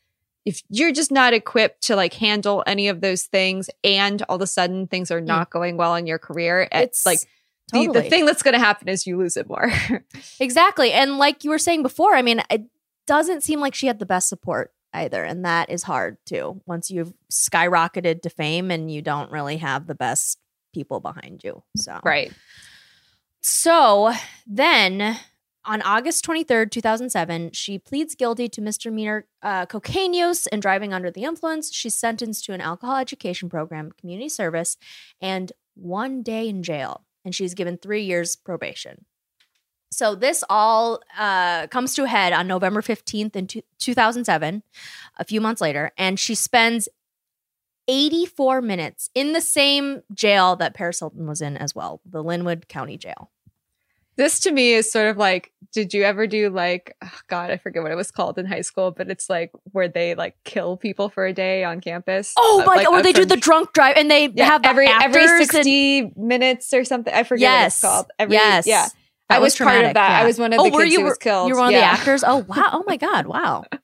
if 0.49 0.63
you're 0.71 0.93
just 0.93 1.13
not 1.13 1.35
equipped 1.35 1.83
to 1.83 1.95
like 1.95 2.15
handle 2.15 2.65
any 2.67 2.89
of 2.89 3.03
those 3.03 3.25
things, 3.25 3.69
and 3.85 4.23
all 4.31 4.37
of 4.37 4.43
a 4.43 4.47
sudden 4.47 4.87
things 4.87 5.11
are 5.11 5.21
not 5.21 5.51
going 5.51 5.77
well 5.77 5.95
in 5.95 6.07
your 6.07 6.19
career. 6.19 6.67
It's 6.73 7.05
it's 7.05 7.07
like 7.07 7.19
the, 7.71 7.93
the 7.93 8.03
thing 8.03 8.25
that's 8.25 8.43
going 8.43 8.55
to 8.55 8.59
happen 8.59 8.89
is 8.89 9.07
you 9.07 9.19
lose 9.19 9.37
it 9.37 9.47
more. 9.47 9.71
Exactly. 10.41 10.91
And 10.93 11.19
like 11.19 11.45
you 11.45 11.51
were 11.51 11.59
saying 11.59 11.83
before, 11.83 12.15
I 12.15 12.23
mean, 12.23 12.41
it 12.49 12.65
doesn't 13.07 13.43
seem 13.43 13.61
like 13.61 13.75
she 13.75 13.89
had 13.89 13.99
the 13.99 14.07
best 14.07 14.29
support 14.31 14.73
either. 14.95 15.23
And 15.23 15.45
that 15.45 15.69
is 15.69 15.83
hard 15.83 16.17
too. 16.25 16.63
Once 16.65 16.91
you've 16.91 17.13
skyrocketed 17.31 18.23
to 18.23 18.31
fame 18.31 18.71
and 18.71 18.91
you 18.91 19.03
don't 19.03 19.31
really 19.31 19.59
have 19.59 19.87
the 19.87 19.95
best 19.95 20.39
people 20.73 21.01
behind 21.01 21.45
you. 21.45 21.63
So, 21.77 22.01
right. 22.05 22.33
So 23.43 24.13
then 24.47 25.19
on 25.69 25.83
August 25.83 26.25
23rd, 26.25 26.71
2007, 26.71 27.53
she 27.53 27.79
pleads 27.79 28.15
guilty 28.15 28.49
to 28.49 28.63
misdemeanor 28.63 29.27
uh, 29.43 29.67
cocaine 29.67 30.15
use 30.15 30.47
and 30.47 30.63
driving 30.63 30.95
under 30.95 31.11
the 31.11 31.25
influence. 31.25 31.73
She's 31.73 31.95
sentenced 31.95 32.47
to 32.47 32.55
an 32.55 32.63
alcohol 32.63 32.97
education 32.97 33.51
program, 33.51 33.93
community 33.93 34.31
service, 34.31 34.79
and 35.21 35.53
one 35.75 36.23
day 36.23 36.49
in 36.49 36.63
jail. 36.63 37.05
And 37.23 37.35
she's 37.35 37.53
given 37.53 37.77
three 37.77 38.03
years 38.03 38.35
probation. 38.35 39.05
So 39.91 40.15
this 40.15 40.43
all 40.49 41.01
uh, 41.19 41.67
comes 41.67 41.95
to 41.95 42.05
a 42.05 42.09
head 42.09 42.33
on 42.33 42.47
November 42.47 42.81
15th 42.81 43.37
in 43.37 43.47
two- 43.47 43.63
2007, 43.79 44.63
a 45.19 45.25
few 45.25 45.41
months 45.41 45.61
later, 45.61 45.93
and 45.99 46.19
she 46.19 46.35
spends 46.35 46.89
84 47.89 48.63
minutes 48.63 49.11
in 49.15 49.33
the 49.33 49.41
same 49.41 50.03
jail 50.15 50.57
that 50.57 50.75
Paris 50.75 51.01
Hilton 51.01 51.27
was 51.27 51.41
in 51.43 51.57
as 51.57 51.75
well, 51.75 52.01
the 52.05 52.23
Lynwood 52.25 52.69
County 52.69 52.97
Jail. 52.97 53.31
This 54.19 54.41
to 54.41 54.51
me 54.53 54.73
is 54.75 54.93
sort 54.93 55.09
of 55.09 55.17
like, 55.17 55.53
did 55.73 55.95
you 55.95 56.03
ever 56.03 56.27
do 56.27 56.51
like, 56.51 56.95
oh 57.03 57.19
God, 57.29 57.51
I 57.51 57.57
forget 57.57 57.83
what 57.83 57.93
it 57.93 57.95
was 57.95 58.11
called 58.11 58.37
in 58.39 58.47
high 58.47 58.63
school, 58.63 58.91
but 58.91 59.09
it's 59.09 59.31
like 59.31 59.51
where 59.73 59.89
they 59.89 60.15
like 60.15 60.35
kill 60.45 60.77
people 60.77 61.09
for 61.09 61.25
a 61.25 61.33
day 61.33 61.63
on 61.65 61.81
campus. 61.81 62.35
Oh 62.37 62.61
Uh, 62.63 62.67
my 62.67 62.75
like, 62.75 62.85
god, 62.87 62.91
where 62.91 63.01
uh, 63.01 63.03
they 63.05 63.13
do 63.13 63.25
the 63.25 63.37
drunk 63.37 63.73
drive 63.73 63.97
and 63.97 64.11
they 64.11 64.29
yeah, 64.29 64.45
have 64.47 64.65
every 64.65 64.89
every 64.89 65.23
actors 65.23 65.41
and- 65.41 65.51
sixty 65.51 66.13
minutes 66.17 66.75
or 66.75 66.85
something. 66.85 67.15
I 67.15 67.23
forget 67.23 67.51
what 67.61 67.67
it's 67.69 67.81
called. 67.81 68.07
Every, 68.19 68.35
yes. 68.35 68.67
yeah. 68.67 68.89
That 69.29 69.37
I 69.37 69.39
was, 69.41 69.55
part 69.57 69.69
traumatic, 69.69 69.89
of 69.91 69.95
that. 69.95 70.11
yeah. 70.11 70.21
I 70.21 70.25
was 70.27 70.39
one 70.39 70.53
of 70.55 70.61
oh, 70.61 70.65
the 70.65 70.71
were 70.71 70.83
kids 70.85 70.93
you, 70.95 71.01
who 71.01 71.05
was 71.07 71.19
killed. 71.19 71.49
You 71.49 71.55
were 71.55 71.61
one 71.61 71.73
Yeah. 71.73 71.79
of 71.93 71.97
the 71.97 72.01
actors? 72.01 72.25
Oh 72.27 72.39
wow. 72.49 72.71
Oh 72.73 72.85
my 72.87 72.97
god. 72.97 73.27
Wow. 73.27 73.65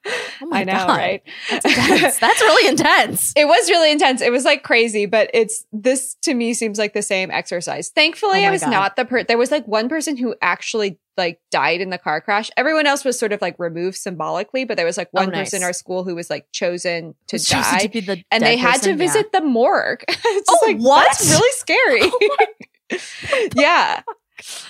Oh 0.42 0.46
my 0.46 0.60
I 0.60 0.64
know, 0.64 0.72
god. 0.72 0.88
right? 0.98 1.22
That's. 1.48 2.18
That's 2.18 2.40
really 2.40 2.68
intense. 2.68 3.32
It 3.36 3.46
was 3.46 3.70
really 3.70 3.92
intense. 3.92 4.20
It 4.20 4.32
was 4.32 4.44
like 4.44 4.64
crazy, 4.64 5.06
but 5.06 5.30
it's 5.32 5.64
this 5.72 6.16
to 6.22 6.34
me 6.34 6.54
seems 6.54 6.76
like 6.76 6.92
the 6.92 7.02
same 7.02 7.30
exercise. 7.30 7.90
Thankfully, 7.90 8.44
Oh 8.44 8.48
I 8.48 8.50
was 8.50 8.62
God. 8.62 8.70
not 8.70 8.96
the 8.96 9.04
per. 9.04 9.22
There 9.22 9.38
was 9.38 9.52
like 9.52 9.66
one 9.68 9.88
person 9.88 10.16
who 10.16 10.34
actually 10.42 10.98
like 11.16 11.40
died 11.52 11.80
in 11.80 11.90
the 11.90 11.98
car 11.98 12.20
crash. 12.20 12.50
Everyone 12.56 12.84
else 12.86 13.04
was 13.04 13.16
sort 13.18 13.32
of 13.32 13.40
like 13.40 13.54
removed 13.60 13.96
symbolically, 13.96 14.64
but 14.64 14.76
there 14.76 14.84
was 14.86 14.98
like 14.98 15.08
Oh, 15.14 15.20
one 15.22 15.30
nice. 15.30 15.46
person 15.46 15.58
in 15.58 15.62
our 15.64 15.72
school 15.72 16.02
who 16.02 16.16
was 16.16 16.28
like 16.28 16.50
chosen 16.52 17.14
to 17.28 17.36
Was 17.36 17.46
chosen 17.46 17.72
die, 17.72 17.78
to 17.80 17.88
be 17.88 18.00
the 18.00 18.24
and 18.32 18.42
they 18.42 18.56
had 18.56 18.78
person? 18.80 18.92
to 18.92 18.96
visit 18.98 19.30
the 19.32 19.40
morgue. 19.40 20.04
it's 20.08 20.50
Oh, 20.50 20.58
like 20.66 20.78
what? 20.78 21.04
That's 21.06 21.30
really 21.30 21.52
scary. 21.52 22.00
Oh, 22.02 22.46
yeah, 22.90 23.50
Yeah. 23.54 24.02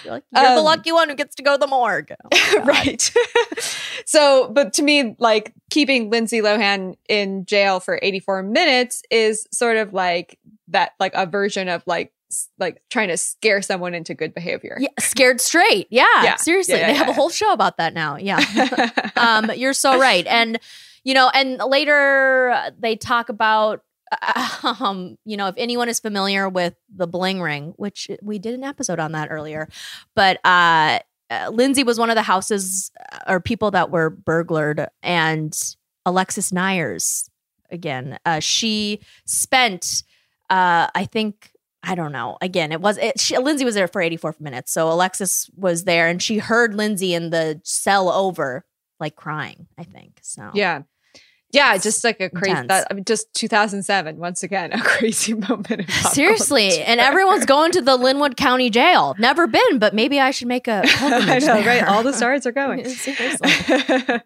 You're, 0.05 0.15
like, 0.15 0.25
you're 0.35 0.43
the 0.43 0.59
Um, 0.59 0.65
lucky 0.65 0.93
one 0.93 1.09
who 1.09 1.15
gets 1.15 1.35
to 1.37 1.43
go 1.43 1.53
to 1.55 1.59
the 1.59 1.67
morgue. 1.67 2.13
Oh 2.35 2.61
right. 2.65 3.13
so, 4.07 4.49
but 4.51 4.73
to 4.75 4.83
me, 4.83 5.17
like 5.19 5.53
keeping 5.71 6.11
Lindsay 6.11 6.41
Lohan 6.41 6.95
in 7.09 7.45
jail 7.47 7.81
for 7.81 7.99
84 8.03 8.43
minutes 8.43 9.03
is 9.11 9.47
sort 9.53 9.77
of 9.77 9.93
like 9.93 10.39
that, 10.69 10.93
like 11.01 11.15
a 11.15 11.27
version 11.27 11.69
of 11.69 11.83
like, 11.87 12.13
like 12.59 12.83
trying 12.91 13.09
to 13.09 13.17
scare 13.17 13.63
someone 13.63 13.95
into 13.95 14.15
good 14.15 14.35
behavior. 14.35 14.77
Yeah, 14.81 14.89
scared 15.01 15.41
straight. 15.41 15.87
Yeah, 15.91 16.05
Yeah. 16.23 16.37
seriously. 16.37 16.75
Yeah, 16.75 16.81
yeah, 16.81 16.87
they 16.89 16.95
have 16.95 17.09
a 17.09 17.13
whole 17.13 17.31
show 17.31 17.53
about 17.53 17.77
that 17.79 17.95
now. 17.95 18.17
Yeah. 18.17 18.41
um, 19.17 19.51
you're 19.57 19.73
so 19.75 19.99
right. 19.99 20.27
And 20.27 20.59
you 21.05 21.15
know, 21.15 21.31
and 21.35 21.59
later 21.59 22.51
uh, 22.51 22.71
they 22.79 22.97
talk 22.97 23.29
about, 23.29 23.83
um, 24.81 25.17
you 25.25 25.37
know, 25.37 25.49
if 25.49 25.55
anyone 25.57 25.89
is 25.89 26.01
familiar 26.01 26.49
with 26.49 26.75
the 26.95 27.07
bling 27.07 27.41
ring, 27.41 27.75
which 27.77 28.11
we 28.23 28.39
did 28.39 28.55
an 28.55 28.65
episode 28.65 28.99
on 28.99 29.13
that 29.13 29.29
earlier, 29.31 29.69
but 30.15 30.39
uh, 30.45 30.99
uh, 31.31 31.51
Lindsay 31.53 31.85
was 31.85 31.99
one 31.99 32.11
of 32.11 32.17
the 32.17 32.23
houses 32.23 32.91
uh, 33.13 33.19
or 33.29 33.41
people 33.41 33.71
that 33.73 33.91
were 33.91 34.11
burglared, 34.11 34.87
and 35.03 35.59
Alexis 36.07 36.51
Neiers 36.51 37.29
again. 37.71 38.19
Uh, 38.25 38.41
she 38.41 39.01
spent, 39.27 40.03
uh, 40.51 40.89
I 40.95 41.09
think. 41.11 41.51
I 41.87 41.95
don't 41.95 42.13
know. 42.13 42.39
Again, 42.41 42.73
it 42.73 42.81
was 42.81 42.97
it, 42.97 43.21
she, 43.21 43.37
Lindsay 43.37 43.67
was 43.67 43.75
there 43.75 43.89
for 43.89 44.01
84 44.01 44.37
minutes. 44.41 44.73
So 44.73 44.91
Alexis 44.91 45.51
was 45.55 45.85
there 45.85 46.09
and 46.09 46.23
she 46.23 46.39
heard 46.39 46.73
Lindsay 46.75 47.13
in 47.13 47.29
the 47.29 47.61
cell 47.63 48.09
over 48.09 48.65
like 48.99 49.17
crying, 49.17 49.67
I 49.77 49.83
think. 49.83 50.19
So 50.23 50.51
yeah. 50.55 50.85
Yeah, 51.55 51.77
just 51.79 52.03
like 52.03 52.21
a 52.21 52.29
crazy, 52.31 52.67
that, 52.67 52.89
I 52.91 52.95
mean, 52.95 53.05
just 53.05 53.33
2007, 53.35 54.17
once 54.19 54.43
again, 54.43 54.73
a 54.73 54.81
crazy 54.83 55.35
moment. 55.35 55.91
Seriously, 55.91 56.83
and 56.83 57.01
everyone's 57.01 57.47
going 57.47 57.71
to 57.73 57.81
the 57.81 57.97
Lynwood 57.97 58.37
County 58.37 58.71
Jail. 58.71 59.15
Never 59.19 59.47
been, 59.47 59.79
but 59.79 59.95
maybe 59.95 60.19
I 60.19 60.31
should 60.33 60.49
make 60.49 60.67
a 60.67 60.83
I 60.99 61.39
know, 61.39 61.63
there. 61.63 61.67
right? 61.67 61.85
All 61.85 62.03
the 62.03 62.13
stars 62.13 62.47
are 62.47 62.53
going. 62.53 62.85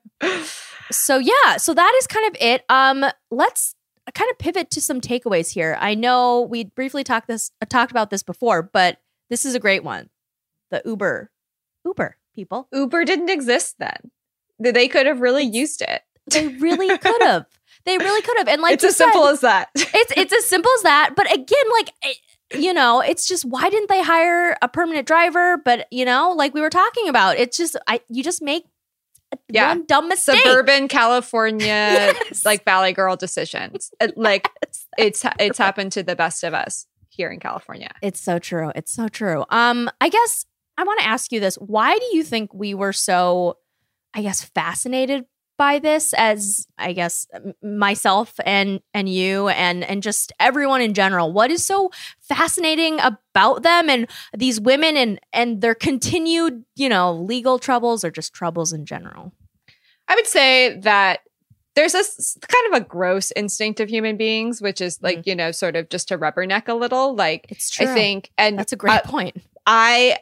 So 0.90 1.18
yeah, 1.18 1.58
so 1.58 1.74
that 1.74 1.94
is 1.98 2.06
kind 2.06 2.26
of 2.28 2.36
it. 2.40 2.64
Um, 2.70 3.04
let's 3.30 3.74
kind 4.14 4.30
of 4.30 4.38
pivot 4.38 4.70
to 4.70 4.80
some 4.80 5.02
takeaways 5.02 5.52
here. 5.52 5.76
I 5.78 5.94
know 5.94 6.40
we 6.40 6.64
briefly 6.64 7.04
talked 7.04 7.28
this 7.28 7.50
uh, 7.60 7.66
talked 7.66 7.90
about 7.90 8.08
this 8.08 8.22
before, 8.22 8.62
but 8.62 8.98
this 9.28 9.44
is 9.44 9.54
a 9.54 9.60
great 9.60 9.84
one. 9.84 10.08
The 10.70 10.80
Uber, 10.86 11.30
Uber 11.84 12.16
people, 12.34 12.68
Uber 12.72 13.04
didn't 13.04 13.28
exist 13.28 13.76
then. 13.78 14.10
They 14.58 14.88
could 14.88 15.04
have 15.06 15.20
really 15.20 15.44
used 15.44 15.82
it. 15.82 16.02
They 16.30 16.48
really 16.48 16.96
could 16.98 17.22
have. 17.22 17.46
They 17.84 17.96
really 17.98 18.22
could 18.22 18.36
have. 18.38 18.48
And 18.48 18.60
like 18.62 18.74
it's 18.74 18.84
as 18.84 18.96
simple 18.96 19.26
as 19.28 19.40
that. 19.40 19.68
it's 19.74 20.12
it's 20.16 20.32
as 20.32 20.44
simple 20.46 20.70
as 20.78 20.82
that. 20.82 21.14
But 21.16 21.32
again, 21.32 21.64
like 21.72 21.90
it- 22.02 22.18
you 22.58 22.72
know, 22.72 23.00
it's 23.02 23.28
just 23.28 23.44
why 23.44 23.68
didn't 23.68 23.90
they 23.90 24.02
hire 24.02 24.56
a 24.62 24.68
permanent 24.68 25.06
driver? 25.06 25.58
But 25.62 25.86
you 25.90 26.06
know, 26.06 26.32
like 26.32 26.54
we 26.54 26.62
were 26.62 26.70
talking 26.70 27.06
about, 27.08 27.36
it's 27.36 27.56
just 27.58 27.76
I 27.86 28.00
you 28.08 28.22
just 28.22 28.40
make 28.40 28.64
Yeah. 29.50 29.68
one 29.68 29.84
dumb 29.84 30.08
mistake. 30.08 30.40
suburban 30.44 30.88
California 30.88 31.66
Yes. 31.66 32.46
like 32.46 32.64
Valley 32.64 32.92
Girl 32.94 33.16
decisions. 33.16 33.90
It- 34.00 34.16
like 34.16 34.50
it's 34.96 35.24
it's 35.38 35.58
happened 35.58 35.92
to 35.92 36.02
the 36.02 36.16
best 36.16 36.42
of 36.42 36.54
us 36.54 36.86
here 37.10 37.28
in 37.30 37.38
California. 37.38 37.90
It's 38.00 38.20
so 38.20 38.38
true. 38.38 38.72
It's 38.74 38.92
so 38.92 39.08
true. 39.08 39.44
Um, 39.50 39.90
I 40.00 40.08
guess 40.08 40.46
I 40.78 40.84
want 40.84 41.00
to 41.00 41.06
ask 41.06 41.30
you 41.32 41.40
this. 41.40 41.56
Why 41.56 41.98
do 41.98 42.16
you 42.16 42.22
think 42.22 42.54
we 42.54 42.72
were 42.72 42.92
so, 42.94 43.58
I 44.14 44.22
guess, 44.22 44.42
fascinated 44.42 45.26
by 45.58 45.78
this 45.78 46.14
as 46.14 46.66
I 46.78 46.94
guess 46.94 47.26
myself 47.62 48.40
and 48.46 48.80
and 48.94 49.08
you 49.08 49.48
and 49.48 49.84
and 49.84 50.02
just 50.02 50.32
everyone 50.40 50.80
in 50.80 50.94
general? 50.94 51.32
What 51.32 51.50
is 51.50 51.64
so 51.64 51.90
fascinating 52.20 52.98
about 53.00 53.62
them 53.62 53.90
and 53.90 54.08
these 54.36 54.60
women 54.60 54.96
and 54.96 55.20
and 55.32 55.60
their 55.60 55.74
continued, 55.74 56.64
you 56.76 56.88
know, 56.88 57.12
legal 57.12 57.58
troubles 57.58 58.04
or 58.04 58.10
just 58.10 58.32
troubles 58.32 58.72
in 58.72 58.86
general? 58.86 59.32
I 60.08 60.14
would 60.14 60.26
say 60.26 60.78
that 60.80 61.20
there's 61.74 61.92
this 61.92 62.36
kind 62.40 62.74
of 62.74 62.82
a 62.82 62.84
gross 62.84 63.32
instinct 63.36 63.78
of 63.78 63.88
human 63.88 64.16
beings, 64.16 64.60
which 64.60 64.80
is 64.80 65.00
like, 65.02 65.26
you 65.26 65.36
know, 65.36 65.52
sort 65.52 65.76
of 65.76 65.88
just 65.90 66.08
to 66.08 66.18
rubberneck 66.18 66.66
a 66.66 66.74
little. 66.74 67.14
Like, 67.14 67.46
It's 67.50 67.70
true. 67.70 67.86
I 67.86 67.94
think, 67.94 68.32
and 68.36 68.58
That's 68.58 68.72
a 68.72 68.76
great 68.76 68.94
uh, 68.94 69.02
point. 69.02 69.42
I 69.64 70.18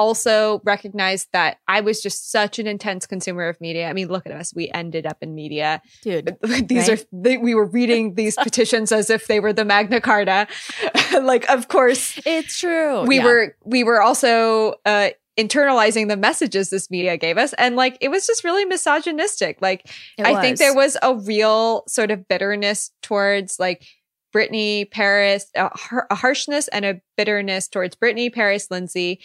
also 0.00 0.62
recognized 0.64 1.28
that 1.34 1.58
I 1.68 1.82
was 1.82 2.00
just 2.02 2.32
such 2.32 2.58
an 2.58 2.66
intense 2.66 3.06
consumer 3.06 3.46
of 3.48 3.60
media. 3.60 3.86
I 3.88 3.92
mean, 3.92 4.08
look 4.08 4.24
at 4.26 4.32
us. 4.32 4.54
We 4.54 4.70
ended 4.70 5.04
up 5.06 5.18
in 5.20 5.34
media. 5.34 5.82
Dude. 6.02 6.36
These 6.42 6.88
Right? 6.88 7.00
are, 7.02 7.04
they, 7.12 7.36
we 7.36 7.54
were 7.54 7.66
reading 7.66 8.14
these 8.14 8.34
petitions 8.42 8.92
as 8.92 9.10
if 9.10 9.26
they 9.26 9.40
were 9.40 9.52
the 9.52 9.64
Magna 9.66 10.00
Carta. 10.00 10.46
like, 11.22 11.48
of 11.50 11.68
course, 11.68 12.18
It's 12.24 12.58
true. 12.58 13.04
we 13.04 13.18
Yeah. 13.18 13.24
were, 13.24 13.56
we 13.64 13.84
were 13.84 14.00
also, 14.00 14.74
uh, 14.86 15.10
internalizing 15.38 16.08
the 16.08 16.16
messages 16.16 16.68
this 16.70 16.90
media 16.90 17.16
gave 17.16 17.38
us 17.38 17.54
and 17.54 17.74
like 17.74 17.96
it 18.02 18.08
was 18.10 18.26
just 18.26 18.44
really 18.44 18.66
misogynistic 18.66 19.56
like 19.62 19.86
It 20.18 20.26
I 20.26 20.38
think 20.42 20.58
there 20.58 20.74
was 20.74 20.98
a 21.02 21.14
real 21.14 21.84
sort 21.88 22.10
of 22.10 22.28
bitterness 22.28 22.90
towards 23.00 23.58
like 23.58 23.86
Britney, 24.34 24.90
Paris, 24.90 25.46
a, 25.56 25.70
har- 25.76 26.06
a 26.10 26.14
harshness 26.14 26.68
and 26.68 26.84
a 26.84 27.00
bitterness 27.16 27.68
towards 27.68 27.96
Britney, 27.96 28.32
Paris, 28.32 28.68
Lindsay. 28.70 29.20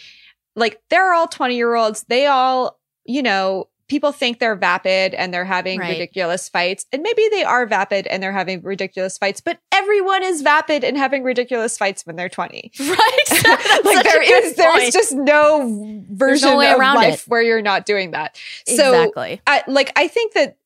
Like 0.56 0.80
they're 0.90 1.12
all 1.12 1.28
20 1.28 1.54
year 1.54 1.74
olds. 1.74 2.04
They 2.08 2.26
all, 2.26 2.78
you 3.04 3.22
know, 3.22 3.68
people 3.88 4.10
think 4.10 4.40
they're 4.40 4.56
vapid 4.56 5.14
and 5.14 5.32
they're 5.32 5.44
having 5.44 5.78
Right. 5.78 5.90
ridiculous 5.90 6.48
fights. 6.48 6.86
And 6.92 7.02
maybe 7.02 7.28
they 7.30 7.44
are 7.44 7.66
vapid 7.66 8.08
and 8.08 8.20
they're 8.20 8.32
having 8.32 8.60
ridiculous 8.62 9.16
fights, 9.16 9.40
but 9.40 9.58
everyone 9.70 10.24
is 10.24 10.42
vapid 10.42 10.82
and 10.82 10.96
having 10.96 11.22
ridiculous 11.22 11.78
fights 11.78 12.04
when 12.04 12.16
they're 12.16 12.28
20. 12.28 12.72
right. 12.80 12.96
Like 13.84 13.96
such 13.98 14.06
a 14.06 14.08
there 14.08 14.22
is, 14.44 14.54
there's 14.56 14.92
just 14.92 15.12
no 15.12 16.02
version 16.10 16.56
way 16.56 16.72
of 16.72 16.80
around 16.80 16.96
life 16.96 17.22
it. 17.22 17.28
where 17.28 17.42
you're 17.42 17.62
not 17.62 17.86
doing 17.86 18.10
that. 18.10 18.36
So 18.66 18.92
exactly. 19.04 19.40
I 19.46 19.62
like 19.68 19.92
I 19.94 20.08
think 20.08 20.32
that 20.32 20.56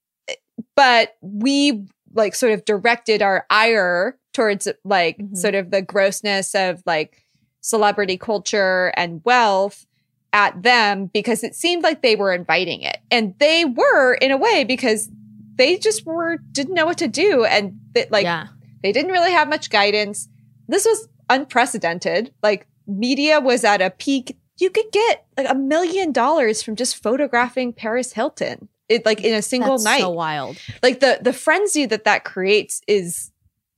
but 0.76 1.16
we 1.20 1.86
like 2.14 2.34
sort 2.34 2.53
of 2.53 2.64
directed 2.64 3.20
our 3.22 3.45
ire 3.51 4.18
towards 4.32 4.66
like 4.84 5.18
Mhm. 5.18 5.36
sort 5.36 5.55
of 5.55 5.70
the 5.70 5.82
grossness 5.82 6.55
of 6.55 6.82
like 6.86 7.22
celebrity 7.61 8.16
culture 8.16 8.92
and 8.96 9.22
wealth 9.24 9.86
at 10.32 10.62
them 10.62 11.06
because 11.06 11.42
it 11.42 11.54
seemed 11.54 11.82
like 11.82 12.02
they 12.02 12.16
were 12.16 12.32
inviting 12.32 12.82
it. 12.82 12.98
And 13.11 13.34
they 13.38 13.64
were 13.64 14.14
in 14.14 14.30
a 14.30 14.36
way 14.36 14.64
because 14.64 15.08
they 15.56 15.76
just 15.76 16.06
were 16.06 16.38
didn't 16.52 16.74
know 16.74 16.86
what 16.86 16.98
to 16.98 17.08
do 17.08 17.44
and 17.44 17.78
that 17.94 18.11
like 18.11 18.24
yeah. 18.24 18.46
they 18.82 18.92
didn't 18.92 19.12
really 19.12 19.32
have 19.32 19.48
much 19.48 19.70
guidance. 19.70 20.28
This 20.68 20.84
was 20.84 21.08
unprecedented. 21.28 22.32
Like 22.42 22.66
media 22.86 23.40
was 23.40 23.64
at 23.64 23.82
a 23.82 23.90
peak. 23.90 24.38
You 24.58 24.70
could 24.70 24.90
get 24.92 25.26
like 25.36 25.50
a 25.50 25.54
million 25.54 26.12
dollars 26.12 26.62
from 26.62 26.76
just 26.76 27.02
photographing 27.02 27.72
Paris 27.72 28.12
Hilton. 28.12 28.68
It 28.88 29.06
like 29.06 29.22
in 29.22 29.34
a 29.34 29.42
single 29.42 29.72
That's 29.72 29.84
night. 29.84 30.00
so 30.00 30.11
wild. 30.11 30.58
like 30.82 31.00
the 31.00 31.18
the 31.20 31.32
frenzy 31.32 31.86
that 31.86 32.04
that 32.04 32.24
creates 32.24 32.80
is 32.86 33.30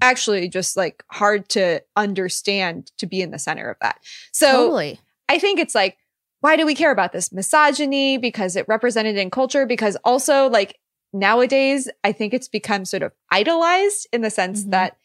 actually 0.02 0.48
just 0.48 0.76
like 0.76 1.02
hard 1.10 1.48
to 1.50 1.80
understand 1.96 2.90
to 2.98 3.06
be 3.06 3.22
in 3.22 3.30
the 3.30 3.38
center 3.38 3.70
of 3.70 3.76
that. 3.80 3.98
So 4.32 4.50
totally. 4.50 5.00
I 5.28 5.38
think 5.38 5.58
it's 5.60 5.74
like, 5.74 5.96
why 6.40 6.56
do 6.56 6.66
we 6.66 6.74
care 6.74 6.90
about 6.90 7.12
this 7.12 7.32
misogyny? 7.32 8.18
Because 8.18 8.56
it 8.56 8.66
represented 8.68 9.16
in 9.16 9.30
culture. 9.30 9.64
Because 9.64 9.96
also, 10.04 10.48
like 10.50 10.78
nowadays, 11.12 11.88
I 12.04 12.12
think 12.12 12.34
it's 12.34 12.48
become 12.48 12.84
sort 12.84 13.02
of 13.04 13.12
idolized 13.30 14.08
in 14.12 14.22
the 14.22 14.30
sense 14.30 14.64
Mhm. 14.64 14.70
that 14.72 14.96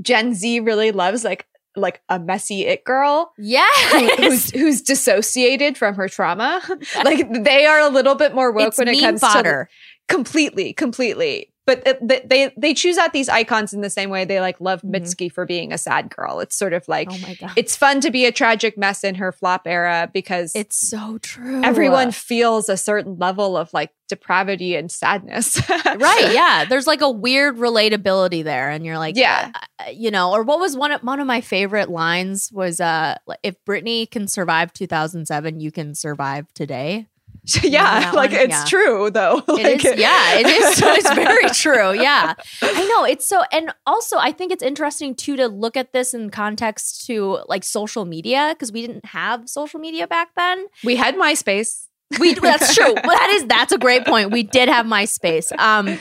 Gen 0.00 0.34
Z 0.34 0.60
really 0.60 0.90
loves 0.90 1.22
like 1.24 1.46
like 1.76 2.00
a 2.08 2.20
messy 2.20 2.64
it 2.66 2.84
girl 2.84 3.32
Yes. 3.36 4.16
who's 4.16 4.50
who's 4.52 4.80
dissociated 4.80 5.76
from 5.76 5.96
her 5.96 6.08
trauma. 6.08 6.62
like 7.04 7.26
they 7.44 7.66
are 7.66 7.80
a 7.80 7.88
little 7.88 8.14
bit 8.14 8.32
more 8.34 8.52
woke 8.52 8.68
it's 8.68 8.78
when 8.78 8.86
it 8.88 9.00
comes 9.00 9.20
to 9.20 9.26
fodder. 9.26 9.68
completely, 10.08 10.72
completely. 10.72 11.52
But 11.66 11.98
they 12.02 12.20
they 12.26 12.52
they 12.58 12.74
choose 12.74 12.98
out 12.98 13.12
these 13.14 13.28
icons 13.30 13.72
in 13.72 13.80
the 13.80 13.88
same 13.88 14.10
way 14.10 14.24
they 14.26 14.38
like 14.40 14.60
love 14.60 14.82
Mhm. 14.82 14.90
Mitski 14.94 15.32
for 15.32 15.46
being 15.46 15.72
a 15.72 15.78
sad 15.78 16.14
girl. 16.14 16.40
It's 16.40 16.54
sort 16.54 16.74
of 16.74 16.86
like 16.88 17.08
oh 17.10 17.16
my 17.18 17.34
god. 17.34 17.52
it's 17.56 17.74
fun 17.74 18.00
to 18.02 18.10
be 18.10 18.26
a 18.26 18.32
tragic 18.32 18.76
mess 18.76 19.02
in 19.02 19.14
her 19.14 19.32
flop 19.32 19.62
era 19.66 20.10
because 20.12 20.52
It's 20.54 20.76
so 20.76 21.18
true. 21.18 21.62
everyone 21.64 22.10
feels 22.10 22.68
a 22.68 22.76
certain 22.76 23.16
level 23.18 23.56
of 23.56 23.72
like 23.72 23.90
depravity 24.08 24.76
and 24.76 24.90
sadness. 24.92 25.58
right 25.86 26.32
yeah 26.34 26.66
there's 26.66 26.86
like 26.86 27.00
a 27.00 27.10
weird 27.10 27.56
relatability 27.56 28.44
there 28.44 28.68
and 28.68 28.84
you're 28.84 28.98
like 28.98 29.16
Yeah. 29.16 29.50
uh, 29.80 29.88
you 29.90 30.10
know 30.10 30.32
or 30.32 30.42
what 30.42 30.58
was 30.60 30.76
one 30.76 30.92
of 30.92 31.00
one 31.02 31.18
of 31.20 31.26
my 31.26 31.40
favorite 31.40 31.88
lines 31.88 32.50
was 32.52 32.78
uh 32.80 33.16
if 33.42 33.54
Britney 33.64 34.10
can 34.10 34.28
survive 34.28 34.72
2007 34.74 35.60
you 35.60 35.72
can 35.72 35.94
survive 35.94 36.52
today 36.52 37.06
yeah, 37.62 38.10
like 38.14 38.30
one? 38.32 38.40
it's 38.40 38.50
Yeah. 38.50 38.64
true 38.64 39.10
though. 39.10 39.42
Like, 39.48 39.84
is 39.84 39.98
yeah 39.98 40.38
it 40.38 40.46
is 40.46 40.80
it's 40.82 41.10
very 41.14 41.48
true 41.50 41.92
yeah 41.92 42.34
i 42.62 42.84
know 42.86 43.04
it's 43.04 43.26
so 43.28 43.42
and 43.52 43.72
also 43.86 44.16
i 44.18 44.32
think 44.32 44.50
it's 44.52 44.62
interesting 44.62 45.14
too 45.14 45.36
to 45.36 45.48
look 45.48 45.76
at 45.76 45.92
this 45.92 46.14
in 46.14 46.30
context 46.30 47.06
to 47.06 47.38
like 47.48 47.62
social 47.64 48.04
media 48.04 48.50
because 48.54 48.72
we 48.72 48.80
didn't 48.86 49.04
have 49.04 49.48
social 49.48 49.78
media 49.80 50.06
back 50.06 50.28
then 50.36 50.66
We 50.84 50.96
had 50.96 51.16
MySpace. 51.16 51.86
we 52.18 52.34
that's 52.34 52.74
true 52.74 52.92
Well, 52.94 53.16
that 53.18 53.30
is 53.34 53.44
that's 53.46 53.72
a 53.72 53.78
great 53.78 54.04
point 54.06 54.30
we 54.30 54.42
did 54.42 54.68
have 54.68 54.86
myspace 54.86 55.52
um 55.58 55.98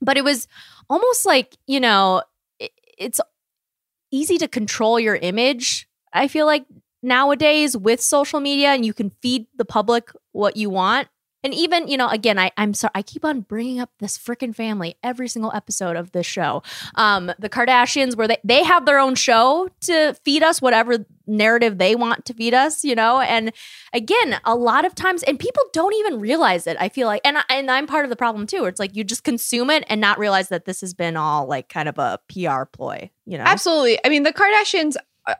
but 0.00 0.16
it 0.16 0.24
was 0.24 0.48
almost 0.90 1.26
like 1.26 1.56
you 1.66 1.80
know 1.80 2.22
it, 2.58 2.72
it's 2.98 3.20
easy 4.10 4.38
to 4.38 4.48
control 4.48 4.98
your 5.00 5.16
image 5.16 5.88
i 6.12 6.28
feel 6.28 6.46
like 6.46 6.64
nowadays 7.06 7.76
with 7.76 8.02
social 8.02 8.40
media 8.40 8.70
and 8.70 8.84
you 8.84 8.92
can 8.92 9.10
feed 9.22 9.46
the 9.56 9.64
public 9.64 10.10
what 10.32 10.56
you 10.56 10.68
want. 10.68 11.08
And 11.44 11.54
even 11.54 11.86
you 11.86 11.96
know 11.96 12.08
again 12.08 12.40
I, 12.40 12.50
i'm 12.56 12.74
sorry 12.74 12.90
i 12.96 13.02
keep 13.02 13.24
on 13.24 13.42
bringing 13.42 13.78
up 13.78 13.90
this 14.00 14.18
freaking 14.18 14.52
family 14.52 14.96
every 15.04 15.28
single 15.28 15.52
episode 15.54 15.94
of 15.94 16.10
this 16.10 16.26
show. 16.26 16.64
Um 16.96 17.30
the 17.38 17.48
kardashians 17.48 18.16
where 18.16 18.26
they, 18.26 18.38
they 18.42 18.64
have 18.64 18.84
their 18.84 18.98
own 18.98 19.14
show 19.14 19.68
to 19.82 20.14
feed 20.24 20.42
us 20.42 20.60
whatever 20.60 21.06
narrative 21.28 21.78
they 21.78 21.94
want 21.94 22.24
to 22.24 22.34
feed 22.34 22.52
us 22.52 22.82
you 22.82 22.96
know? 22.96 23.20
And 23.20 23.52
again 23.92 24.40
a 24.44 24.56
lot 24.56 24.84
of 24.84 24.96
times 24.96 25.22
and 25.22 25.38
people 25.38 25.62
don't 25.72 25.94
even 25.94 26.18
realize 26.18 26.66
it 26.66 26.76
i 26.80 26.88
feel 26.88 27.06
like 27.06 27.20
and, 27.24 27.38
I, 27.38 27.42
and 27.48 27.70
i'm 27.70 27.86
part 27.86 28.04
of 28.04 28.10
the 28.10 28.16
problem 28.16 28.48
too. 28.48 28.64
It's 28.64 28.80
like 28.80 28.96
you 28.96 29.04
just 29.04 29.22
consume 29.22 29.70
it 29.70 29.84
and 29.88 30.00
not 30.00 30.18
realize 30.18 30.48
that 30.48 30.64
this 30.64 30.80
has 30.80 30.94
been 30.94 31.16
all 31.16 31.46
like 31.46 31.68
kind 31.68 31.88
of 31.88 31.96
a 31.98 32.18
pr 32.28 32.64
ploy 32.72 33.10
you 33.26 33.36
know? 33.36 33.44
Absolutely. 33.44 33.98
I 34.04 34.08
mean, 34.08 34.22
the 34.22 34.32
Kardashians 34.32 34.96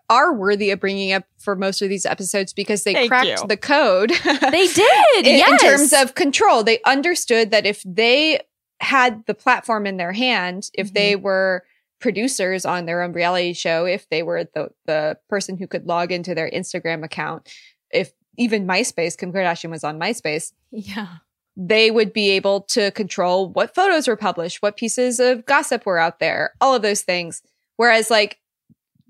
are 0.09 0.35
worthy 0.35 0.71
of 0.71 0.81
bringing 0.81 1.13
up 1.13 1.25
for 1.39 1.55
most 1.57 1.83
of 1.83 1.89
these 1.89 2.07
episodes 2.07 2.53
because 2.53 2.85
they 2.85 2.95
Thank 2.95 3.09
cracked 3.09 3.41
you. 3.43 3.47
the 3.47 3.57
code. 3.57 4.11
they 4.25 4.67
did 4.67 5.27
in, 5.27 5.37
yes. 5.37 5.51
in 5.63 5.69
terms 5.69 5.93
of 5.93 6.15
control. 6.15 6.63
They 6.65 6.81
understood 6.83 7.51
that 7.53 7.67
if 7.67 7.83
they 7.85 8.41
had 8.81 9.25
the 9.27 9.35
platform 9.35 9.87
in 9.87 9.97
their 9.97 10.13
hand, 10.13 10.71
if 10.75 10.93
they 10.93 11.15
Mm-hmm. 11.15 11.23
were 11.23 11.65
producers 12.01 12.67
on 12.67 12.85
their 12.85 13.03
own 13.03 13.13
reality 13.13 13.53
show, 13.55 13.87
if 13.87 14.09
they 14.11 14.23
were 14.23 14.45
the 14.55 14.69
the 14.87 15.19
person 15.29 15.57
who 15.57 15.67
could 15.67 15.87
log 15.87 16.13
into 16.13 16.35
their 16.35 16.51
Instagram 16.51 17.05
account, 17.05 17.49
if 17.91 18.13
even 18.37 18.67
MySpace, 18.67 19.17
Kim 19.17 19.33
Kardashian 19.33 19.71
was 19.71 19.83
on 19.85 19.99
MySpace, 19.99 20.53
yeah 20.71 21.17
they 21.57 21.91
would 21.91 22.13
be 22.13 22.31
able 22.31 22.61
to 22.61 22.91
control 22.91 23.49
what 23.49 23.75
photos 23.75 24.07
were 24.07 24.17
published, 24.17 24.61
what 24.61 24.77
pieces 24.77 25.19
of 25.19 25.47
gossip 25.47 25.87
were 25.87 25.99
out 25.99 26.19
there, 26.19 26.53
all 26.61 26.75
of 26.75 26.83
those 26.83 27.01
things. 27.01 27.43
Whereas 27.77 28.11
like 28.11 28.39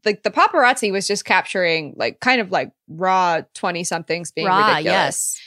like 0.06 0.22
the 0.22 0.30
paparazzi 0.30 0.90
was 0.92 1.06
just 1.06 1.24
capturing 1.24 1.94
like 1.96 2.20
kind 2.20 2.40
of 2.40 2.50
like 2.50 2.72
raw 2.88 3.42
20 3.54 3.84
somethings 3.84 4.30
being 4.32 4.46
raw 4.46 4.68
ridiculous. 4.68 5.38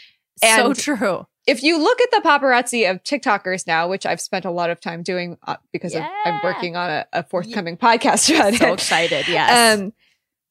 yes. 0.44 0.56
So 0.56 0.74
true. 0.74 1.26
If 1.48 1.64
you 1.64 1.82
look 1.82 2.00
at 2.00 2.12
the 2.12 2.22
paparazzi 2.24 2.90
of 2.90 3.02
TikTokers 3.04 3.66
now, 3.66 3.88
which 3.90 4.06
I've 4.06 4.22
spent 4.22 4.46
a 4.46 4.52
lot 4.52 4.70
of 4.70 4.80
time 4.80 5.02
doing 5.02 5.38
uh, 5.48 5.56
because 5.74 5.96
of, 5.96 6.04
I'm 6.26 6.40
working 6.44 6.76
on 6.76 6.90
a, 6.92 7.08
a 7.12 7.24
forthcoming 7.24 7.76
podcast 7.78 8.30
about 8.36 8.54
so 8.54 8.68
it. 8.68 8.74
excited 8.74 9.28
yes. 9.28 9.80
Um, 9.80 9.94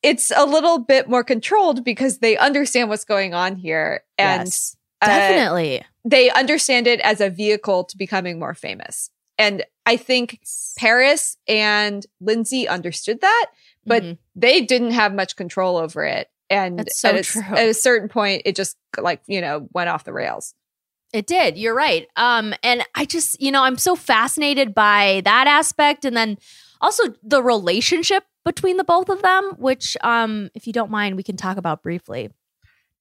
it's 0.03 0.33
a 0.35 0.45
little 0.45 0.79
bit 0.79 1.09
more 1.09 1.23
controlled 1.23 1.85
because 1.85 2.19
they 2.19 2.37
understand 2.37 2.89
what's 2.89 3.05
going 3.05 3.35
on 3.35 3.57
here 3.57 4.05
and 4.17 4.47
yes. 4.47 4.77
uh, 5.03 5.07
definitely. 5.07 5.83
they 6.05 6.31
understand 6.31 6.87
it 6.87 7.01
as 7.01 7.21
a 7.21 7.31
vehicle 7.31 7.85
to 7.85 7.97
becoming 7.97 8.39
more 8.39 8.55
famous. 8.55 9.11
And 9.39 9.65
I 9.87 9.97
think 9.97 10.41
Paris 10.77 11.37
and 11.47 12.05
Lindsay 12.21 12.67
understood 12.67 13.21
that, 13.21 13.47
but 13.89 14.03
Mhm. 14.03 14.19
they 14.37 14.61
didn't 14.63 14.93
have 14.93 15.15
much 15.15 15.37
control 15.37 15.77
over 15.77 16.05
it. 16.05 16.29
And 16.51 16.89
so 16.91 17.11
at, 17.11 17.37
a, 17.37 17.39
at 17.59 17.69
a 17.69 17.75
certain 17.75 18.09
point, 18.09 18.43
it 18.47 18.57
just 18.57 18.77
like, 18.99 19.21
you 19.27 19.41
know, 19.41 19.69
went 19.73 19.91
off 19.91 20.05
the 20.05 20.13
rails. 20.13 20.55
It 21.13 21.27
did. 21.27 21.57
You're 21.59 21.75
right. 21.75 22.07
Um, 22.17 22.55
and 22.63 22.85
I 22.95 23.05
just, 23.05 23.41
you 23.41 23.51
know, 23.51 23.63
I'm 23.63 23.79
so 23.79 23.97
fascinated 23.97 24.75
by 24.75 25.23
that 25.25 25.47
aspect, 25.47 26.05
and 26.05 26.17
then 26.17 26.37
also 26.81 27.03
the 27.23 27.43
relationship 27.43 28.25
between 28.45 28.77
the 28.77 28.85
both 28.85 29.09
of 29.09 29.21
them, 29.23 29.53
which, 29.59 29.97
um, 30.03 30.51
if 30.55 30.67
you 30.67 30.73
don't 30.73 30.91
mind, 30.91 31.17
we 31.17 31.23
can 31.23 31.37
talk 31.37 31.57
about 31.57 31.83
briefly. 31.83 32.31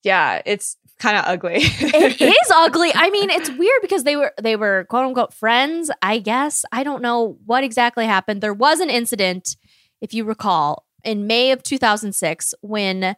Yeah, 0.04 0.42
it's 0.46 0.78
kind 1.00 1.18
of 1.18 1.26
ugly. 1.26 1.56
It 1.60 2.22
is 2.22 2.52
ugly. 2.56 2.92
I 2.96 3.10
mean, 3.10 3.30
it's 3.30 3.50
weird 3.50 3.82
because 3.82 4.04
they 4.04 4.16
were 4.16 4.34
they 4.42 4.56
were 4.56 4.86
quote 4.90 5.06
unquote 5.06 5.34
friends. 5.34 5.90
I 6.02 6.20
guess 6.20 6.64
I 6.72 6.84
don't 6.84 7.02
know 7.02 7.38
what 7.46 7.64
exactly 7.64 8.06
happened. 8.06 8.42
There 8.42 8.54
was 8.54 8.80
an 8.80 8.90
incident, 8.90 9.58
if 10.02 10.14
you 10.14 10.24
recall, 10.24 10.86
in 11.04 11.28
May 11.28 11.52
of 11.52 11.64
2006 11.64 12.54
when 12.62 13.16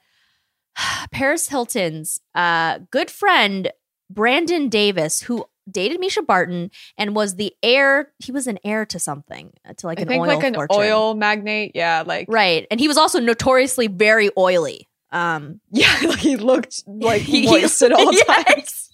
Paris 1.12 1.50
Hilton's 1.50 2.20
uh, 2.36 2.80
good 2.92 3.10
friend 3.10 3.72
Brandon 4.10 4.70
Davis, 4.70 5.22
who 5.22 5.46
dated 5.70 6.02
Mischa 6.02 6.26
Barton 6.26 6.72
and 6.98 7.16
was 7.16 7.36
the 7.36 7.54
heir. 7.62 8.12
He 8.18 8.32
was 8.32 8.48
an 8.48 8.58
heir 8.64 8.86
to 8.88 8.98
something, 9.00 9.54
uh, 9.68 9.74
to 9.78 9.88
like 9.88 10.00
I 10.00 10.02
an 10.04 10.08
think 10.08 10.22
oil 10.24 10.28
like 10.36 10.44
an 10.44 10.56
fortune. 10.56 10.78
oil 10.78 11.14
magnate. 11.16 11.74
Yeah, 11.76 12.04
like 12.06 12.26
right? 12.28 12.66
And 12.72 12.80
he 12.80 12.88
was 12.88 12.98
also 12.98 13.20
notoriously 13.20 13.88
very 13.88 14.30
oily. 14.38 14.88
Um, 15.12 15.60
yeah, 15.72 15.96
like 16.08 16.20
he 16.20 16.38
looked 16.38 16.84
like 16.88 17.22
He- 17.24 17.46
moist 17.46 17.82
at 17.84 17.92
all 17.92 18.12
Yes. 18.14 18.26
times. 18.46 18.86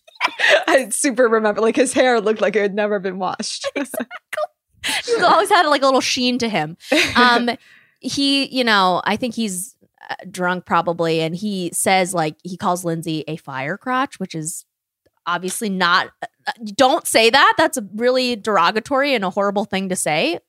I 0.67 0.89
super 0.89 1.27
remember 1.29 1.61
like 1.61 1.75
his 1.75 1.93
hair 1.93 2.19
looked 2.19 2.41
like 2.41 2.55
it 2.55 2.61
had 2.61 2.73
never 2.75 2.99
been 2.99 3.19
washed. 3.19 3.67
he 3.75 3.83
was 5.07 5.23
always 5.23 5.49
had 5.49 5.65
like 5.67 5.81
a 5.81 5.85
little 5.85 6.01
sheen 6.01 6.37
to 6.39 6.49
him. 6.49 6.77
Um, 7.15 7.49
he, 7.99 8.45
you 8.47 8.63
know, 8.63 9.01
I 9.05 9.15
think 9.15 9.35
he's 9.35 9.75
uh, 10.09 10.15
drunk 10.29 10.65
probably, 10.65 11.21
and 11.21 11.35
he 11.35 11.71
says 11.73 12.13
like 12.13 12.35
he 12.43 12.57
calls 12.57 12.83
Lindsay 12.85 13.23
a 13.27 13.35
fire 13.37 13.77
crotch, 13.77 14.19
which 14.19 14.35
is 14.35 14.65
obviously 15.25 15.69
not. 15.69 16.09
Uh, 16.21 16.51
don't 16.75 17.07
say 17.07 17.29
that. 17.29 17.53
That's 17.57 17.77
a 17.77 17.87
really 17.95 18.35
derogatory 18.35 19.15
and 19.15 19.23
a 19.25 19.29
horrible 19.29 19.65
thing 19.65 19.89
to 19.89 19.95
say. 19.95 20.39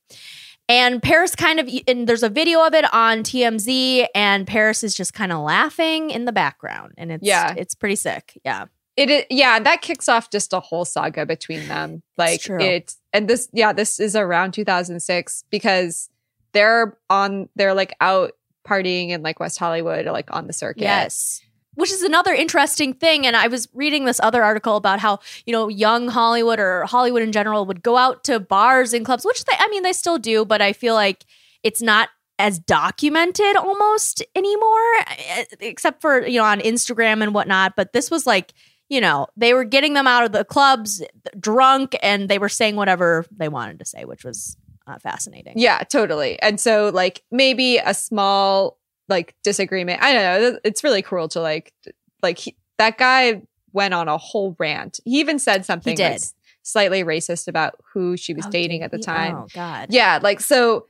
And 0.68 1.00
Paris 1.00 1.36
kind 1.36 1.60
of, 1.60 1.70
and 1.86 2.08
there's 2.08 2.24
a 2.24 2.28
video 2.28 2.66
of 2.66 2.74
it 2.74 2.92
on 2.92 3.22
TMZ, 3.22 4.06
and 4.16 4.46
Paris 4.48 4.82
is 4.82 4.96
just 4.96 5.14
kind 5.14 5.30
of 5.32 5.38
laughing 5.38 6.10
in 6.10 6.24
the 6.24 6.32
background, 6.32 6.92
and 6.98 7.12
it's 7.12 7.24
Yeah. 7.24 7.54
it's 7.56 7.76
pretty 7.76 7.94
sick. 7.94 8.38
Yeah, 8.44 8.64
It 8.96 9.10
is, 9.10 9.24
yeah, 9.28 9.58
that 9.58 9.82
kicks 9.82 10.08
off 10.08 10.30
just 10.30 10.52
a 10.52 10.60
whole 10.60 10.84
saga 10.84 11.26
between 11.26 11.68
them. 11.68 12.02
Like 12.16 12.48
it, 12.48 12.94
and 13.12 13.28
this, 13.28 13.48
yeah, 13.52 13.72
this 13.72 14.00
is 14.00 14.16
around 14.16 14.52
2006 14.52 15.44
because 15.50 16.08
they're 16.52 16.96
on, 17.10 17.48
they're 17.56 17.74
like 17.74 17.94
out 18.00 18.32
partying 18.66 19.10
in 19.10 19.22
like 19.22 19.38
West 19.38 19.58
Hollywood, 19.58 20.06
or 20.06 20.12
like 20.12 20.32
on 20.34 20.46
the 20.46 20.52
circuit. 20.52 20.82
Yes. 20.82 21.42
Which 21.74 21.90
is 21.90 22.02
another 22.02 22.32
interesting 22.32 22.94
thing. 22.94 23.26
And 23.26 23.36
I 23.36 23.48
was 23.48 23.68
reading 23.74 24.06
this 24.06 24.18
other 24.20 24.42
article 24.42 24.76
about 24.76 24.98
how, 24.98 25.18
you 25.44 25.52
know, 25.52 25.68
young 25.68 26.08
Hollywood 26.08 26.58
or 26.58 26.86
Hollywood 26.86 27.20
in 27.20 27.32
general 27.32 27.66
would 27.66 27.82
go 27.82 27.98
out 27.98 28.24
to 28.24 28.40
bars 28.40 28.94
and 28.94 29.04
clubs, 29.04 29.26
which 29.26 29.44
they, 29.44 29.52
I 29.58 29.68
mean, 29.68 29.82
they 29.82 29.92
still 29.92 30.16
do, 30.16 30.46
but 30.46 30.62
I 30.62 30.72
feel 30.72 30.94
like 30.94 31.26
it's 31.62 31.82
not 31.82 32.08
as 32.38 32.58
documented 32.58 33.56
almost 33.56 34.22
anymore, 34.34 34.80
eh, 35.06 35.44
except 35.60 36.00
for, 36.00 36.26
you 36.26 36.38
know, 36.38 36.46
on 36.46 36.60
Instagram 36.60 37.22
and 37.22 37.34
whatnot. 37.34 37.76
But 37.76 37.92
this 37.92 38.10
was 38.10 38.26
like, 38.26 38.54
you 38.88 39.00
know, 39.00 39.26
they 39.36 39.52
were 39.54 39.64
getting 39.64 39.94
them 39.94 40.06
out 40.06 40.24
of 40.24 40.32
the 40.32 40.44
clubs 40.44 41.02
drunk 41.38 41.96
and 42.02 42.28
they 42.28 42.38
were 42.38 42.48
saying 42.48 42.76
whatever 42.76 43.24
they 43.36 43.48
wanted 43.48 43.78
to 43.80 43.84
say, 43.84 44.04
which 44.04 44.24
was 44.24 44.56
uh, 44.86 44.98
fascinating. 44.98 45.54
Yeah, 45.56 45.78
totally. 45.80 46.40
And 46.40 46.60
so 46.60 46.90
like 46.94 47.22
maybe 47.30 47.78
a 47.78 47.94
small 47.94 48.78
like 49.08 49.34
disagreement. 49.42 50.02
I 50.02 50.12
don't 50.12 50.22
know. 50.22 50.58
It's 50.64 50.84
really 50.84 51.02
cruel 51.02 51.28
to 51.30 51.40
like 51.40 51.72
like 52.22 52.38
he, 52.38 52.56
that 52.78 52.98
guy 52.98 53.42
went 53.72 53.94
on 53.94 54.08
a 54.08 54.18
whole 54.18 54.54
rant. 54.58 55.00
He 55.04 55.20
even 55.20 55.38
said 55.38 55.64
something 55.64 55.96
did. 55.96 56.12
that's 56.12 56.34
slightly 56.62 57.04
racist 57.04 57.48
about 57.48 57.78
who 57.92 58.16
she 58.16 58.34
was 58.34 58.46
Oh, 58.46 58.50
dating 58.50 58.82
at 58.82 58.90
the 58.90 58.98
time. 58.98 59.36
Oh, 59.36 59.46
God. 59.52 59.88
Yeah, 59.90 60.18
like 60.22 60.40
so 60.40 60.86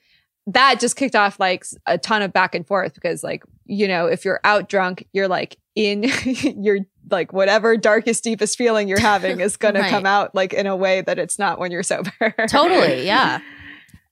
that 0.46 0.80
just 0.80 0.96
kicked 0.96 1.16
off 1.16 1.40
like 1.40 1.64
a 1.86 1.98
ton 1.98 2.22
of 2.22 2.32
back 2.32 2.54
and 2.54 2.66
forth 2.66 2.94
because 2.94 3.24
like, 3.24 3.42
you 3.64 3.88
know, 3.88 4.06
if 4.06 4.24
you're 4.24 4.40
out 4.44 4.68
drunk, 4.68 5.06
you're 5.12 5.28
like 5.28 5.56
in 5.76 6.02
your 6.64 6.78
like 7.08 7.32
whatever 7.32 7.76
darkest 7.76 8.24
deepest 8.24 8.58
feeling 8.58 8.88
you're 8.88 8.98
having 8.98 9.38
is 9.38 9.56
going 9.56 9.74
Right. 9.76 9.84
to 9.84 9.90
come 9.90 10.06
out 10.06 10.34
like 10.34 10.52
in 10.52 10.66
a 10.66 10.74
way 10.74 11.02
that 11.02 11.18
it's 11.20 11.38
not 11.38 11.60
when 11.60 11.70
you're 11.70 11.84
sober. 11.84 12.10
totally 12.48 13.06
yeah. 13.06 13.40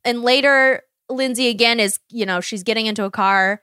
And 0.05 0.23
later 0.23 0.83
lindsay 1.09 1.49
again 1.49 1.81
is 1.81 1.99
you 2.11 2.25
know 2.27 2.41
she's 2.41 2.63
getting 2.63 2.87
into 2.87 3.05
a 3.05 3.11
car. 3.11 3.63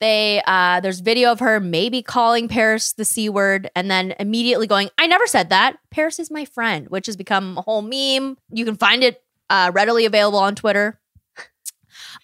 They 0.00 0.42
uh 0.46 0.80
there's 0.80 1.00
video 1.00 1.32
of 1.32 1.40
her 1.40 1.60
maybe 1.60 2.00
calling 2.02 2.48
paris 2.48 2.92
the 2.94 3.04
c 3.04 3.28
word 3.28 3.70
and 3.76 3.90
then 3.90 4.14
immediately 4.18 4.66
going 4.66 4.88
i 4.96 5.06
never 5.06 5.26
said 5.26 5.50
that. 5.50 5.76
Paris 5.90 6.18
is 6.18 6.30
my 6.30 6.44
friend 6.46 6.88
which 6.88 7.06
has 7.06 7.16
become 7.16 7.58
a 7.58 7.62
whole 7.62 7.82
meme. 7.82 8.38
You 8.50 8.64
can 8.64 8.76
find 8.76 9.04
it 9.04 9.22
uh 9.50 9.70
readily 9.74 10.06
available 10.06 10.38
on 10.38 10.54
twitter. 10.54 10.98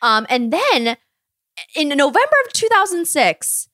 Um 0.01 0.27
and 0.31 0.51
then 0.53 0.97
in 1.77 1.89
november 1.91 2.37
of 2.47 2.53
2006 2.55 3.69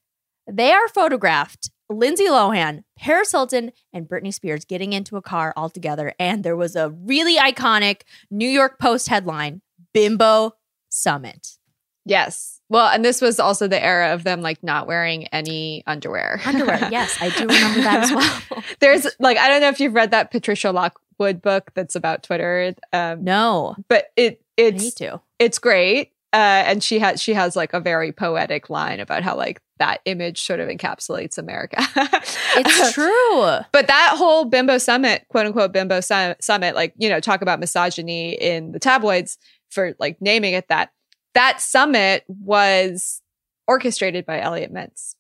they 0.51 0.73
are 0.73 0.89
photographed 0.89 1.71
Lindsay 1.91 2.27
Lohan, 2.27 2.83
Paris 2.99 3.33
Hilton, 3.33 3.73
and 3.93 4.07
Britney 4.09 4.33
Spears 4.35 4.65
getting 4.65 4.93
into 4.93 5.17
a 5.17 5.23
car 5.23 5.53
all 5.57 5.71
together. 5.71 6.13
And 6.19 6.45
there 6.45 6.57
was 6.57 6.77
a 6.77 6.91
really 6.91 7.37
iconic 7.37 8.03
New 8.31 8.49
York 8.49 8.79
Post 8.79 9.09
headline 9.09 9.63
Bimbo 9.95 10.53
Summit. 10.91 11.57
Yes. 12.05 12.61
Well, 12.71 12.89
and 12.89 13.05
this 13.05 13.21
was 13.23 13.39
also 13.41 13.69
the 13.69 13.83
era 13.83 14.13
of 14.15 14.25
them 14.25 14.41
like 14.43 14.63
not 14.63 14.87
wearing 14.87 15.27
any 15.29 15.83
underwear. 15.87 16.41
Underwear. 16.47 16.89
yes, 16.91 17.17
I 17.21 17.31
do 17.31 17.41
remember 17.47 17.81
that 17.83 18.05
as 18.05 18.13
well. 18.13 18.63
There's 18.81 19.07
like 19.19 19.39
I 19.39 19.49
don't 19.49 19.61
know 19.61 19.69
if 19.69 19.81
you've 19.81 19.95
read 19.95 20.11
that 20.11 20.31
Patricia 20.31 20.71
Lockwood 20.71 21.41
book 21.43 21.71
that's 21.75 21.97
about 21.97 22.23
Twitter. 22.23 22.75
Um, 22.93 23.25
No, 23.25 23.77
but 23.89 24.07
it 24.17 24.43
I 24.59 24.63
need 24.71 24.75
it's 24.83 24.95
to. 24.97 25.21
it's 25.39 25.59
great. 25.59 26.13
Uh, 26.33 26.63
and 26.67 26.83
she 26.85 26.99
has 26.99 27.23
she 27.23 27.33
has 27.33 27.57
like 27.57 27.73
a 27.73 27.81
very 27.81 28.13
poetic 28.13 28.69
line 28.69 29.01
about 29.01 29.23
how 29.23 29.35
like 29.35 29.63
that 29.79 30.01
image 30.05 30.43
sort 30.43 30.61
of 30.61 30.69
encapsulates 30.69 31.39
America. 31.39 31.79
It's 32.61 32.93
true. 32.93 33.43
But 33.73 33.87
that 33.87 34.15
whole 34.17 34.45
bimbo 34.45 34.79
summit, 34.79 35.25
quote 35.29 35.47
unquote 35.47 35.73
bimbo 35.73 36.01
su- 36.01 36.35
summit, 36.41 36.75
like, 36.75 36.93
you 36.97 37.09
know, 37.09 37.21
talk 37.21 37.41
about 37.41 37.61
misogyny 37.61 38.33
in 38.33 38.73
the 38.73 38.81
tabloids 38.81 39.39
for 39.71 39.95
like 39.99 40.21
naming 40.21 40.55
it 40.55 40.67
that. 40.69 40.91
That 41.35 41.61
summit 41.61 42.25
was 42.27 43.23
orchestrated 43.69 44.27
by 44.27 44.41
Elliot 44.41 44.73
Mintz. 44.75 45.15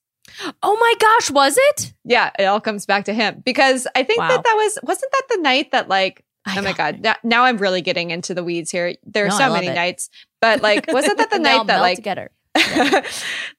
Oh 0.62 0.76
my 0.80 0.94
gosh, 0.98 1.30
was 1.30 1.56
it? 1.58 1.92
Yeah, 2.04 2.30
it 2.38 2.44
all 2.44 2.60
comes 2.60 2.86
back 2.86 3.04
to 3.04 3.14
him 3.14 3.40
because 3.44 3.86
I 3.94 4.02
think 4.02 4.18
Wow. 4.20 4.28
that 4.28 4.42
that 4.44 4.54
was, 4.54 4.78
wasn't 4.82 5.12
that 5.12 5.22
the 5.36 5.42
night 5.42 5.70
that 5.72 5.88
like, 5.88 6.24
I 6.46 6.58
oh 6.58 6.62
my. 6.62 6.72
God, 6.72 7.00
now, 7.00 7.16
now 7.22 7.44
I'm 7.44 7.58
really 7.58 7.82
getting 7.82 8.10
into 8.10 8.34
the 8.34 8.42
weeds 8.44 8.70
here. 8.70 8.94
There 9.04 9.26
are 9.26 9.28
No, 9.28 9.38
so 9.38 9.52
many 9.52 9.66
it. 9.68 9.74
nights, 9.74 10.08
but 10.40 10.62
like, 10.62 10.90
wasn't 10.92 11.18
that 11.18 11.30
the 11.32 11.38
night 11.38 11.66
that 11.66 11.80
like, 11.80 11.96
together. 11.96 12.30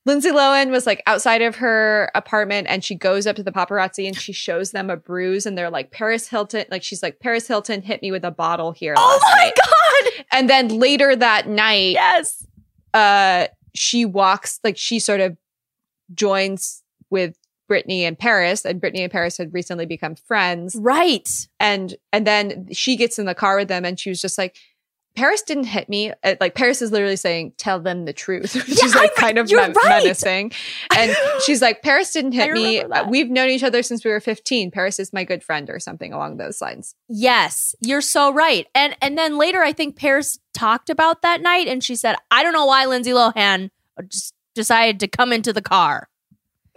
Lindsay 0.05 0.29
Lohan 0.31 0.71
was 0.71 0.85
like 0.85 1.01
outside 1.05 1.41
of 1.41 1.55
her 1.57 2.11
apartment 2.15 2.67
and 2.69 2.83
she 2.83 2.95
goes 2.95 3.27
up 3.27 3.35
to 3.37 3.43
the 3.43 3.51
paparazzi 3.51 4.05
and 4.07 4.17
she 4.17 4.33
shows 4.33 4.71
them 4.71 4.89
a 4.89 4.97
bruise 4.97 5.45
and 5.45 5.57
they're 5.57 5.69
like 5.69 5.91
Paris 5.91 6.27
Hilton 6.27 6.65
like 6.69 6.83
she's 6.83 7.01
like 7.03 7.19
Paris 7.19 7.47
Hilton 7.47 7.81
hit 7.81 8.01
me 8.01 8.11
with 8.11 8.25
a 8.25 8.31
bottle 8.31 8.71
here 8.71 8.95
Oh 8.97 9.19
my 9.23 9.43
night." 9.45 9.53
god! 9.55 10.25
and 10.33 10.49
then 10.49 10.67
later 10.79 11.15
that 11.15 11.47
night 11.47 11.93
Yes. 11.93 12.45
uh 12.93 13.47
she 13.73 14.03
walks 14.05 14.59
like 14.63 14.77
she 14.77 14.99
sort 14.99 15.21
of 15.21 15.37
joins 16.13 16.83
with 17.09 17.37
Britney 17.69 18.01
and 18.01 18.17
Paris 18.17 18.65
and 18.65 18.81
Britney 18.81 18.99
and 19.01 19.11
Paris 19.11 19.37
had 19.37 19.53
recently 19.53 19.85
become 19.85 20.15
friends 20.15 20.75
Right. 20.79 21.29
and 21.59 21.95
and 22.11 22.25
then 22.27 22.67
she 22.71 22.95
gets 22.97 23.19
in 23.19 23.25
the 23.25 23.35
car 23.35 23.57
with 23.57 23.67
them 23.67 23.85
and 23.85 23.99
she 23.99 24.09
was 24.09 24.21
just 24.21 24.37
like 24.37 24.55
Paris 25.15 25.41
didn't 25.41 25.63
hit 25.65 25.89
me. 25.89 26.11
Uh, 26.23 26.35
Like 26.39 26.53
Paris 26.55 26.81
is 26.83 26.91
literally 26.91 27.15
saying, 27.15 27.53
"Tell 27.57 27.79
them 27.79 28.05
the 28.05 28.13
truth." 28.13 28.51
she's 28.65 28.93
Yeah, 28.93 28.99
like 29.01 29.11
I- 29.17 29.21
kind 29.21 29.37
of 29.39 29.51
men- 29.51 29.73
right. 29.73 30.03
menacing, 30.03 30.51
and 30.95 31.13
she's 31.43 31.61
like, 31.63 31.81
"Paris 31.81 32.11
didn't 32.13 32.33
hit 32.33 32.53
me. 32.53 32.79
that. 32.79 32.91
Uh, 32.91 33.07
We've 33.09 33.29
known 33.29 33.49
each 33.49 33.63
other 33.63 33.81
since 33.81 34.05
we 34.05 34.11
were 34.11 34.19
15. 34.21 34.69
Paris 34.71 34.99
is 34.99 35.11
my 35.11 35.23
good 35.23 35.43
friend, 35.43 35.69
or 35.69 35.79
something 35.79 36.13
along 36.13 36.37
those 36.37 36.61
lines." 36.61 36.95
Yes, 37.09 37.75
you're 37.81 38.01
so 38.01 38.31
right. 38.31 38.67
And 38.75 38.95
and 39.01 39.17
then 39.17 39.37
later 39.37 39.61
I 39.61 39.73
think 39.73 39.95
Paris 39.97 40.39
talked 40.53 40.89
about 40.91 41.21
that 41.23 41.41
night 41.41 41.67
and 41.67 41.83
she 41.83 41.95
said, 41.95 42.15
I 42.31 42.43
don't 42.43 42.53
know 42.53 42.65
why 42.65 42.85
Lindsay 42.85 43.11
Lohan 43.11 43.71
just 44.07 44.33
decided 44.55 44.99
to 45.01 45.07
come 45.07 45.31
into 45.31 45.53
the 45.53 45.61
car. 45.61 46.08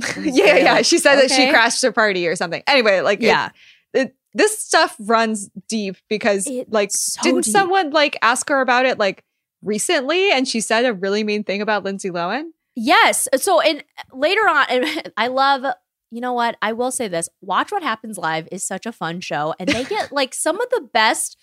yeah, 0.21 0.57
yeah. 0.57 0.83
She 0.83 0.99
said 0.99 1.17
that 1.17 1.31
she 1.31 1.49
crashed 1.51 1.83
her 1.83 1.93
party 1.93 2.27
or 2.27 2.37
something. 2.37 2.63
Anyway, 2.67 3.01
like, 3.01 3.21
it- 3.21 3.27
Yeah. 3.27 3.51
it, 3.93 4.15
this 4.35 4.59
stuff 4.59 4.97
runs 5.01 5.51
deep 5.69 5.97
because, 6.09 6.47
It's 6.47 6.71
like, 6.73 6.91
so 6.93 7.23
didn't 7.23 7.45
deep. 7.45 7.53
someone 7.53 7.91
like 7.91 8.17
ask 8.23 8.49
her 8.49 8.61
about 8.61 8.87
it 8.87 8.99
like 8.99 9.25
recently, 9.63 10.31
and 10.33 10.49
she 10.49 10.61
said 10.61 10.85
a 10.85 10.93
really 10.95 11.23
mean 11.25 11.45
thing 11.45 11.61
about 11.63 11.85
Lindsay 11.85 12.11
Lohan? 12.11 12.45
Yes. 12.75 13.29
So 13.37 13.61
and 13.61 13.85
later 14.13 14.41
on, 14.49 14.67
and 14.71 15.13
I 15.17 15.29
love. 15.29 15.65
You 16.11 16.21
know 16.21 16.35
what? 16.35 16.57
I 16.61 16.73
will 16.73 16.91
say 16.91 17.09
this: 17.09 17.29
Watch 17.41 17.73
What 17.73 17.83
Happens 17.83 18.19
Live 18.19 18.47
is 18.53 18.63
such 18.65 18.85
a 18.87 18.93
fun 18.93 19.21
show, 19.21 19.55
and 19.59 19.69
they 19.69 19.85
get 19.85 20.13
like 20.21 20.35
some 20.35 20.61
of 20.61 20.69
the 20.71 20.87
best, 20.93 21.39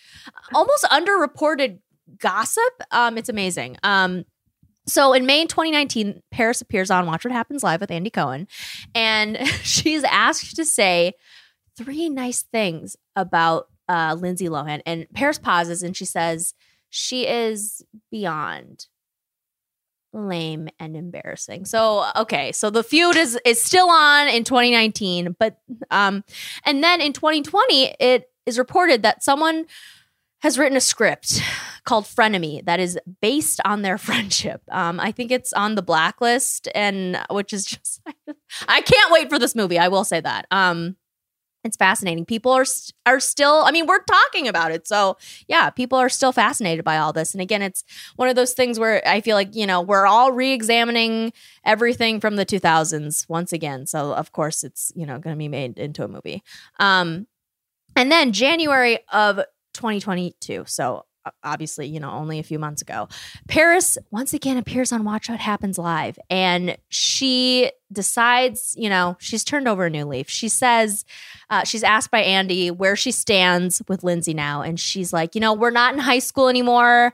almost 0.54 0.84
underreported 0.84 1.78
gossip. 2.18 2.62
Um, 2.92 3.18
it's 3.18 3.28
amazing. 3.28 3.76
Um, 3.82 4.24
so 4.90 5.12
in 5.12 5.24
May 5.24 5.46
2019, 5.46 6.22
Paris 6.30 6.60
appears 6.60 6.90
on 6.90 7.06
Watch 7.06 7.24
What 7.24 7.32
Happens 7.32 7.62
Live 7.62 7.80
with 7.80 7.90
Andy 7.90 8.10
Cohen, 8.10 8.48
and 8.94 9.38
she's 9.62 10.04
asked 10.04 10.56
to 10.56 10.64
say 10.64 11.14
three 11.76 12.08
nice 12.08 12.42
things 12.42 12.96
about 13.16 13.68
uh, 13.88 14.16
Lindsay 14.18 14.48
Lohan. 14.48 14.82
And 14.84 15.06
Paris 15.14 15.38
pauses 15.38 15.82
and 15.82 15.96
she 15.96 16.04
says, 16.04 16.54
"She 16.88 17.26
is 17.26 17.82
beyond 18.10 18.86
lame 20.12 20.68
and 20.78 20.96
embarrassing." 20.96 21.64
So 21.64 22.10
okay, 22.16 22.52
so 22.52 22.70
the 22.70 22.82
feud 22.82 23.16
is 23.16 23.38
is 23.44 23.60
still 23.60 23.88
on 23.88 24.28
in 24.28 24.44
2019, 24.44 25.36
but 25.38 25.58
um, 25.90 26.24
and 26.64 26.82
then 26.82 27.00
in 27.00 27.12
2020, 27.12 27.94
it 28.00 28.30
is 28.46 28.58
reported 28.58 29.02
that 29.02 29.22
someone 29.22 29.66
has 30.40 30.58
written 30.58 30.76
a 30.76 30.80
script 30.80 31.42
called 31.84 32.04
Frenemy 32.04 32.64
that 32.64 32.80
is 32.80 32.98
based 33.20 33.60
on 33.64 33.82
their 33.82 33.98
friendship. 34.06 34.62
Um, 34.70 35.00
I 35.00 35.12
think 35.12 35.30
it's 35.30 35.52
on 35.52 35.74
the 35.74 35.82
blacklist, 35.82 36.68
and 36.74 37.18
which 37.30 37.52
is 37.52 37.64
just 37.66 38.00
I 38.68 38.80
can't 38.80 39.12
wait 39.12 39.28
for 39.30 39.38
this 39.38 39.54
movie. 39.54 39.78
I 39.78 39.88
will 39.88 40.04
say 40.04 40.20
that. 40.20 40.46
Um, 40.50 40.96
it's 41.62 41.76
fascinating. 41.76 42.24
People 42.24 42.52
are 42.52 42.64
are 43.04 43.20
still. 43.20 43.62
I 43.64 43.70
mean, 43.70 43.86
we're 43.86 44.02
talking 44.04 44.48
about 44.48 44.72
it, 44.72 44.88
so 44.88 45.18
yeah, 45.46 45.68
people 45.68 45.98
are 45.98 46.08
still 46.08 46.32
fascinated 46.32 46.84
by 46.84 46.96
all 46.96 47.12
this. 47.12 47.34
And 47.34 47.42
again, 47.42 47.60
it's 47.60 47.84
one 48.16 48.28
of 48.28 48.36
those 48.36 48.54
things 48.54 48.78
where 48.78 49.06
I 49.06 49.20
feel 49.20 49.36
like 49.36 49.54
you 49.54 49.66
know 49.66 49.82
we're 49.82 50.06
all 50.06 50.32
re-examining 50.32 51.32
everything 51.64 52.18
from 52.20 52.36
the 52.36 52.46
2000s 52.46 53.28
once 53.28 53.52
again. 53.52 53.86
So 53.86 54.14
of 54.14 54.32
course, 54.32 54.64
it's 54.64 54.90
you 54.94 55.04
know 55.04 55.18
going 55.18 55.36
to 55.36 55.38
be 55.38 55.48
made 55.48 55.78
into 55.78 56.02
a 56.02 56.08
movie. 56.08 56.42
Um, 56.78 57.26
and 57.94 58.10
then 58.10 58.32
January 58.32 59.00
of 59.12 59.36
2022. 59.74 60.64
So 60.66 61.04
obviously, 61.42 61.86
you 61.86 62.00
know, 62.00 62.10
only 62.10 62.38
a 62.38 62.42
few 62.42 62.58
months 62.58 62.82
ago. 62.82 63.08
Paris 63.48 63.98
once 64.10 64.34
again 64.34 64.56
appears 64.56 64.92
on 64.92 65.04
Watch 65.04 65.28
What 65.28 65.40
Happens 65.40 65.78
Live 65.78 66.18
and 66.28 66.76
she 66.88 67.70
decides, 67.92 68.74
you 68.76 68.88
know, 68.88 69.16
she's 69.18 69.44
turned 69.44 69.68
over 69.68 69.86
a 69.86 69.90
new 69.90 70.04
leaf. 70.04 70.28
She 70.28 70.48
says, 70.48 71.04
uh, 71.50 71.64
she's 71.64 71.82
asked 71.82 72.10
by 72.10 72.20
Andy 72.20 72.70
where 72.70 72.96
she 72.96 73.12
stands 73.12 73.82
with 73.88 74.04
Lindsay 74.04 74.34
now. 74.34 74.62
And 74.62 74.78
she's 74.78 75.12
like, 75.12 75.34
you 75.34 75.40
know, 75.40 75.52
we're 75.52 75.70
not 75.70 75.94
in 75.94 76.00
high 76.00 76.20
school 76.20 76.48
anymore. 76.48 77.12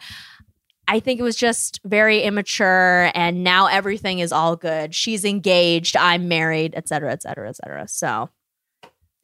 I 0.89 1.01
think 1.01 1.19
it 1.19 1.25
was 1.25 1.37
just 1.37 1.81
very 1.85 2.23
immature 2.23 3.11
and 3.15 3.43
now 3.43 3.67
everything 3.67 4.21
is 4.21 4.33
all 4.33 4.55
good. 4.55 4.95
She's 4.95 5.25
engaged, 5.25 5.97
I'm 5.97 6.29
married, 6.29 6.75
et 6.77 6.89
cetera, 6.89 7.13
et 7.13 7.23
cetera, 7.23 7.49
et 7.49 7.57
cetera. 7.57 7.89
So 7.89 8.31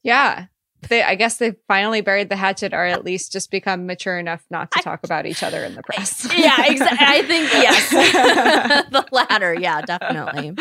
yeah 0.03 0.47
they 0.89 1.03
I 1.03 1.15
guess 1.15 1.37
they 1.39 1.55
finally 1.69 2.01
buried 2.01 2.29
the 2.29 2.37
hatchet 2.37 2.73
or 2.73 2.85
at 2.85 3.05
least 3.05 3.33
just 3.33 3.51
become 3.51 3.87
mature 3.87 4.19
enough 4.19 4.45
not 4.51 4.71
to 4.73 4.83
talk 4.83 5.01
about 5.05 5.27
each 5.27 5.43
other 5.43 5.65
in 5.65 5.75
the 5.75 5.83
press. 5.83 6.27
yeah, 6.37 6.65
exactly. 6.67 6.99
I 7.01 7.23
think 7.23 7.53
yes. 7.53 7.91
the 8.91 9.07
latter, 9.13 9.55
yeah, 9.55 9.81
definitely. 9.83 10.55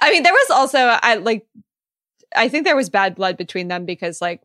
I 0.00 0.10
mean, 0.10 0.22
there 0.22 0.32
was 0.32 0.50
also 0.50 0.78
I 0.78 1.16
like 1.16 1.46
I 2.34 2.48
think 2.48 2.64
there 2.64 2.76
was 2.76 2.90
bad 2.90 3.14
blood 3.14 3.36
between 3.36 3.68
them 3.68 3.84
because 3.86 4.20
like 4.20 4.42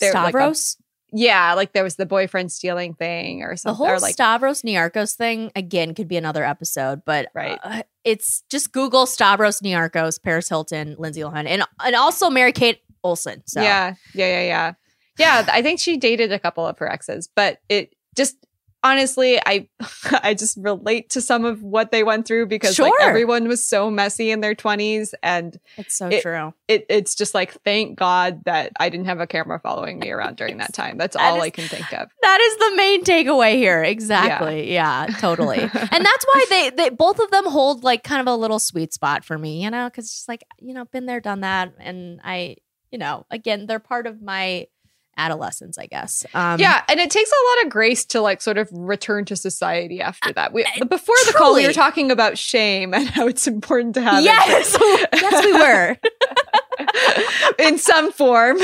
Stavros? 0.00 0.76
Like 0.78 0.80
a, 0.80 0.82
yeah, 1.14 1.52
like 1.54 1.72
there 1.72 1.84
was 1.84 1.96
the 1.96 2.06
boyfriend 2.06 2.50
stealing 2.50 2.94
thing 2.94 3.42
or 3.42 3.56
something. 3.56 3.84
The 3.84 3.90
whole 3.90 4.00
like, 4.00 4.14
Stavros 4.14 4.62
Niarchos 4.62 5.14
thing 5.14 5.52
again 5.54 5.94
could 5.94 6.08
be 6.08 6.16
another 6.16 6.44
episode, 6.44 7.02
but 7.04 7.28
right. 7.34 7.58
Uh, 7.62 7.82
it's 8.02 8.44
just 8.50 8.72
Google 8.72 9.04
Stavros 9.06 9.60
Niarchos, 9.60 10.20
Paris 10.22 10.48
Hilton, 10.48 10.96
Lindsay 10.98 11.20
Lohan, 11.20 11.46
and 11.46 11.64
and 11.84 11.94
also 11.94 12.30
Mary 12.30 12.52
Kate 12.52 12.80
Olsen. 13.02 13.42
So 13.46 13.62
yeah, 13.62 13.94
yeah, 14.14 14.26
yeah, 14.26 14.42
yeah, 14.42 14.72
yeah. 15.18 15.46
I 15.52 15.62
think 15.62 15.80
she 15.80 15.96
dated 15.96 16.32
a 16.32 16.38
couple 16.38 16.66
of 16.66 16.78
her 16.78 16.90
exes, 16.90 17.28
but 17.34 17.58
it 17.68 17.94
just 18.16 18.36
honestly, 18.82 19.40
I 19.44 19.68
I 20.22 20.34
just 20.34 20.56
relate 20.60 21.10
to 21.10 21.20
some 21.20 21.44
of 21.44 21.62
what 21.62 21.90
they 21.90 22.04
went 22.04 22.26
through 22.26 22.46
because 22.46 22.74
sure. 22.74 22.86
like 22.86 22.94
everyone 23.00 23.48
was 23.48 23.66
so 23.66 23.90
messy 23.90 24.30
in 24.30 24.40
their 24.40 24.54
twenties, 24.54 25.14
and 25.22 25.58
it's 25.76 25.96
so 25.96 26.08
it, 26.08 26.22
true. 26.22 26.52
It, 26.68 26.86
it's 26.88 27.14
just 27.14 27.34
like 27.34 27.52
thank 27.62 27.98
God 27.98 28.44
that 28.44 28.72
I 28.78 28.88
didn't 28.88 29.06
have 29.06 29.20
a 29.20 29.26
camera 29.26 29.60
following 29.60 29.98
me 29.98 30.10
around 30.10 30.36
during 30.36 30.58
that 30.58 30.72
time. 30.72 30.98
That's 30.98 31.16
that 31.16 31.30
all 31.30 31.36
is, 31.38 31.42
I 31.42 31.50
can 31.50 31.68
think 31.68 31.92
of. 31.92 32.10
That 32.22 32.40
is 32.40 32.56
the 32.56 32.76
main 32.76 33.04
takeaway 33.04 33.54
here. 33.54 33.82
Exactly. 33.82 34.72
Yeah, 34.72 35.06
yeah 35.08 35.16
totally. 35.18 35.58
and 35.62 35.70
that's 35.72 36.26
why 36.32 36.46
they 36.48 36.70
they 36.70 36.90
both 36.90 37.18
of 37.18 37.30
them 37.30 37.46
hold 37.46 37.84
like 37.84 38.02
kind 38.02 38.20
of 38.20 38.26
a 38.26 38.36
little 38.36 38.58
sweet 38.58 38.92
spot 38.92 39.24
for 39.24 39.38
me, 39.38 39.62
you 39.62 39.70
know, 39.70 39.88
because 39.88 40.10
just 40.10 40.28
like 40.28 40.44
you 40.58 40.74
know, 40.74 40.84
been 40.86 41.06
there, 41.06 41.20
done 41.20 41.40
that, 41.40 41.72
and 41.78 42.20
I 42.24 42.56
you 42.92 42.98
know, 42.98 43.26
again, 43.30 43.66
they're 43.66 43.80
part 43.80 44.06
of 44.06 44.22
my 44.22 44.68
adolescence, 45.16 45.78
I 45.78 45.86
guess. 45.86 46.24
Um, 46.34 46.60
yeah, 46.60 46.82
and 46.88 47.00
it 47.00 47.10
takes 47.10 47.30
a 47.30 47.58
lot 47.58 47.66
of 47.66 47.72
grace 47.72 48.04
to 48.06 48.20
like 48.20 48.40
sort 48.40 48.58
of 48.58 48.68
return 48.72 49.24
to 49.26 49.36
society 49.36 50.00
after 50.00 50.32
that. 50.32 50.52
We, 50.52 50.64
before 50.88 51.14
truly. 51.16 51.32
the 51.32 51.38
call, 51.38 51.54
we 51.54 51.66
were 51.66 51.72
talking 51.72 52.10
about 52.10 52.38
shame 52.38 52.94
and 52.94 53.08
how 53.08 53.26
it's 53.26 53.46
important 53.46 53.94
to 53.94 54.02
have 54.02 54.22
yes, 54.22 54.76
it. 54.78 55.08
yes, 55.14 55.44
we 55.44 55.52
were. 55.52 55.96
in 57.58 57.78
some 57.78 58.10
form 58.12 58.56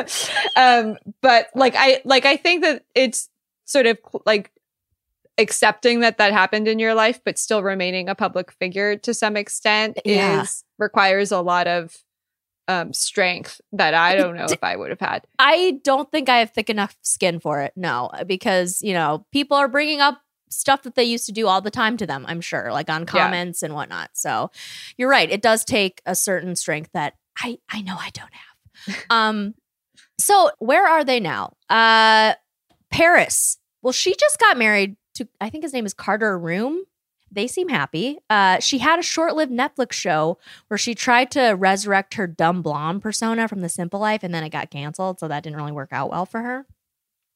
um 0.56 0.96
but 1.22 1.48
like 1.54 1.74
i 1.76 2.00
like 2.04 2.24
i 2.26 2.36
think 2.36 2.62
that 2.62 2.84
it's 2.94 3.28
sort 3.64 3.86
of 3.86 3.98
like 4.26 4.52
accepting 5.38 6.00
that 6.00 6.18
that 6.18 6.32
happened 6.32 6.68
in 6.68 6.78
your 6.78 6.94
life 6.94 7.20
but 7.24 7.38
still 7.38 7.62
remaining 7.62 8.08
a 8.08 8.14
public 8.14 8.52
figure 8.52 8.96
to 8.96 9.12
some 9.14 9.36
extent 9.36 9.98
yeah. 10.04 10.42
is 10.42 10.62
requires 10.78 11.32
a 11.32 11.40
lot 11.40 11.66
of 11.66 11.96
um, 12.68 12.92
strength 12.92 13.60
that 13.72 13.94
I 13.94 14.16
don't 14.16 14.36
know 14.36 14.46
if 14.50 14.62
I 14.62 14.76
would 14.76 14.90
have 14.90 15.00
had. 15.00 15.26
I 15.38 15.80
don't 15.82 16.10
think 16.10 16.28
I 16.28 16.38
have 16.38 16.50
thick 16.50 16.70
enough 16.70 16.96
skin 17.02 17.40
for 17.40 17.60
it. 17.62 17.72
No, 17.76 18.10
because 18.26 18.80
you 18.82 18.92
know 18.92 19.26
people 19.32 19.56
are 19.56 19.68
bringing 19.68 20.00
up 20.00 20.20
stuff 20.50 20.82
that 20.82 20.94
they 20.94 21.04
used 21.04 21.26
to 21.26 21.32
do 21.32 21.46
all 21.46 21.60
the 21.60 21.70
time 21.70 21.96
to 21.98 22.06
them. 22.06 22.24
I'm 22.26 22.40
sure, 22.40 22.72
like 22.72 22.88
on 22.88 23.06
comments 23.06 23.62
yeah. 23.62 23.66
and 23.66 23.74
whatnot. 23.74 24.10
So 24.14 24.50
you're 24.96 25.10
right. 25.10 25.30
It 25.30 25.42
does 25.42 25.64
take 25.64 26.00
a 26.06 26.14
certain 26.14 26.56
strength 26.56 26.90
that 26.92 27.14
I 27.38 27.58
I 27.68 27.82
know 27.82 27.96
I 27.98 28.10
don't 28.10 28.32
have. 28.32 29.04
um, 29.10 29.54
so 30.18 30.50
where 30.58 30.86
are 30.86 31.04
they 31.04 31.20
now? 31.20 31.54
Uh, 31.68 32.34
Paris. 32.90 33.58
Well, 33.82 33.92
she 33.92 34.14
just 34.18 34.38
got 34.38 34.56
married 34.56 34.96
to 35.16 35.28
I 35.40 35.50
think 35.50 35.64
his 35.64 35.72
name 35.72 35.86
is 35.86 35.94
Carter 35.94 36.38
Reum 36.38 36.78
they 37.34 37.46
seem 37.46 37.68
happy. 37.68 38.18
Uh, 38.30 38.60
she 38.60 38.78
had 38.78 38.98
a 38.98 39.02
short 39.02 39.34
lived 39.34 39.52
Netflix 39.52 39.92
show 39.92 40.38
where 40.68 40.78
she 40.78 40.94
tried 40.94 41.30
to 41.32 41.50
resurrect 41.50 42.14
her 42.14 42.26
dumb 42.26 42.62
blonde 42.62 43.02
persona 43.02 43.48
from 43.48 43.60
The 43.60 43.68
Simple 43.68 44.00
Life, 44.00 44.22
and 44.22 44.32
then 44.32 44.44
it 44.44 44.50
got 44.50 44.70
canceled. 44.70 45.20
So 45.20 45.28
that 45.28 45.42
didn't 45.42 45.56
really 45.56 45.72
work 45.72 45.90
out 45.92 46.10
well 46.10 46.26
for 46.26 46.42
her. 46.42 46.66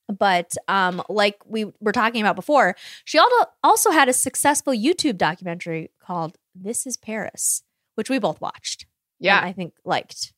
But 0.08 0.56
um, 0.68 1.02
like 1.08 1.36
we 1.46 1.66
were 1.80 1.92
talking 1.92 2.22
about 2.22 2.36
before, 2.36 2.76
she 3.04 3.20
also 3.62 3.90
had 3.90 4.08
a 4.08 4.14
successful 4.14 4.72
YouTube 4.72 5.18
documentary 5.18 5.90
called 6.00 6.38
This 6.54 6.86
is 6.86 6.96
Paris, 6.96 7.62
which 7.94 8.08
we 8.08 8.18
both 8.18 8.40
watched. 8.40 8.86
Yeah. 9.20 9.40
I 9.42 9.52
think 9.52 9.74
liked. 9.84 10.32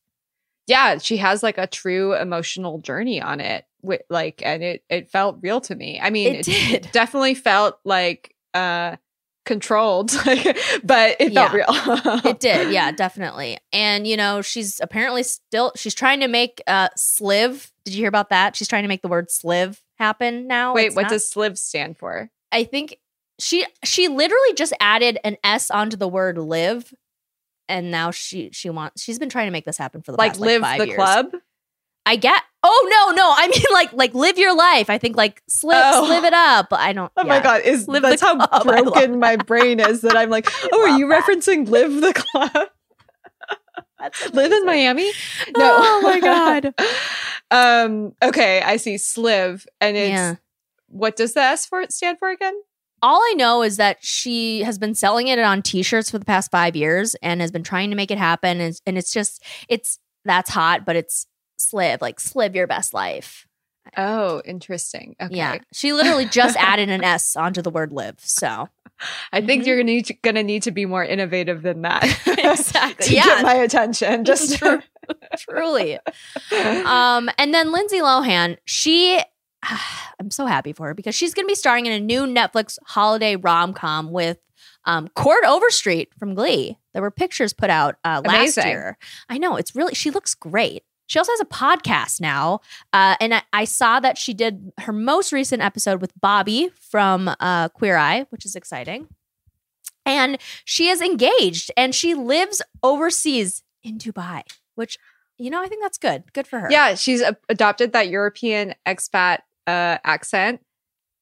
Yeah, 0.67 0.97
she 0.97 1.17
has 1.17 1.41
like 1.41 1.57
a 1.57 1.67
true 1.67 2.13
emotional 2.15 2.79
journey 2.79 3.21
on 3.21 3.39
it. 3.39 3.65
With, 3.83 4.01
like, 4.09 4.43
and 4.45 4.61
it 4.61 4.83
it 4.89 5.09
felt 5.09 5.39
real 5.41 5.59
to 5.61 5.75
me. 5.75 5.99
I 5.99 6.11
mean, 6.11 6.35
it, 6.35 6.47
it 6.47 6.91
definitely 6.91 7.33
felt 7.33 7.79
like 7.83 8.35
uh 8.53 8.97
controlled 9.45 10.11
but 10.83 11.15
it 11.19 11.33
felt 11.33 11.53
real. 11.53 11.65
It 12.25 12.39
did. 12.39 12.71
Yeah 12.71 12.91
definitely. 12.91 13.57
And 13.73 14.07
you 14.07 14.15
know 14.15 14.41
she's 14.41 14.79
apparently 14.81 15.23
still 15.23 15.71
she's 15.75 15.95
trying 15.95 16.19
to 16.19 16.27
make 16.27 16.61
uh 16.67 16.89
sliv. 16.97 17.71
Did 17.85 17.95
you 17.95 18.01
hear 18.01 18.09
about 18.09 18.29
that? 18.29 18.55
She's 18.55 18.67
trying 18.67 18.83
to 18.83 18.87
make 18.87 19.01
the 19.01 19.07
word 19.07 19.29
sliv 19.29 19.79
happen 19.97 20.47
now. 20.47 20.73
Wait 20.73 20.87
it's 20.87 20.95
what 20.95 21.03
not, 21.03 21.11
does 21.11 21.29
sliv 21.29 21.57
stand 21.57 21.97
for? 21.97 22.29
I 22.51 22.63
think 22.63 22.97
she 23.39 23.65
she 23.83 24.07
literally 24.07 24.53
just 24.55 24.73
added 24.79 25.17
an 25.23 25.37
s 25.43 25.71
onto 25.71 25.97
the 25.97 26.07
word 26.07 26.37
live 26.37 26.93
and 27.67 27.89
now 27.89 28.11
she 28.11 28.49
she 28.51 28.69
wants 28.69 29.01
she's 29.01 29.17
been 29.17 29.29
trying 29.29 29.47
to 29.47 29.51
make 29.51 29.65
this 29.65 29.77
happen 29.77 30.01
for 30.01 30.11
the 30.11 30.17
like 30.17 30.31
past, 30.31 30.41
live 30.41 30.61
like, 30.61 30.79
the 30.79 30.87
years. 30.87 30.97
club 30.97 31.31
I 32.05 32.15
get. 32.15 32.41
Oh 32.63 32.87
no, 32.91 33.15
no. 33.15 33.33
I 33.35 33.47
mean, 33.47 33.63
like, 33.73 33.93
like 33.93 34.13
live 34.13 34.37
your 34.37 34.55
life. 34.55 34.89
I 34.89 34.97
think 34.97 35.15
like 35.17 35.41
slip, 35.47 35.77
Oh. 35.79 36.05
live 36.07 36.23
it 36.23 36.33
up. 36.33 36.67
I 36.71 36.93
don't. 36.93 37.11
Oh 37.17 37.23
my 37.23 37.39
god, 37.39 37.61
is 37.61 37.87
Live 37.87 38.03
that's 38.03 38.21
how 38.21 38.45
club. 38.45 38.63
Broken 38.63 39.19
my 39.19 39.35
brain 39.35 39.79
is 39.79 40.01
that 40.01 40.15
I'm 40.15 40.29
like, 40.29 40.47
oh, 40.71 40.81
are 40.91 40.97
you 40.97 41.05
referencing 41.07 41.67
Live 41.67 42.01
the 42.01 42.13
Club? 42.13 42.51
Live 44.33 44.51
in 44.51 44.65
Miami? 44.65 45.11
No. 45.55 45.71
Oh 45.79 46.01
my 46.03 46.19
God. 46.19 46.73
um, 47.51 48.13
okay, 48.23 48.61
I 48.61 48.77
see 48.77 48.95
Sliv, 48.95 49.65
and 49.79 49.95
it's 49.95 50.09
Yeah. 50.11 50.35
what 50.87 51.15
does 51.15 51.33
the 51.33 51.41
S 51.41 51.65
for 51.67 51.85
stand 51.89 52.17
for 52.17 52.29
again? 52.29 52.55
All 53.03 53.19
I 53.19 53.33
know 53.35 53.61
is 53.63 53.77
that 53.77 53.97
she 54.01 54.61
has 54.61 54.77
been 54.77 54.93
selling 54.95 55.27
it 55.27 55.39
on 55.39 55.61
T-shirts 55.63 56.11
for 56.11 56.19
the 56.19 56.25
past 56.25 56.51
five 56.51 56.75
years 56.75 57.15
and 57.23 57.41
has 57.41 57.51
been 57.51 57.63
trying 57.63 57.89
to 57.89 57.95
make 57.95 58.11
it 58.11 58.19
happen. 58.19 58.59
And, 58.61 58.79
and 58.85 58.95
it's 58.97 59.11
just, 59.11 59.43
it's 59.67 59.97
that's 60.23 60.51
hot, 60.51 60.85
but 60.85 60.95
it's 60.95 61.25
sliv, 61.65 62.01
like 62.01 62.19
sliv 62.19 62.55
your 62.55 62.67
best 62.67 62.93
life. 62.93 63.47
Oh, 63.97 64.41
interesting. 64.45 65.15
Okay. 65.21 65.35
Yeah, 65.35 65.57
she 65.73 65.91
literally 65.93 66.25
just 66.25 66.55
added 66.59 66.89
an 66.89 67.03
S 67.03 67.35
onto 67.35 67.61
the 67.61 67.69
word 67.71 67.91
live. 67.91 68.15
So 68.19 68.69
I 69.33 69.41
think 69.41 69.63
Mhm. 69.63 69.67
you're 69.67 69.77
gonna 69.77 69.83
need 69.85 70.05
to, 70.05 70.13
gonna 70.13 70.43
need 70.43 70.63
to 70.63 70.71
be 70.71 70.85
more 70.85 71.03
innovative 71.03 71.61
than 71.63 71.81
that. 71.81 72.03
Exactly. 72.37 73.07
to 73.07 73.13
Yeah. 73.15 73.25
get 73.25 73.43
my 73.43 73.55
attention. 73.55 74.23
Just 74.23 74.57
True. 74.57 74.81
truly. 75.37 75.97
Um, 76.85 77.29
and 77.37 77.53
then 77.53 77.71
Lindsay 77.71 77.99
Lohan, 77.99 78.57
she, 78.65 79.19
I'm 80.19 80.29
so 80.31 80.45
happy 80.45 80.73
for 80.73 80.87
her 80.87 80.93
because 80.93 81.15
she's 81.15 81.33
going 81.33 81.45
to 81.45 81.51
be 81.51 81.55
starring 81.55 81.85
in 81.87 81.93
a 81.93 81.99
new 81.99 82.25
Netflix 82.25 82.77
holiday 82.85 83.35
rom 83.35 83.73
com 83.73 84.11
with 84.11 84.37
um, 84.85 85.07
Chord 85.15 85.43
Overstreet 85.45 86.09
from 86.19 86.33
Glee. 86.35 86.77
There 86.93 87.01
were 87.01 87.11
pictures 87.11 87.53
put 87.53 87.69
out 87.69 87.95
uh, 88.03 88.21
last 88.25 88.57
Amazing. 88.57 88.67
year. 88.67 88.97
I 89.29 89.37
know 89.37 89.55
it's 89.55 89.75
really 89.75 89.93
she 89.95 90.09
looks 90.11 90.33
great. 90.35 90.83
She 91.11 91.19
also 91.19 91.33
has 91.33 91.41
a 91.41 91.45
podcast 91.45 92.21
now, 92.21 92.61
uh, 92.93 93.15
and 93.19 93.33
I, 93.35 93.41
I 93.51 93.65
saw 93.65 93.99
that 93.99 94.17
she 94.17 94.33
did 94.33 94.71
her 94.79 94.93
most 94.93 95.33
recent 95.33 95.61
episode 95.61 95.99
with 95.99 96.13
Bobby 96.21 96.69
from 96.79 97.29
uh, 97.41 97.67
Queer 97.67 97.97
Eye, 97.97 98.27
which 98.29 98.45
is 98.45 98.55
exciting. 98.55 99.09
And 100.05 100.37
she 100.63 100.87
is 100.87 101.01
engaged, 101.01 101.69
and 101.75 101.93
she 101.93 102.13
lives 102.15 102.61
overseas 102.81 103.61
in 103.83 103.97
Dubai, 103.97 104.43
which 104.75 104.97
you 105.37 105.49
know 105.49 105.61
I 105.61 105.67
think 105.67 105.81
that's 105.83 105.97
good. 105.97 106.31
Good 106.31 106.47
for 106.47 106.59
her. 106.61 106.71
yeah, 106.71 106.95
she's 106.95 107.19
a- 107.19 107.35
adopted 107.49 107.91
that 107.91 108.07
European 108.07 108.73
expat 108.87 109.39
uh, 109.67 109.97
accent. 110.05 110.61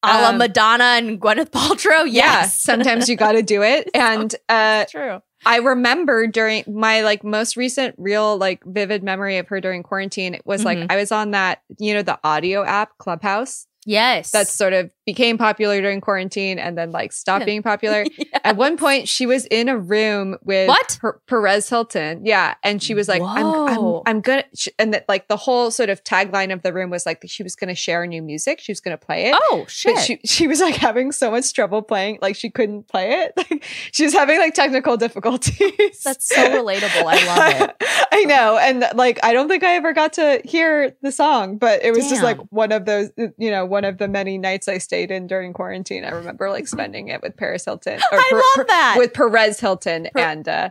a 0.04 0.22
la 0.22 0.28
Um, 0.28 0.38
Madonna 0.38 0.84
and 0.84 1.20
Gwyneth 1.20 1.50
Paltrow. 1.50 2.04
Yeah, 2.06 2.42
Yes, 2.42 2.56
sometimes 2.70 3.08
you 3.08 3.16
got 3.16 3.32
to 3.32 3.42
do 3.42 3.62
it. 3.64 3.90
And 3.92 4.32
uh, 4.48 4.84
true. 4.84 5.20
I 5.46 5.58
remember 5.58 6.26
during 6.26 6.64
my 6.66 7.02
like 7.02 7.24
most 7.24 7.56
recent 7.56 7.94
real 7.98 8.36
like 8.36 8.62
vivid 8.64 9.02
memory 9.02 9.38
of 9.38 9.48
her 9.48 9.60
during 9.60 9.82
quarantine 9.82 10.38
was 10.44 10.64
like 10.64 10.78
Mhm. 10.78 10.86
I 10.90 10.96
was 10.96 11.12
on 11.12 11.30
that, 11.32 11.62
you 11.78 11.94
know, 11.94 12.02
the 12.02 12.18
audio 12.24 12.64
app 12.64 12.98
Clubhouse 12.98 13.66
Yes. 13.86 14.30
That's 14.30 14.52
sort 14.52 14.72
of 14.72 14.90
became 15.10 15.38
popular 15.38 15.80
during 15.80 16.00
quarantine 16.00 16.58
and 16.58 16.78
then 16.78 16.92
like 16.92 17.12
stopped 17.12 17.44
being 17.44 17.62
popular. 17.62 18.04
At 18.44 18.56
one 18.56 18.76
point 18.76 19.08
she 19.08 19.26
was 19.26 19.44
in 19.46 19.68
a 19.68 19.76
room 19.76 20.36
with 20.44 20.68
What? 20.68 20.98
Per- 21.00 21.20
Perez 21.26 21.68
Hilton. 21.68 22.24
Yeah. 22.24 22.54
And 22.62 22.80
she 22.80 22.94
was 22.94 23.08
like, 23.08 23.20
I'm, 23.22 23.46
I'm, 23.46 24.00
I'm 24.06 24.20
gonna, 24.20 24.44
and 24.78 24.94
that 24.94 25.04
like 25.08 25.26
the 25.26 25.36
whole 25.36 25.72
sort 25.72 25.88
of 25.90 26.04
tagline 26.04 26.52
of 26.52 26.62
the 26.62 26.72
room 26.72 26.90
was 26.90 27.06
like, 27.06 27.22
she 27.26 27.42
was 27.42 27.56
going 27.56 27.68
to 27.68 27.74
share 27.74 28.06
new 28.06 28.22
music. 28.22 28.60
She 28.60 28.70
was 28.70 28.80
going 28.80 28.96
to 28.96 29.04
play 29.04 29.26
it. 29.30 29.36
Oh 29.50 29.64
shit. 29.68 29.96
But 29.96 30.02
she 30.02 30.20
she 30.24 30.46
was 30.46 30.60
like 30.60 30.76
having 30.76 31.10
so 31.10 31.30
much 31.30 31.52
trouble 31.52 31.82
playing, 31.82 32.18
like 32.22 32.36
she 32.36 32.50
couldn't 32.50 32.88
play 32.88 33.24
it. 33.24 33.32
Like 33.50 33.64
she 33.90 34.04
was 34.04 34.12
having 34.12 34.38
like 34.38 34.54
technical 34.54 34.96
difficulties. 34.96 36.02
That's 36.04 36.28
so 36.28 36.42
relatable. 36.50 37.04
I 37.04 37.26
love 37.26 37.68
it. 37.68 37.76
I 38.12 38.24
know, 38.24 38.58
and 38.58 38.84
like 38.94 39.18
I 39.24 39.32
don't 39.32 39.48
think 39.48 39.64
I 39.64 39.74
ever 39.76 39.92
got 39.92 40.12
to 40.14 40.40
hear 40.44 40.94
the 41.02 41.10
song, 41.10 41.56
but 41.56 41.82
it 41.82 41.92
was 41.92 42.08
just 42.08 42.22
like 42.22 42.38
one 42.50 42.70
of 42.70 42.84
those, 42.84 43.10
you 43.16 43.50
know, 43.50 43.64
one 43.64 43.84
of 43.84 43.96
the 43.98 44.08
many 44.08 44.36
nights 44.38 44.68
I 44.68 44.78
stayed 44.78 44.99
in 45.08 45.26
during 45.28 45.52
quarantine. 45.52 46.04
I 46.04 46.10
remember 46.10 46.50
like 46.50 46.66
spending 46.66 47.08
it 47.08 47.22
with 47.22 47.36
Paris 47.36 47.64
Hilton. 47.64 48.00
or 48.12 48.18
I 48.18 48.42
love 48.56 48.66
that. 48.66 48.94
with 48.98 49.14
Perez 49.14 49.60
Hilton 49.60 50.08
Per- 50.12 50.20
and 50.20 50.48
uh, 50.48 50.70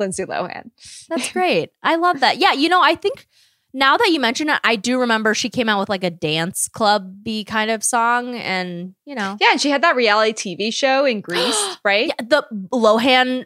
Lindsay 0.00 0.24
Lohan. 0.24 0.70
That's 1.08 1.32
great. 1.32 1.70
I 1.82 1.96
love 1.96 2.18
that. 2.20 2.38
Yeah, 2.38 2.52
you 2.52 2.68
know, 2.68 2.82
I 2.82 2.96
think 2.96 3.26
now 3.72 3.96
that 3.96 4.08
you 4.10 4.18
mention 4.18 4.50
it, 4.50 4.58
I 4.64 4.74
do 4.74 4.98
remember 4.98 5.32
she 5.32 5.48
came 5.48 5.68
out 5.68 5.78
with 5.78 5.88
like 5.88 6.02
a 6.02 6.10
dance 6.10 6.66
club 6.68 7.14
y 7.24 7.44
kind 7.46 7.70
of 7.70 7.84
song, 7.84 8.34
and 8.34 8.94
you 9.04 9.14
know, 9.14 9.36
Yeah, 9.40 9.52
and 9.52 9.60
she 9.60 9.70
had 9.70 9.82
that 9.84 9.94
reality 9.94 10.56
TV 10.56 10.74
show 10.74 11.04
in 11.04 11.20
Greece, 11.28 11.76
right? 11.84 12.08
yeah, 12.08 12.14
the 12.26 12.42
Lohan 12.72 13.44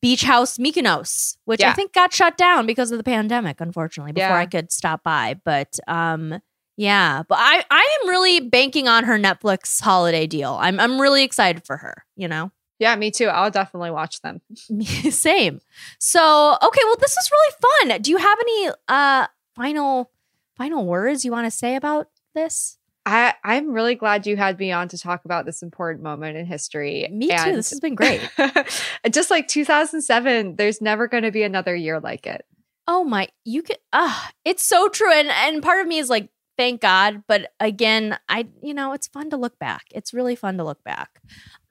Beach 0.00 0.22
House 0.24 0.58
Mykonos, 0.58 1.36
which 1.44 1.62
I 1.62 1.72
think 1.72 1.92
got 1.92 2.12
shut 2.12 2.36
down 2.36 2.66
because 2.66 2.90
of 2.90 2.98
the 2.98 3.04
pandemic, 3.04 3.60
unfortunately, 3.60 4.10
before 4.12 4.30
Yeah. 4.30 4.38
I 4.38 4.46
could 4.46 4.72
stop 4.72 5.04
by. 5.04 5.36
But 5.44 5.78
um, 5.86 6.40
yeah, 6.78 7.24
but 7.28 7.38
I 7.40 7.64
I 7.72 7.98
am 8.00 8.08
really 8.08 8.38
banking 8.38 8.86
on 8.86 9.02
her 9.02 9.18
Netflix 9.18 9.80
holiday 9.80 10.28
deal. 10.28 10.56
I'm 10.60 10.78
I'm 10.78 11.00
really 11.00 11.24
excited 11.24 11.66
for 11.66 11.76
her. 11.76 12.04
You 12.14 12.28
know. 12.28 12.52
Yeah, 12.78 12.94
me 12.94 13.10
too. 13.10 13.26
I'll 13.26 13.50
definitely 13.50 13.90
watch 13.90 14.20
them. 14.20 14.40
Same. 15.10 15.60
So, 15.98 16.56
okay, 16.62 16.80
well 16.84 16.96
this 17.00 17.16
is 17.16 17.30
really 17.32 17.90
fun. 17.90 18.00
Do 18.00 18.12
you 18.12 18.18
have 18.18 18.38
any 18.40 18.70
uh 18.86 19.26
final 19.56 20.12
final 20.56 20.86
words 20.86 21.24
you 21.24 21.32
want 21.32 21.46
to 21.46 21.50
say 21.50 21.74
about 21.74 22.06
this? 22.36 22.78
I, 23.04 23.34
I'm 23.42 23.72
really 23.72 23.96
glad 23.96 24.26
you 24.26 24.36
had 24.36 24.58
me 24.58 24.70
on 24.70 24.86
to 24.88 24.98
talk 24.98 25.24
about 25.24 25.46
this 25.46 25.62
important 25.62 26.04
moment 26.04 26.36
in 26.36 26.46
history. 26.46 27.08
Me 27.10 27.28
too. 27.28 27.56
This 27.56 27.70
has 27.70 27.80
been 27.80 27.94
great. 27.94 28.20
just 29.10 29.30
like 29.30 29.48
2007, 29.48 30.56
there's 30.56 30.82
never 30.82 31.08
going 31.08 31.22
to 31.22 31.32
be 31.32 31.42
another 31.42 31.74
year 31.74 31.98
like 32.00 32.26
it. 32.26 32.44
Oh 32.86 33.02
my, 33.02 33.28
you 33.44 33.62
could 33.62 33.78
ah, 33.92 34.30
it's 34.44 34.64
so 34.64 34.88
true. 34.88 35.12
And 35.12 35.28
and 35.28 35.60
part 35.60 35.80
of 35.80 35.88
me 35.88 35.98
is 35.98 36.08
like, 36.08 36.28
thank 36.58 36.82
God. 36.82 37.22
But 37.26 37.52
again, 37.58 38.18
I 38.28 38.48
you 38.62 38.74
know, 38.74 38.92
it's 38.92 39.06
fun 39.06 39.30
to 39.30 39.38
look 39.38 39.58
back. 39.58 39.84
It's 39.94 40.12
really 40.12 40.36
fun 40.36 40.58
to 40.58 40.64
look 40.64 40.84
back. 40.84 41.22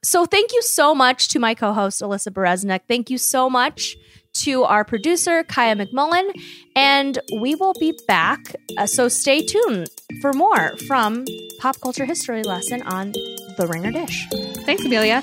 So 0.02 0.26
thank 0.26 0.52
you 0.52 0.62
so 0.62 0.94
much 0.94 1.28
to 1.28 1.38
my 1.38 1.54
co-host 1.54 2.00
Alyssa 2.00 2.32
Bereznak. 2.32 2.80
Thank 2.88 3.10
you 3.10 3.18
so 3.18 3.50
much 3.50 3.96
to 4.34 4.64
our 4.64 4.84
producer 4.84 5.42
Kaya 5.42 5.74
McMullen, 5.74 6.30
and 6.76 7.18
we 7.40 7.54
will 7.54 7.74
be 7.80 7.98
back. 8.06 8.54
Uh, 8.76 8.86
so 8.86 9.08
stay 9.08 9.44
tuned 9.44 9.88
for 10.20 10.32
more 10.32 10.76
from 10.86 11.24
Pop 11.60 11.80
Culture 11.80 12.04
History 12.04 12.42
Lesson 12.42 12.82
on 12.82 13.12
the 13.56 13.66
Ringer 13.68 13.90
Dish. 13.90 14.26
Thanks, 14.64 14.84
Amelia. 14.84 15.22